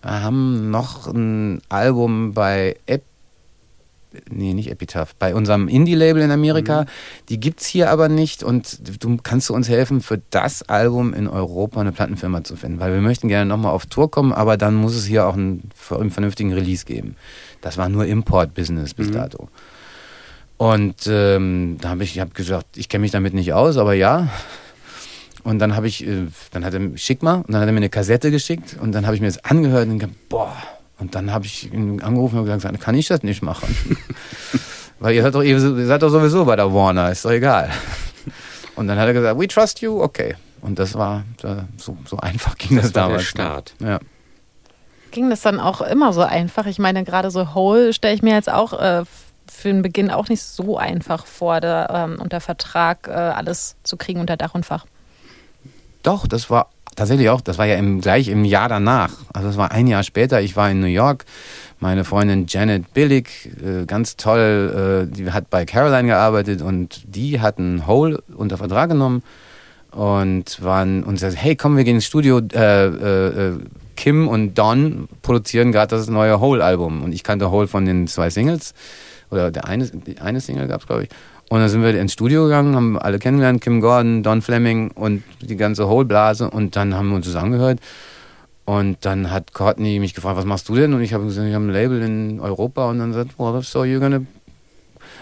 Wir 0.07 0.23
haben 0.23 0.71
noch 0.71 1.07
ein 1.07 1.61
Album 1.67 2.33
bei 2.33 2.77
Ep 2.85 3.03
nee, 4.29 4.53
nicht 4.53 4.71
Epitaph, 4.71 5.13
bei 5.15 5.35
unserem 5.35 5.67
Indie-Label 5.67 6.21
in 6.21 6.31
Amerika. 6.31 6.83
Mhm. 6.83 6.87
Die 7.27 7.39
gibt 7.39 7.59
es 7.59 7.67
hier 7.67 7.91
aber 7.91 8.07
nicht 8.07 8.41
und 8.41 9.03
du 9.03 9.17
kannst 9.21 9.51
uns 9.51 9.67
helfen, 9.67 10.01
für 10.01 10.21
das 10.29 10.63
Album 10.63 11.13
in 11.13 11.27
Europa 11.27 11.81
eine 11.81 11.91
Plattenfirma 11.91 12.43
zu 12.43 12.55
finden, 12.55 12.79
weil 12.79 12.93
wir 12.93 13.01
möchten 13.01 13.27
gerne 13.27 13.45
nochmal 13.45 13.73
auf 13.73 13.85
Tour 13.85 14.09
kommen, 14.09 14.31
aber 14.31 14.55
dann 14.55 14.75
muss 14.75 14.95
es 14.95 15.05
hier 15.05 15.27
auch 15.27 15.33
einen, 15.33 15.69
einen 15.91 16.11
vernünftigen 16.11 16.53
Release 16.53 16.85
geben. 16.85 17.15
Das 17.61 17.77
war 17.77 17.89
nur 17.89 18.05
Import-Business 18.05 18.93
bis 18.93 19.09
mhm. 19.09 19.13
dato. 19.13 19.49
Und 20.55 21.05
ähm, 21.07 21.77
da 21.81 21.89
habe 21.89 22.03
ich, 22.03 22.15
ich 22.15 22.21
hab 22.21 22.33
gesagt, 22.33 22.77
ich 22.77 22.89
kenne 22.89 23.01
mich 23.01 23.11
damit 23.11 23.33
nicht 23.33 23.53
aus, 23.53 23.77
aber 23.77 23.93
ja. 23.93 24.29
Und 25.47 25.59
dann 25.59 25.77
habe 25.77 25.87
ich, 25.87 26.05
äh, 26.05 26.27
dann 26.51 26.65
hat 26.65 26.73
er, 26.73 26.81
schick 26.97 27.23
mal, 27.23 27.35
und 27.35 27.53
dann 27.53 27.61
hat 27.61 27.67
er 27.67 27.71
mir 27.71 27.77
eine 27.77 27.87
Kassette 27.87 28.31
geschickt 28.31 28.75
und 28.81 28.91
dann 28.91 29.05
habe 29.05 29.15
ich 29.15 29.21
mir 29.21 29.27
das 29.27 29.45
angehört 29.45 29.87
und 29.87 29.99
gedacht, 29.99 30.17
boah, 30.27 30.53
und 30.99 31.15
dann 31.15 31.31
habe 31.31 31.45
ich 31.45 31.71
ihn 31.71 32.01
angerufen 32.01 32.39
und 32.39 32.45
gesagt, 32.47 32.81
kann 32.81 32.95
ich 32.95 33.07
das 33.07 33.23
nicht 33.23 33.41
machen? 33.41 33.97
Weil 34.99 35.15
ihr 35.15 35.23
seid, 35.23 35.35
doch, 35.35 35.41
ihr 35.41 35.57
seid 35.57 36.01
doch 36.01 36.09
sowieso 36.09 36.43
bei 36.43 36.57
der 36.57 36.73
Warner, 36.73 37.11
ist 37.13 37.23
doch 37.23 37.31
egal. 37.31 37.69
Und 38.75 38.89
dann 38.89 38.99
hat 38.99 39.07
er 39.07 39.13
gesagt, 39.13 39.39
we 39.39 39.47
trust 39.47 39.79
you, 39.79 40.01
okay. 40.01 40.35
Und 40.59 40.79
das 40.79 40.95
war 40.95 41.23
so, 41.77 41.95
so 42.03 42.17
einfach 42.17 42.57
ging 42.57 42.75
das, 42.75 42.87
das 42.87 42.91
damals. 42.91 43.21
Der 43.21 43.27
Start. 43.29 43.73
Ja. 43.79 43.99
Ging 45.11 45.29
das 45.29 45.39
dann 45.43 45.61
auch 45.61 45.79
immer 45.79 46.11
so 46.11 46.23
einfach? 46.23 46.65
Ich 46.65 46.77
meine, 46.77 47.05
gerade 47.05 47.31
so 47.31 47.53
Hole 47.53 47.93
stelle 47.93 48.13
ich 48.13 48.21
mir 48.21 48.33
jetzt 48.33 48.51
auch 48.51 48.73
äh, 48.73 49.05
für 49.49 49.69
den 49.69 49.81
Beginn 49.81 50.11
auch 50.11 50.27
nicht 50.27 50.43
so 50.43 50.77
einfach 50.77 51.25
vor, 51.25 51.61
da 51.61 52.03
ähm, 52.03 52.19
unter 52.21 52.41
Vertrag 52.41 53.07
äh, 53.07 53.11
alles 53.11 53.77
zu 53.83 53.95
kriegen 53.95 54.19
unter 54.19 54.35
Dach 54.35 54.53
und 54.53 54.65
Fach. 54.65 54.85
Doch, 56.07 56.25
das 56.25 56.49
war 56.49 56.69
tatsächlich 56.95 57.29
auch, 57.29 57.41
das 57.41 57.57
war 57.57 57.65
ja 57.65 57.75
im, 57.75 57.99
gleich 57.99 58.29
im 58.29 58.45
Jahr 58.45 58.69
danach. 58.69 59.11
Also 59.33 59.49
das 59.49 59.57
war 59.57 59.71
ein 59.71 59.87
Jahr 59.87 60.03
später. 60.03 60.39
Ich 60.39 60.55
war 60.55 60.71
in 60.71 60.79
New 60.79 60.87
York. 60.87 61.25
Meine 61.81 62.05
Freundin 62.05 62.45
Janet 62.47 62.93
Billig, 62.93 63.51
äh, 63.61 63.85
ganz 63.85 64.15
toll, 64.15 65.09
äh, 65.11 65.13
die 65.13 65.29
hat 65.33 65.49
bei 65.49 65.65
Caroline 65.65 66.07
gearbeitet 66.07 66.61
und 66.61 67.01
die 67.13 67.41
hatten 67.41 67.87
Hole 67.87 68.23
unter 68.37 68.55
Vertrag 68.55 68.87
genommen 68.87 69.21
und 69.91 70.63
waren 70.63 71.03
und 71.03 71.19
sagten, 71.19 71.35
hey, 71.35 71.57
komm, 71.57 71.75
wir 71.75 71.83
gehen 71.83 71.95
ins 71.95 72.05
Studio. 72.05 72.39
Äh, 72.53 72.85
äh, 72.85 73.59
Kim 73.97 74.29
und 74.29 74.57
Don 74.57 75.09
produzieren 75.23 75.73
gerade 75.73 75.93
das 75.97 76.07
neue 76.07 76.39
Hole-Album 76.39 77.03
und 77.03 77.11
ich 77.11 77.25
kannte 77.25 77.51
Hole 77.51 77.67
von 77.67 77.83
den 77.83 78.07
zwei 78.07 78.29
Singles 78.29 78.73
oder 79.29 79.51
der 79.51 79.65
eine, 79.65 79.87
die 79.87 80.19
eine 80.19 80.39
Single 80.39 80.69
gab 80.69 80.79
es, 80.79 80.87
glaube 80.87 81.03
ich. 81.03 81.09
Und 81.49 81.59
dann 81.59 81.69
sind 81.69 81.81
wir 81.81 81.97
ins 81.97 82.11
Studio 82.11 82.43
gegangen, 82.43 82.75
haben 82.75 82.99
alle 82.99 83.19
kennengelernt, 83.19 83.61
Kim 83.61 83.79
Gordon, 83.79 84.21
Don 84.21 84.41
Fleming 84.41 84.91
und 84.91 85.23
die 85.39 85.55
ganze 85.55 85.87
Whole-Blase. 85.87 86.49
Und 86.49 86.75
dann 86.75 86.93
haben 86.93 87.09
wir 87.09 87.15
uns 87.15 87.25
das 87.25 87.35
angehört. 87.35 87.79
Und 88.65 88.97
dann 89.05 89.31
hat 89.31 89.53
Courtney 89.53 89.99
mich 89.99 90.13
gefragt, 90.13 90.35
was 90.35 90.43
machst 90.43 90.67
du 90.67 90.75
denn? 90.75 90.93
Und 90.93 91.01
ich 91.01 91.13
habe 91.13 91.23
gesagt, 91.23 91.47
ich 91.47 91.53
habe 91.53 91.63
ein 91.63 91.71
Label 91.71 92.01
in 92.01 92.41
Europa. 92.41 92.89
Und 92.89 92.99
dann 92.99 93.13
sagt, 93.13 93.39
well, 93.39 93.61
so 93.61 93.83
you're 93.83 93.99
gonna... 93.99 94.17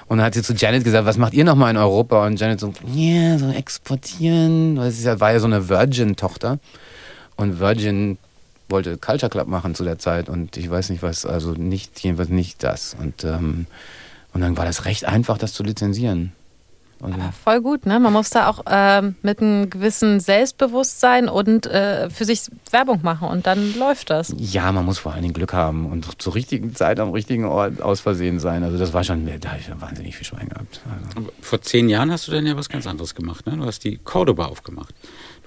Und 0.07 0.17
dann 0.17 0.25
hat 0.25 0.33
sie 0.33 0.41
zu 0.41 0.53
Janet 0.53 0.83
gesagt, 0.83 1.05
was 1.05 1.17
macht 1.17 1.33
ihr 1.35 1.43
nochmal 1.43 1.69
in 1.69 1.77
Europa? 1.77 2.25
Und 2.25 2.39
Janet 2.39 2.59
so, 2.59 2.73
yeah, 2.95 3.37
so 3.37 3.51
exportieren. 3.51 4.77
Weil 4.77 4.91
ja, 4.91 5.19
war 5.19 5.31
ja 5.31 5.39
so 5.39 5.45
eine 5.45 5.69
Virgin-Tochter. 5.69 6.57
Und 7.35 7.59
Virgin 7.59 8.17
wollte 8.67 8.97
Culture 8.97 9.29
Club 9.29 9.47
machen 9.47 9.75
zu 9.75 9.83
der 9.83 9.99
Zeit. 9.99 10.27
Und 10.27 10.57
ich 10.57 10.71
weiß 10.71 10.89
nicht 10.89 11.03
was, 11.03 11.23
also 11.27 11.51
nicht, 11.51 11.99
jedenfalls 11.99 12.29
nicht 12.29 12.63
das. 12.63 12.95
Und... 12.99 13.23
Ähm, 13.23 13.67
und 14.35 14.41
dann 14.41 14.57
war 14.57 14.65
das 14.65 14.83
recht 14.83 15.05
einfach, 15.05 15.37
das 15.37 15.53
zu 15.53 15.63
lizenzieren. 15.63 16.33
Also 17.01 17.17
voll 17.43 17.61
gut, 17.61 17.85
ne? 17.85 17.99
Man 18.01 18.11
muss 18.11 18.29
da 18.29 18.49
auch 18.49 18.65
äh, 18.65 19.01
mit 19.21 19.39
einem 19.39 19.69
gewissen 19.69 20.19
Selbstbewusstsein 20.19 21.29
und 21.29 21.67
äh, 21.67 22.09
für 22.09 22.25
sich 22.25 22.41
Werbung 22.69 22.99
machen 23.01 23.29
und 23.29 23.47
dann 23.47 23.77
läuft 23.77 24.09
das. 24.09 24.33
Ja, 24.37 24.71
man 24.73 24.83
muss 24.85 24.97
vor 24.97 25.13
allen 25.13 25.21
Dingen 25.21 25.33
Glück 25.33 25.53
haben 25.53 25.85
und 25.85 26.21
zur 26.21 26.35
richtigen 26.35 26.75
Zeit 26.75 26.99
am 26.99 27.11
richtigen 27.11 27.45
Ort 27.45 27.81
aus 27.81 28.01
Versehen 28.01 28.39
sein. 28.39 28.63
Also 28.63 28.77
das 28.77 28.91
war 28.91 29.05
schon, 29.05 29.25
da 29.25 29.49
habe 29.49 29.59
ich 29.59 29.69
wahnsinnig 29.79 30.17
viel 30.17 30.25
Schwein 30.25 30.49
gehabt. 30.49 30.81
Also. 31.15 31.29
Vor 31.39 31.61
zehn 31.61 31.87
Jahren 31.87 32.11
hast 32.11 32.27
du 32.27 32.33
dann 32.33 32.45
ja 32.45 32.57
was 32.57 32.67
ganz 32.67 32.87
anderes 32.87 33.15
gemacht, 33.15 33.45
ne? 33.45 33.55
Du 33.55 33.65
hast 33.65 33.85
die 33.85 33.97
Cordoba 33.97 34.47
aufgemacht. 34.47 34.93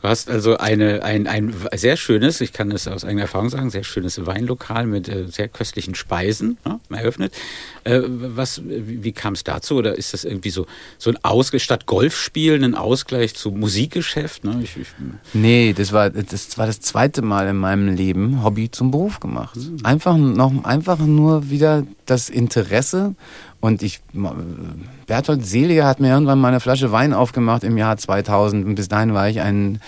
Du 0.01 0.09
hast 0.09 0.31
also 0.31 0.57
eine, 0.57 1.03
ein, 1.03 1.27
ein 1.27 1.55
sehr 1.75 1.97
schönes, 1.97 2.41
ich 2.41 2.53
kann 2.53 2.71
es 2.71 2.87
aus 2.87 3.05
eigener 3.05 3.23
Erfahrung 3.23 3.49
sagen, 3.49 3.71
sehr 3.71 3.85
schönes 3.85 4.25
Weinlokal 4.27 4.87
mit 4.87 5.09
äh, 5.09 5.27
sehr 5.29 5.49
köstlichen 5.49 5.95
Speisen 5.95 6.59
ja, 6.65 6.79
eröffnet. 6.91 7.33
Äh, 7.85 8.03
was, 8.07 8.63
wie, 8.65 9.03
wie 9.03 9.13
kam 9.13 9.35
es 9.35 9.45
dazu? 9.45 9.77
Oder 9.77 9.97
ist 9.97 10.15
das 10.15 10.25
irgendwie 10.25 10.51
so, 10.51 10.67
so 10.99 11.11
ein 11.11 11.19
Ausgleich, 11.25 11.65
statt 11.65 11.87
Golfspielen, 11.87 12.63
ein 12.63 12.75
Ausgleich 12.75 13.35
zu 13.35 13.51
Musikgeschäft? 13.51 14.45
Ne? 14.45 14.61
Ich, 14.63 14.77
ich, 14.77 14.89
nee, 15.33 15.75
das 15.77 15.93
war, 15.93 16.11
das 16.11 16.57
war 16.59 16.67
das 16.67 16.81
zweite 16.81 17.23
Mal 17.23 17.49
in 17.49 17.57
meinem 17.57 17.95
Leben 17.95 18.45
Hobby 18.45 18.71
zum 18.71 18.91
Beruf 18.91 19.19
gemacht. 19.19 19.57
Mhm. 19.57 19.85
Einfach, 19.85 20.17
noch, 20.17 20.65
einfach 20.65 20.99
nur 20.99 21.51
wieder 21.51 21.85
das 22.07 22.31
Interesse 22.31 23.15
und 23.61 23.83
ich, 23.83 24.01
Berthold 25.07 25.45
Seliger 25.45 25.87
hat 25.87 26.01
mir 26.01 26.11
irgendwann 26.11 26.39
mal 26.39 26.49
eine 26.49 26.61
Flasche 26.61 26.93
Wein 26.93 27.13
aufgemacht 27.13 27.65
im 27.65 27.77
Jahr 27.77 27.97
2000. 27.97 28.65
Und 28.65 28.75
bis 28.77 28.89
dahin 28.89 29.15
war 29.15 29.29
ich 29.29 29.41
ein 29.41 29.81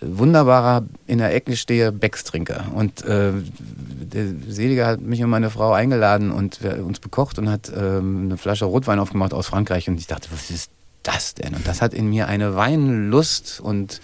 wunderbarer, 0.00 0.86
in 1.06 1.18
der 1.18 1.34
Ecke 1.34 1.56
stehe 1.56 1.90
Beckstrinker. 1.90 2.66
Und 2.74 3.04
äh, 3.04 3.32
der 4.12 4.26
Seliger 4.48 4.86
hat 4.86 5.00
mich 5.00 5.22
und 5.24 5.30
meine 5.30 5.50
Frau 5.50 5.72
eingeladen 5.72 6.30
und 6.30 6.60
uns 6.62 7.00
bekocht 7.00 7.38
und 7.38 7.50
hat 7.50 7.72
ähm, 7.76 8.26
eine 8.26 8.36
Flasche 8.36 8.66
Rotwein 8.66 9.00
aufgemacht 9.00 9.34
aus 9.34 9.48
Frankreich. 9.48 9.88
Und 9.88 9.98
ich 9.98 10.06
dachte, 10.06 10.28
was 10.30 10.50
ist 10.50 10.70
das 11.02 11.34
denn? 11.34 11.54
Und 11.54 11.66
das 11.66 11.82
hat 11.82 11.94
in 11.94 12.08
mir 12.08 12.28
eine 12.28 12.54
Weinlust 12.54 13.60
und 13.60 14.00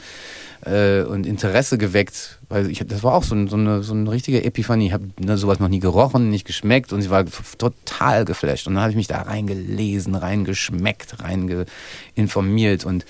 äh, 0.67 1.03
und 1.03 1.27
Interesse 1.27 1.79
geweckt, 1.79 2.36
weil 2.49 2.71
ich 2.71 2.85
das 2.87 3.03
war 3.03 3.15
auch 3.15 3.23
so, 3.23 3.35
ein, 3.35 3.49
so, 3.49 3.57
eine, 3.57 3.83
so 3.83 3.95
eine 3.95 4.11
richtige 4.11 4.45
Epiphanie. 4.45 4.87
Ich 4.87 4.93
habe 4.93 5.09
ne, 5.19 5.37
sowas 5.37 5.59
noch 5.59 5.69
nie 5.69 5.81
gerochen, 5.81 6.31
nicht 6.31 6.47
geschmeckt 6.47 6.93
und 6.93 7.03
sie 7.03 7.11
war 7.11 7.25
total 7.59 8.25
geflasht. 8.25 8.67
Und 8.67 8.75
dann 8.75 8.83
habe 8.83 8.91
ich 8.91 8.97
mich 8.97 9.09
da 9.09 9.23
reingelesen, 9.23 10.15
reingeschmeckt, 10.15 11.23
reingeinformiert 11.23 12.85
und 12.85 13.05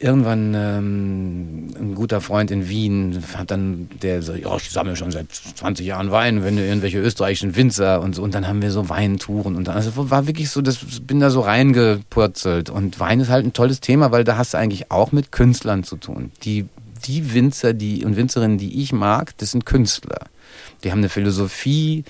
irgendwann 0.00 0.54
ähm, 0.54 1.68
ein 1.78 1.94
guter 1.94 2.20
Freund 2.20 2.50
in 2.50 2.68
Wien 2.68 3.22
hat 3.36 3.50
dann, 3.50 3.88
der 4.02 4.22
so, 4.22 4.34
ja, 4.34 4.56
ich 4.56 4.70
sammle 4.70 4.96
schon 4.96 5.10
seit 5.10 5.30
20 5.32 5.86
Jahren 5.86 6.10
Wein, 6.10 6.44
wenn 6.44 6.56
du 6.56 6.64
irgendwelche 6.64 6.98
österreichischen 6.98 7.56
Winzer 7.56 8.00
und 8.00 8.14
so. 8.14 8.22
Und 8.22 8.34
dann 8.34 8.46
haben 8.46 8.62
wir 8.62 8.70
so 8.70 8.88
Weintouren 8.88 9.56
und 9.56 9.66
dann, 9.68 9.76
also 9.76 10.10
war 10.10 10.26
wirklich 10.26 10.50
so, 10.50 10.62
das 10.62 10.78
bin 11.02 11.20
da 11.20 11.30
so 11.30 11.40
reingepurzelt. 11.40 12.70
Und 12.70 13.00
Wein 13.00 13.20
ist 13.20 13.28
halt 13.28 13.44
ein 13.44 13.52
tolles 13.52 13.80
Thema, 13.80 14.12
weil 14.12 14.24
da 14.24 14.36
hast 14.36 14.54
du 14.54 14.58
eigentlich 14.58 14.90
auch 14.90 15.12
mit 15.12 15.32
Künstlern 15.32 15.84
zu 15.84 15.96
tun. 15.96 16.30
Die, 16.44 16.66
die 17.04 17.34
Winzer 17.34 17.72
die, 17.72 18.04
und 18.04 18.16
Winzerinnen, 18.16 18.58
die 18.58 18.82
ich 18.82 18.92
mag, 18.92 19.36
das 19.38 19.52
sind 19.52 19.66
Künstler. 19.66 20.26
Die 20.82 20.90
haben 20.90 20.98
eine 20.98 21.08
Philosophie, 21.08 22.04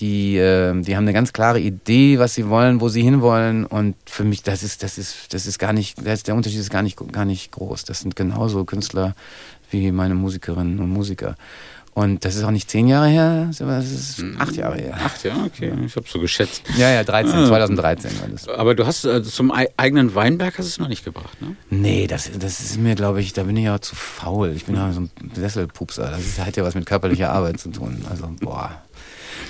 die, 0.00 0.36
äh, 0.36 0.80
die 0.80 0.96
haben 0.96 1.04
eine 1.04 1.12
ganz 1.12 1.32
klare 1.32 1.60
Idee, 1.60 2.18
was 2.18 2.34
sie 2.34 2.48
wollen, 2.48 2.80
wo 2.80 2.88
sie 2.88 3.02
hinwollen. 3.02 3.66
Und 3.66 3.94
für 4.06 4.24
mich, 4.24 4.42
das 4.42 4.62
ist, 4.62 4.82
das 4.82 4.98
ist, 4.98 5.32
das 5.34 5.46
ist 5.46 5.58
gar 5.58 5.72
nicht, 5.72 6.04
das 6.04 6.22
der 6.22 6.34
Unterschied 6.34 6.60
ist 6.60 6.70
gar 6.70 6.82
nicht, 6.82 6.98
gar 7.12 7.24
nicht 7.24 7.52
groß. 7.52 7.84
Das 7.84 8.00
sind 8.00 8.16
genauso 8.16 8.64
Künstler 8.64 9.14
wie 9.70 9.90
meine 9.92 10.14
Musikerinnen 10.14 10.80
und 10.80 10.90
Musiker. 10.90 11.36
Und 11.94 12.24
das 12.24 12.36
ist 12.36 12.44
auch 12.44 12.50
nicht 12.50 12.70
zehn 12.70 12.88
Jahre 12.88 13.08
her, 13.08 13.50
das 13.50 13.90
ist 13.90 14.18
hm. 14.18 14.36
acht 14.40 14.56
Jahre 14.56 14.76
her. 14.76 14.94
Acht 15.04 15.22
Jahre, 15.24 15.40
okay. 15.44 15.74
Ich 15.84 15.94
habe 15.94 16.06
so 16.08 16.20
geschätzt. 16.20 16.62
Ja, 16.78 16.90
ja, 16.90 17.04
13, 17.04 17.34
ah. 17.34 17.46
2013 17.46 18.10
war 18.20 18.28
das. 18.28 18.48
Aber 18.48 18.74
du 18.74 18.86
hast 18.86 19.04
äh, 19.04 19.22
zum 19.22 19.50
eigenen 19.50 20.14
Weinberg 20.14 20.56
hast 20.56 20.66
es 20.66 20.78
noch 20.78 20.88
nicht 20.88 21.04
gebracht, 21.04 21.42
ne? 21.42 21.54
Nee, 21.68 22.06
das, 22.06 22.30
das 22.38 22.60
ist 22.60 22.78
mir, 22.78 22.94
glaube 22.94 23.20
ich, 23.20 23.34
da 23.34 23.42
bin 23.42 23.58
ich 23.58 23.64
ja 23.64 23.78
zu 23.78 23.94
faul. 23.94 24.52
Ich 24.56 24.64
bin 24.64 24.74
ja 24.74 24.90
so 24.92 25.00
ein 25.00 25.10
Sesselpupser. 25.34 26.10
Das 26.10 26.20
ist, 26.20 26.38
hat 26.38 26.56
ja 26.56 26.64
was 26.64 26.74
mit 26.74 26.86
körperlicher 26.86 27.30
Arbeit 27.32 27.60
zu 27.60 27.70
tun. 27.70 28.02
Also, 28.08 28.26
boah. 28.40 28.70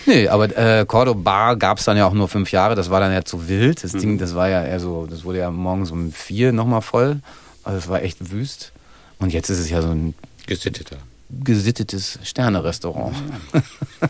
Nee, 0.07 0.27
aber 0.27 0.57
äh, 0.57 0.85
Cordoba 0.85 1.55
gab 1.55 1.79
es 1.79 1.85
dann 1.85 1.97
ja 1.97 2.07
auch 2.07 2.13
nur 2.13 2.27
fünf 2.27 2.51
Jahre. 2.51 2.75
Das 2.75 2.91
war 2.91 2.99
dann 2.99 3.13
ja 3.13 3.25
zu 3.25 3.49
wild. 3.49 3.85
Das 3.85 3.93
mhm. 3.93 4.01
Ding, 4.01 4.19
das 4.19 4.35
war 4.35 4.49
ja 4.49 4.65
eher 4.65 4.81
so, 4.81 5.07
das 5.09 5.23
wurde 5.23 5.39
ja 5.39 5.51
morgens 5.53 5.93
um 5.93 6.11
vier 6.11 6.53
nochmal 6.53 6.83
voll. 6.83 7.21
Also 7.63 7.79
es 7.79 7.89
war 7.89 8.03
echt 8.03 8.33
wüst. 8.33 8.73
Und 9.21 9.33
jetzt 9.33 9.49
ist 9.49 9.61
es 9.61 9.71
ja 9.71 9.81
so 9.81 9.91
ein 9.91 10.15
gesitteter, 10.47 10.97
gesittetes 11.45 12.19
Sterne-Restaurant. 12.23 13.15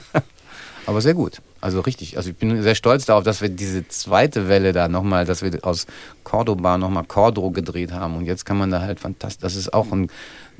Aber 0.86 1.00
sehr 1.00 1.14
gut. 1.14 1.40
Also 1.60 1.80
richtig. 1.80 2.16
Also 2.16 2.30
ich 2.30 2.36
bin 2.36 2.60
sehr 2.62 2.74
stolz 2.74 3.06
darauf, 3.06 3.22
dass 3.22 3.40
wir 3.40 3.48
diese 3.48 3.86
zweite 3.86 4.48
Welle 4.48 4.72
da 4.72 4.88
nochmal, 4.88 5.24
dass 5.24 5.42
wir 5.42 5.52
aus 5.62 5.86
Cordoba 6.24 6.76
nochmal 6.76 7.04
Cordro 7.04 7.52
gedreht 7.52 7.92
haben. 7.92 8.16
Und 8.16 8.26
jetzt 8.26 8.44
kann 8.44 8.58
man 8.58 8.70
da 8.70 8.80
halt 8.80 8.98
fantastisch. 8.98 9.42
Das 9.42 9.54
ist 9.54 9.72
auch 9.72 9.92
ein 9.92 10.10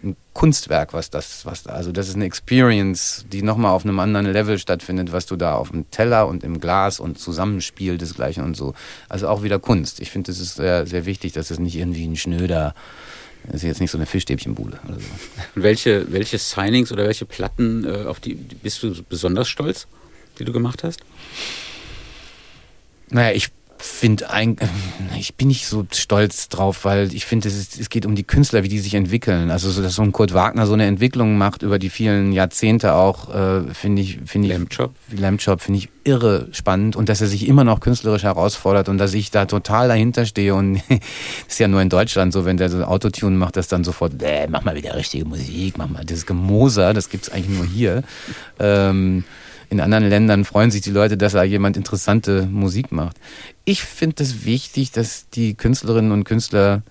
ein 0.04 0.16
Kunstwerk, 0.32 0.92
was 0.92 1.10
das, 1.10 1.46
was 1.46 1.66
also 1.66 1.92
das 1.92 2.08
ist 2.08 2.16
eine 2.16 2.24
Experience, 2.24 3.24
die 3.30 3.42
nochmal 3.42 3.72
auf 3.72 3.84
einem 3.84 4.00
anderen 4.00 4.26
Level 4.26 4.58
stattfindet, 4.58 5.12
was 5.12 5.26
du 5.26 5.36
da 5.36 5.54
auf 5.54 5.70
dem 5.70 5.90
Teller 5.90 6.26
und 6.26 6.42
im 6.42 6.60
Glas 6.60 7.00
und 7.00 7.18
Zusammenspiel 7.18 7.98
desgleichen 7.98 8.44
und 8.44 8.56
so. 8.56 8.74
Also 9.08 9.28
auch 9.28 9.42
wieder 9.42 9.58
Kunst. 9.58 10.00
Ich 10.00 10.10
finde, 10.10 10.32
das 10.32 10.40
ist 10.40 10.56
sehr, 10.56 10.86
sehr 10.86 11.06
wichtig, 11.06 11.32
dass 11.32 11.50
es 11.50 11.58
nicht 11.58 11.76
irgendwie 11.76 12.06
ein 12.06 12.16
schnöder, 12.16 12.74
das 13.47 13.57
ist 13.57 13.62
jetzt 13.64 13.80
nicht 13.80 13.90
so 13.90 13.99
eine 13.99 14.07
Fischstäbchenbude. 14.07 14.78
Oder 14.84 14.99
so. 15.01 15.07
Und 15.57 15.62
welche, 15.62 16.11
welche 16.12 16.38
Signings 16.38 16.93
oder 16.93 17.05
welche 17.05 17.24
Platten, 17.24 17.84
äh, 17.84 18.05
auf 18.05 18.20
die 18.20 18.34
bist 18.34 18.82
du 18.82 19.03
besonders 19.09 19.49
stolz, 19.49 19.86
die 20.38 20.45
du 20.45 20.53
gemacht 20.53 20.84
hast? 20.84 21.01
Naja, 23.11 23.34
ich 23.34 23.49
finde 23.85 24.26
ich 25.18 25.35
bin 25.35 25.49
nicht 25.49 25.66
so 25.66 25.85
stolz 25.93 26.49
drauf, 26.49 26.85
weil 26.85 27.12
ich 27.12 27.26
finde, 27.26 27.49
es, 27.49 27.78
es 27.78 27.91
geht 27.91 28.07
um 28.07 28.14
die 28.14 28.22
Künstler, 28.22 28.62
wie 28.62 28.68
die 28.68 28.78
sich 28.78 28.95
entwickeln. 28.95 29.51
Also, 29.51 29.70
so, 29.70 29.83
dass 29.83 29.97
so 29.97 30.03
ein 30.03 30.12
Kurt 30.12 30.35
Wagner 30.35 30.66
so 30.66 30.74
eine 30.74 30.87
Entwicklung 30.87 31.37
macht 31.37 31.62
über 31.62 31.78
die 31.78 31.91
vielen 31.91 32.33
Jahrzehnte 32.33 32.95
auch, 32.95 33.35
äh, 33.35 33.74
finde 33.74 34.03
ich, 34.03 34.20
finde 34.24 34.49
ich, 34.49 34.55
Lamb 34.55 34.70
Lamb 35.11 35.61
finde 35.61 35.78
ich 35.78 35.89
irre 36.05 36.49
spannend 36.53 36.97
und 36.97 37.09
dass 37.09 37.20
er 37.20 37.26
sich 37.26 37.47
immer 37.49 37.64
noch 37.64 37.80
künstlerisch 37.80 38.22
herausfordert 38.22 38.89
und 38.89 38.99
dass 38.99 39.14
ich 39.14 39.30
da 39.30 39.47
total 39.47 39.89
dahinter 39.89 40.26
stehe 40.26 40.55
und 40.55 40.80
ist 41.49 41.59
ja 41.59 41.68
nur 41.68 41.80
in 41.80 41.89
Deutschland 41.89 42.33
so, 42.33 42.45
wenn 42.45 42.57
der 42.57 42.70
so 42.70 42.83
Autotune 42.85 43.37
macht, 43.37 43.57
das 43.57 43.68
dann 43.68 43.85
sofort, 43.85 44.22
äh, 44.22 44.47
mach 44.49 44.64
mal 44.64 44.76
wieder 44.76 44.95
richtige 44.95 45.24
Musik, 45.24 45.76
mach 45.76 45.89
mal 45.89 46.05
das 46.05 46.26
Gemoser, 46.26 46.95
das 46.95 47.09
gibt's 47.09 47.30
eigentlich 47.30 47.57
nur 47.57 47.66
hier. 47.66 48.03
Ähm, 48.59 49.24
in 49.72 49.80
anderen 49.80 50.07
Ländern 50.07 50.45
freuen 50.45 50.70
sich 50.70 50.83
die 50.83 50.91
Leute, 50.91 51.16
dass 51.16 51.33
da 51.33 51.43
jemand 51.45 51.78
interessante 51.78 52.43
Musik 52.43 52.93
macht. 52.93 53.16
Ich 53.64 53.82
finde 53.82 54.22
es 54.22 54.44
wichtig, 54.44 54.90
dass 54.92 55.28
die 55.30 55.54
Künstlerinnen 55.54 56.12
und 56.12 56.24
Künstler 56.24 56.82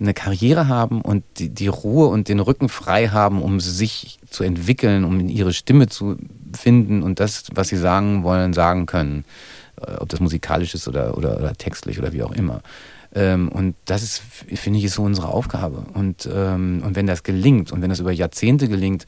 eine 0.00 0.14
Karriere 0.14 0.68
haben 0.68 1.00
und 1.00 1.24
die, 1.38 1.50
die, 1.50 1.66
Ruhe 1.66 2.08
und 2.08 2.28
den 2.28 2.40
Rücken 2.40 2.68
frei 2.68 3.08
haben, 3.08 3.42
um 3.42 3.60
sich 3.60 4.18
zu 4.30 4.42
entwickeln, 4.42 5.04
um 5.04 5.28
ihre 5.28 5.52
Stimme 5.52 5.88
zu 5.88 6.16
finden 6.54 7.02
und 7.02 7.20
das, 7.20 7.44
was 7.54 7.68
sie 7.68 7.76
sagen 7.76 8.22
wollen, 8.22 8.52
sagen 8.52 8.86
können. 8.86 9.24
Äh, 9.80 9.96
ob 9.98 10.08
das 10.08 10.20
musikalisch 10.20 10.74
ist 10.74 10.88
oder, 10.88 11.16
oder, 11.16 11.38
oder 11.38 11.52
textlich 11.54 11.98
oder 11.98 12.12
wie 12.12 12.22
auch 12.22 12.32
immer. 12.32 12.62
Ähm, 13.14 13.48
und 13.48 13.74
das 13.84 14.02
ist, 14.02 14.18
finde 14.20 14.78
ich, 14.78 14.86
ist 14.86 14.94
so 14.94 15.02
unsere 15.02 15.28
Aufgabe. 15.28 15.84
Und, 15.94 16.28
ähm, 16.32 16.82
und 16.84 16.96
wenn 16.96 17.06
das 17.06 17.22
gelingt 17.22 17.72
und 17.72 17.82
wenn 17.82 17.90
das 17.90 18.00
über 18.00 18.12
Jahrzehnte 18.12 18.68
gelingt, 18.68 19.04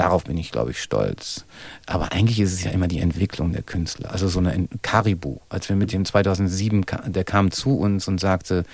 darauf 0.00 0.24
bin 0.24 0.38
ich, 0.38 0.50
glaube 0.50 0.70
ich, 0.70 0.82
stolz. 0.82 1.44
Aber 1.86 2.12
eigentlich 2.12 2.40
ist 2.40 2.54
es 2.54 2.64
ja 2.64 2.70
immer 2.70 2.88
die 2.88 3.00
Entwicklung 3.00 3.52
der 3.52 3.62
Künstler. 3.62 4.10
Also 4.10 4.28
so 4.28 4.38
eine 4.38 4.66
Karibu, 4.80 5.40
als 5.50 5.68
wir 5.68 5.76
mit 5.76 5.92
dem 5.92 6.06
2007, 6.06 6.86
der 7.06 7.24
kam 7.24 7.50
zu 7.50 7.78
uns 7.78 8.08
und 8.08 8.18
sagte, 8.18 8.64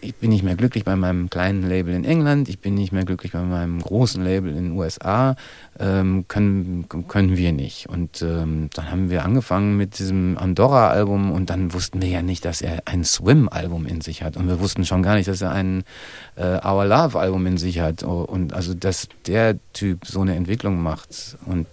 ich 0.00 0.14
bin 0.14 0.30
nicht 0.30 0.42
mehr 0.42 0.56
glücklich 0.56 0.84
bei 0.84 0.96
meinem 0.96 1.30
kleinen 1.30 1.68
Label 1.68 1.94
in 1.94 2.04
England, 2.04 2.48
ich 2.48 2.58
bin 2.58 2.74
nicht 2.74 2.92
mehr 2.92 3.04
glücklich 3.04 3.32
bei 3.32 3.42
meinem 3.42 3.80
großen 3.80 4.22
Label 4.22 4.50
in 4.50 4.64
den 4.64 4.72
USA, 4.72 5.36
ähm, 5.78 6.24
können, 6.28 6.86
können 7.08 7.36
wir 7.36 7.52
nicht. 7.52 7.88
Und 7.88 8.22
ähm, 8.22 8.70
dann 8.74 8.90
haben 8.90 9.10
wir 9.10 9.24
angefangen 9.24 9.76
mit 9.76 9.98
diesem 9.98 10.38
Andorra-Album 10.38 11.32
und 11.32 11.50
dann 11.50 11.72
wussten 11.72 12.00
wir 12.00 12.08
ja 12.08 12.22
nicht, 12.22 12.44
dass 12.44 12.62
er 12.62 12.82
ein 12.84 13.04
Swim-Album 13.04 13.86
in 13.86 14.00
sich 14.00 14.22
hat. 14.22 14.36
Und 14.36 14.48
wir 14.48 14.60
wussten 14.60 14.84
schon 14.84 15.02
gar 15.02 15.14
nicht, 15.14 15.28
dass 15.28 15.40
er 15.40 15.50
ein 15.50 15.84
äh, 16.36 16.64
Our 16.64 16.86
Love-Album 16.86 17.46
in 17.46 17.58
sich 17.58 17.80
hat. 17.80 18.02
Und 18.02 18.52
also, 18.52 18.74
dass 18.74 19.08
der 19.26 19.56
Typ 19.72 20.06
so 20.06 20.20
eine 20.20 20.36
Entwicklung 20.36 20.82
macht. 20.82 21.36
Und 21.46 21.66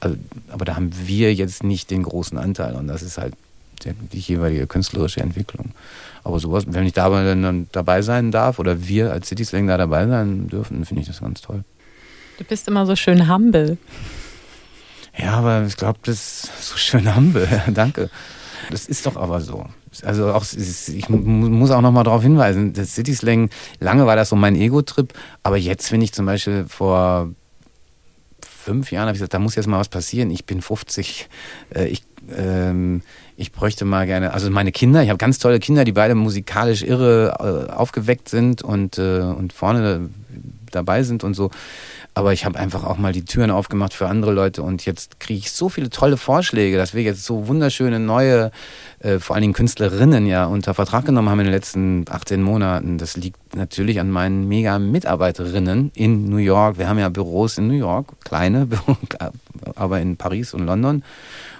also, 0.00 0.16
aber 0.48 0.64
da 0.64 0.76
haben 0.76 0.90
wir 1.04 1.34
jetzt 1.34 1.62
nicht 1.62 1.90
den 1.90 2.02
großen 2.02 2.38
Anteil. 2.38 2.74
Und 2.74 2.88
das 2.88 3.02
ist 3.02 3.18
halt 3.18 3.34
die 3.84 4.18
jeweilige 4.18 4.66
künstlerische 4.66 5.20
Entwicklung. 5.20 5.70
Aber 6.24 6.38
sowas, 6.38 6.64
wenn 6.68 6.86
ich 6.86 6.92
dabei, 6.92 7.24
dann 7.24 7.68
dabei 7.72 8.02
sein 8.02 8.30
darf 8.30 8.58
oder 8.58 8.86
wir 8.86 9.12
als 9.12 9.28
City 9.28 9.44
Slang 9.44 9.66
da 9.66 9.76
dabei 9.76 10.06
sein 10.06 10.48
dürfen, 10.48 10.84
finde 10.84 11.02
ich 11.02 11.08
das 11.08 11.20
ganz 11.20 11.40
toll. 11.40 11.64
Du 12.38 12.44
bist 12.44 12.68
immer 12.68 12.86
so 12.86 12.96
schön 12.96 13.32
humble. 13.32 13.78
Ja, 15.16 15.32
aber 15.32 15.64
ich 15.66 15.76
glaube, 15.76 15.98
das 16.02 16.44
ist 16.44 16.68
so 16.68 16.76
schön 16.76 17.14
humble. 17.14 17.48
Danke. 17.74 18.10
Das 18.70 18.86
ist 18.86 19.06
doch 19.06 19.16
aber 19.16 19.40
so. 19.40 19.66
Also 20.02 20.32
auch, 20.32 20.44
ich 20.52 21.08
muss 21.08 21.70
auch 21.70 21.80
noch 21.80 21.90
mal 21.90 22.04
darauf 22.04 22.22
hinweisen, 22.22 22.72
das 22.72 22.94
City 22.94 23.12
Slang, 23.14 23.50
lange 23.80 24.06
war 24.06 24.14
das 24.14 24.28
so 24.28 24.36
mein 24.36 24.54
Ego-Trip, 24.54 25.12
aber 25.42 25.56
jetzt 25.56 25.88
finde 25.88 26.04
ich 26.04 26.12
zum 26.12 26.26
Beispiel 26.26 26.66
vor 26.68 27.30
fünf 28.60 28.92
Jahren 28.92 29.06
habe 29.06 29.16
ich 29.16 29.18
gesagt, 29.18 29.34
da 29.34 29.38
muss 29.38 29.56
jetzt 29.56 29.66
mal 29.66 29.80
was 29.80 29.88
passieren. 29.88 30.30
Ich 30.30 30.44
bin 30.44 30.62
50. 30.62 31.28
Äh, 31.74 31.86
ich, 31.86 32.04
ähm, 32.36 33.02
ich 33.40 33.52
bräuchte 33.52 33.86
mal 33.86 34.06
gerne, 34.06 34.34
also 34.34 34.50
meine 34.50 34.70
Kinder, 34.70 35.02
ich 35.02 35.08
habe 35.08 35.16
ganz 35.16 35.38
tolle 35.38 35.60
Kinder, 35.60 35.84
die 35.84 35.92
beide 35.92 36.14
musikalisch 36.14 36.82
irre 36.82 37.68
äh, 37.70 37.72
aufgeweckt 37.72 38.28
sind 38.28 38.60
und, 38.60 38.98
äh, 38.98 39.20
und 39.20 39.54
vorne 39.54 40.10
dabei 40.70 41.02
sind 41.02 41.24
und 41.24 41.32
so. 41.32 41.50
Aber 42.14 42.32
ich 42.32 42.44
habe 42.44 42.58
einfach 42.58 42.84
auch 42.84 42.98
mal 42.98 43.12
die 43.12 43.24
Türen 43.24 43.50
aufgemacht 43.50 43.94
für 43.94 44.08
andere 44.08 44.32
Leute 44.32 44.62
und 44.62 44.84
jetzt 44.84 45.20
kriege 45.20 45.38
ich 45.38 45.52
so 45.52 45.68
viele 45.68 45.90
tolle 45.90 46.16
Vorschläge, 46.16 46.76
dass 46.76 46.92
wir 46.92 47.02
jetzt 47.02 47.24
so 47.24 47.46
wunderschöne 47.46 48.00
neue, 48.00 48.50
äh, 48.98 49.20
vor 49.20 49.36
allen 49.36 49.42
Dingen 49.42 49.54
Künstlerinnen 49.54 50.26
ja 50.26 50.46
unter 50.46 50.74
Vertrag 50.74 51.04
genommen 51.04 51.28
haben 51.28 51.40
in 51.40 51.46
den 51.46 51.54
letzten 51.54 52.04
18 52.10 52.42
Monaten. 52.42 52.98
Das 52.98 53.16
liegt 53.16 53.54
natürlich 53.54 54.00
an 54.00 54.10
meinen 54.10 54.48
mega 54.48 54.78
Mitarbeiterinnen 54.78 55.92
in 55.94 56.28
New 56.28 56.38
York. 56.38 56.78
Wir 56.78 56.88
haben 56.88 56.98
ja 56.98 57.08
Büros 57.08 57.58
in 57.58 57.68
New 57.68 57.74
York, 57.74 58.08
kleine, 58.24 58.66
aber 59.76 60.00
in 60.00 60.16
Paris 60.16 60.52
und 60.52 60.66
London. 60.66 61.04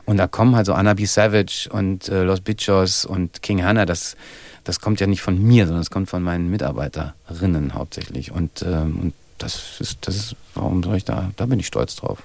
Und 0.04 0.16
da 0.16 0.26
kommen 0.26 0.56
halt 0.56 0.66
so 0.66 0.74
Anna 0.74 0.94
B. 0.94 1.04
Savage 1.04 1.68
und 1.70 2.08
äh, 2.08 2.24
Los 2.24 2.40
Bichos 2.40 3.04
und 3.04 3.42
King 3.42 3.62
Hannah. 3.62 3.86
Das, 3.86 4.16
das 4.64 4.80
kommt 4.80 4.98
ja 4.98 5.06
nicht 5.06 5.22
von 5.22 5.40
mir, 5.40 5.66
sondern 5.66 5.82
es 5.82 5.90
kommt 5.90 6.10
von 6.10 6.22
meinen 6.22 6.50
Mitarbeiterinnen 6.50 7.74
hauptsächlich. 7.74 8.32
Und, 8.32 8.62
ähm, 8.66 8.98
und 9.00 9.14
das 9.42 9.80
ist, 9.80 9.98
das 10.06 10.16
ist, 10.16 10.36
warum 10.54 10.82
soll 10.82 10.96
ich 10.96 11.04
da, 11.04 11.30
da 11.36 11.46
bin 11.46 11.58
ich 11.58 11.66
stolz 11.66 11.96
drauf. 11.96 12.22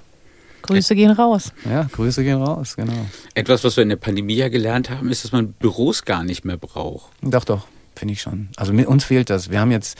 Grüße 0.62 0.96
gehen 0.96 1.12
raus. 1.12 1.52
Ja, 1.70 1.88
Grüße 1.92 2.24
gehen 2.24 2.42
raus, 2.42 2.76
genau. 2.76 3.06
Etwas, 3.36 3.64
was 3.64 3.78
wir 3.78 3.84
in 3.84 3.90
der 3.90 3.98
Pandemie 3.98 4.36
ja 4.36 4.50
gelernt 4.50 4.90
haben, 4.90 5.10
ist, 5.12 5.24
dass 5.24 5.32
man 5.32 5.54
Büros 5.54 6.06
gar 6.06 6.24
nicht 6.24 6.44
mehr 6.44 6.58
braucht. 6.58 7.12
Doch, 7.22 7.44
doch, 7.44 7.68
finde 7.96 8.14
ich 8.14 8.22
schon. 8.22 8.50
Also 8.56 8.74
mit 8.74 8.88
uns 8.88 9.04
fehlt 9.04 9.30
das. 9.30 9.52
Wir 9.52 9.60
haben 9.60 9.72
jetzt, 9.72 9.98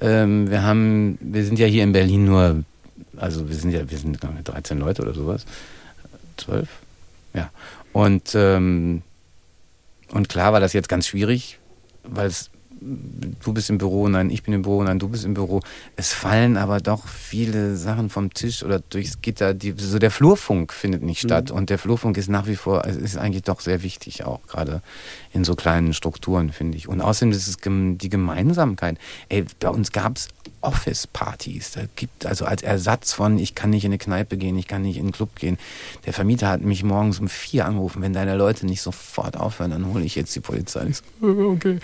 ähm, 0.00 0.50
wir 0.50 0.62
haben, 0.62 1.18
wir 1.20 1.44
sind 1.44 1.58
ja 1.58 1.66
hier 1.66 1.82
in 1.82 1.92
Berlin 1.92 2.24
nur, 2.24 2.64
also 3.16 3.48
wir 3.48 3.56
sind 3.56 3.72
ja, 3.72 3.90
wir 3.90 3.98
sind 3.98 4.18
13 4.22 4.78
Leute 4.78 5.02
oder 5.02 5.12
sowas. 5.12 5.44
12? 6.38 6.68
Ja. 7.34 7.50
Und, 7.92 8.34
ähm, 8.34 9.02
und 10.12 10.28
klar 10.28 10.52
war 10.54 10.60
das 10.60 10.72
jetzt 10.72 10.88
ganz 10.88 11.06
schwierig, 11.06 11.58
weil 12.04 12.26
es 12.26 12.50
du 12.80 13.52
bist 13.52 13.70
im 13.70 13.78
Büro, 13.78 14.08
nein, 14.08 14.30
ich 14.30 14.42
bin 14.42 14.54
im 14.54 14.62
Büro, 14.62 14.82
nein, 14.82 14.98
du 14.98 15.08
bist 15.08 15.24
im 15.24 15.34
Büro. 15.34 15.60
Es 15.96 16.12
fallen 16.12 16.56
aber 16.56 16.80
doch 16.80 17.06
viele 17.06 17.76
Sachen 17.76 18.10
vom 18.10 18.32
Tisch 18.32 18.62
oder 18.62 18.80
durchs 18.80 19.20
Gitter. 19.20 19.54
Die, 19.54 19.74
so 19.76 19.98
der 19.98 20.10
Flurfunk 20.10 20.72
findet 20.72 21.02
nicht 21.02 21.22
mhm. 21.24 21.28
statt. 21.28 21.50
Und 21.50 21.70
der 21.70 21.78
Flurfunk 21.78 22.16
ist 22.16 22.28
nach 22.28 22.46
wie 22.46 22.56
vor, 22.56 22.84
ist 22.84 23.16
eigentlich 23.16 23.42
doch 23.42 23.60
sehr 23.60 23.82
wichtig, 23.82 24.24
auch 24.24 24.40
gerade 24.46 24.82
in 25.32 25.44
so 25.44 25.54
kleinen 25.54 25.92
Strukturen, 25.92 26.50
finde 26.50 26.78
ich. 26.78 26.88
Und 26.88 27.00
außerdem 27.00 27.32
ist 27.32 27.48
es 27.48 27.56
die 27.62 28.08
Gemeinsamkeit. 28.08 28.98
Ey, 29.28 29.44
bei 29.60 29.68
uns 29.68 29.92
gab 29.92 30.16
es 30.16 30.28
Office-Partys. 30.62 31.72
Da 31.72 31.82
gibt 31.96 32.26
also 32.26 32.44
als 32.44 32.62
Ersatz 32.62 33.12
von, 33.12 33.38
ich 33.38 33.54
kann 33.54 33.70
nicht 33.70 33.84
in 33.84 33.90
eine 33.90 33.98
Kneipe 33.98 34.36
gehen, 34.36 34.58
ich 34.58 34.68
kann 34.68 34.82
nicht 34.82 34.96
in 34.96 35.04
einen 35.04 35.12
Club 35.12 35.36
gehen. 35.36 35.58
Der 36.06 36.12
Vermieter 36.12 36.48
hat 36.48 36.62
mich 36.62 36.82
morgens 36.82 37.18
um 37.18 37.28
vier 37.28 37.66
angerufen. 37.66 38.02
Wenn 38.02 38.12
deine 38.12 38.36
Leute 38.36 38.66
nicht 38.66 38.82
sofort 38.82 39.36
aufhören, 39.36 39.70
dann 39.70 39.86
hole 39.92 40.04
ich 40.04 40.14
jetzt 40.14 40.34
die 40.34 40.40
Polizei. 40.40 40.86
Ich 40.86 40.96
so, 40.96 41.26
okay. 41.50 41.78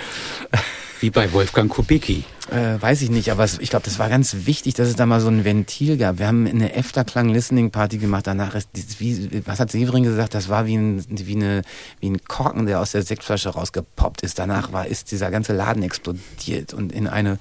Wie 1.00 1.10
bei 1.10 1.32
Wolfgang 1.32 1.70
Kubicki. 1.70 2.24
Äh, 2.50 2.80
weiß 2.80 3.02
ich 3.02 3.10
nicht, 3.10 3.30
aber 3.30 3.44
es, 3.44 3.58
ich 3.58 3.70
glaube, 3.70 3.84
das 3.84 3.98
war 3.98 4.08
ganz 4.08 4.46
wichtig, 4.46 4.74
dass 4.74 4.88
es 4.88 4.96
da 4.96 5.04
mal 5.04 5.20
so 5.20 5.28
ein 5.28 5.44
Ventil 5.44 5.96
gab. 5.96 6.18
Wir 6.18 6.28
haben 6.28 6.46
eine 6.46 6.74
Efterklang-Listening-Party 6.74 7.98
gemacht. 7.98 8.26
Danach 8.26 8.54
ist, 8.54 8.68
wie, 9.00 9.42
was 9.44 9.58
hat 9.58 9.72
Severin 9.72 10.04
gesagt? 10.04 10.34
Das 10.34 10.48
war 10.48 10.66
wie 10.66 10.76
ein, 10.76 11.04
wie, 11.08 11.34
eine, 11.34 11.62
wie 12.00 12.10
ein 12.10 12.24
Korken, 12.24 12.66
der 12.66 12.80
aus 12.80 12.92
der 12.92 13.02
Sektflasche 13.02 13.50
rausgepoppt 13.50 14.22
ist. 14.22 14.38
Danach 14.38 14.72
war, 14.72 14.86
ist 14.86 15.10
dieser 15.10 15.30
ganze 15.30 15.54
Laden 15.54 15.82
explodiert 15.82 16.72
und 16.72 16.92
in 16.92 17.08
eine 17.08 17.38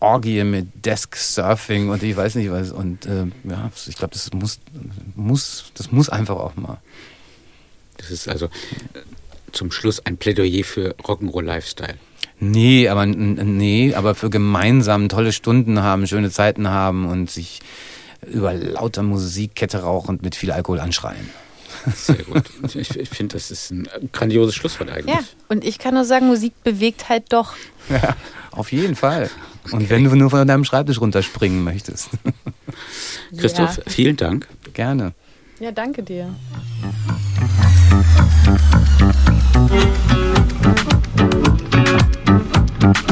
Orgie 0.00 0.42
mit 0.42 0.84
Desk 0.84 1.14
Surfing 1.14 1.88
und 1.88 2.02
ich 2.02 2.16
weiß 2.16 2.34
nicht 2.34 2.50
was. 2.50 2.72
Und 2.72 3.06
äh, 3.06 3.26
ja, 3.48 3.70
ich 3.86 3.96
glaube, 3.96 4.12
das 4.12 4.32
muss, 4.32 4.58
muss, 5.14 5.70
das 5.74 5.92
muss 5.92 6.08
einfach 6.08 6.36
auch 6.36 6.56
mal. 6.56 6.78
Das 7.96 8.10
ist 8.10 8.28
also 8.28 8.48
zum 9.52 9.70
Schluss 9.70 10.04
ein 10.04 10.16
Plädoyer 10.16 10.64
für 10.64 10.96
Rock'n'Roll 10.96 11.44
Lifestyle. 11.44 11.98
Nee, 12.44 12.88
aber 12.88 13.06
nee, 13.06 13.94
aber 13.94 14.16
für 14.16 14.28
gemeinsam 14.28 15.08
tolle 15.08 15.30
Stunden 15.30 15.80
haben, 15.80 16.08
schöne 16.08 16.28
Zeiten 16.28 16.68
haben 16.68 17.06
und 17.06 17.30
sich 17.30 17.60
über 18.20 18.52
lauter 18.52 19.04
Musik, 19.04 19.54
Kette 19.54 19.82
rauchend 19.82 20.22
mit 20.22 20.34
viel 20.34 20.50
Alkohol 20.50 20.80
anschreien. 20.80 21.30
Sehr 21.94 22.16
gut. 22.16 22.42
Ich, 22.74 22.96
ich 22.96 23.08
finde, 23.08 23.34
das 23.34 23.52
ist 23.52 23.70
ein 23.70 23.88
grandioses 24.10 24.56
Schlusswort 24.56 24.90
eigentlich. 24.90 25.14
Ja, 25.14 25.20
und 25.48 25.64
ich 25.64 25.78
kann 25.78 25.94
nur 25.94 26.04
sagen, 26.04 26.26
Musik 26.26 26.52
bewegt 26.64 27.08
halt 27.08 27.32
doch. 27.32 27.54
Ja, 27.88 28.16
auf 28.50 28.72
jeden 28.72 28.96
Fall. 28.96 29.30
Okay. 29.66 29.76
Und 29.76 29.88
wenn 29.88 30.02
du 30.02 30.16
nur 30.16 30.30
von 30.30 30.44
deinem 30.44 30.64
Schreibtisch 30.64 31.00
runterspringen 31.00 31.62
möchtest. 31.62 32.10
Christoph, 33.38 33.76
ja. 33.76 33.84
vielen 33.86 34.16
Dank. 34.16 34.48
Gerne. 34.74 35.12
Ja, 35.60 35.70
danke 35.70 36.02
dir. 36.02 36.34
Mm-hmm. 42.82 43.11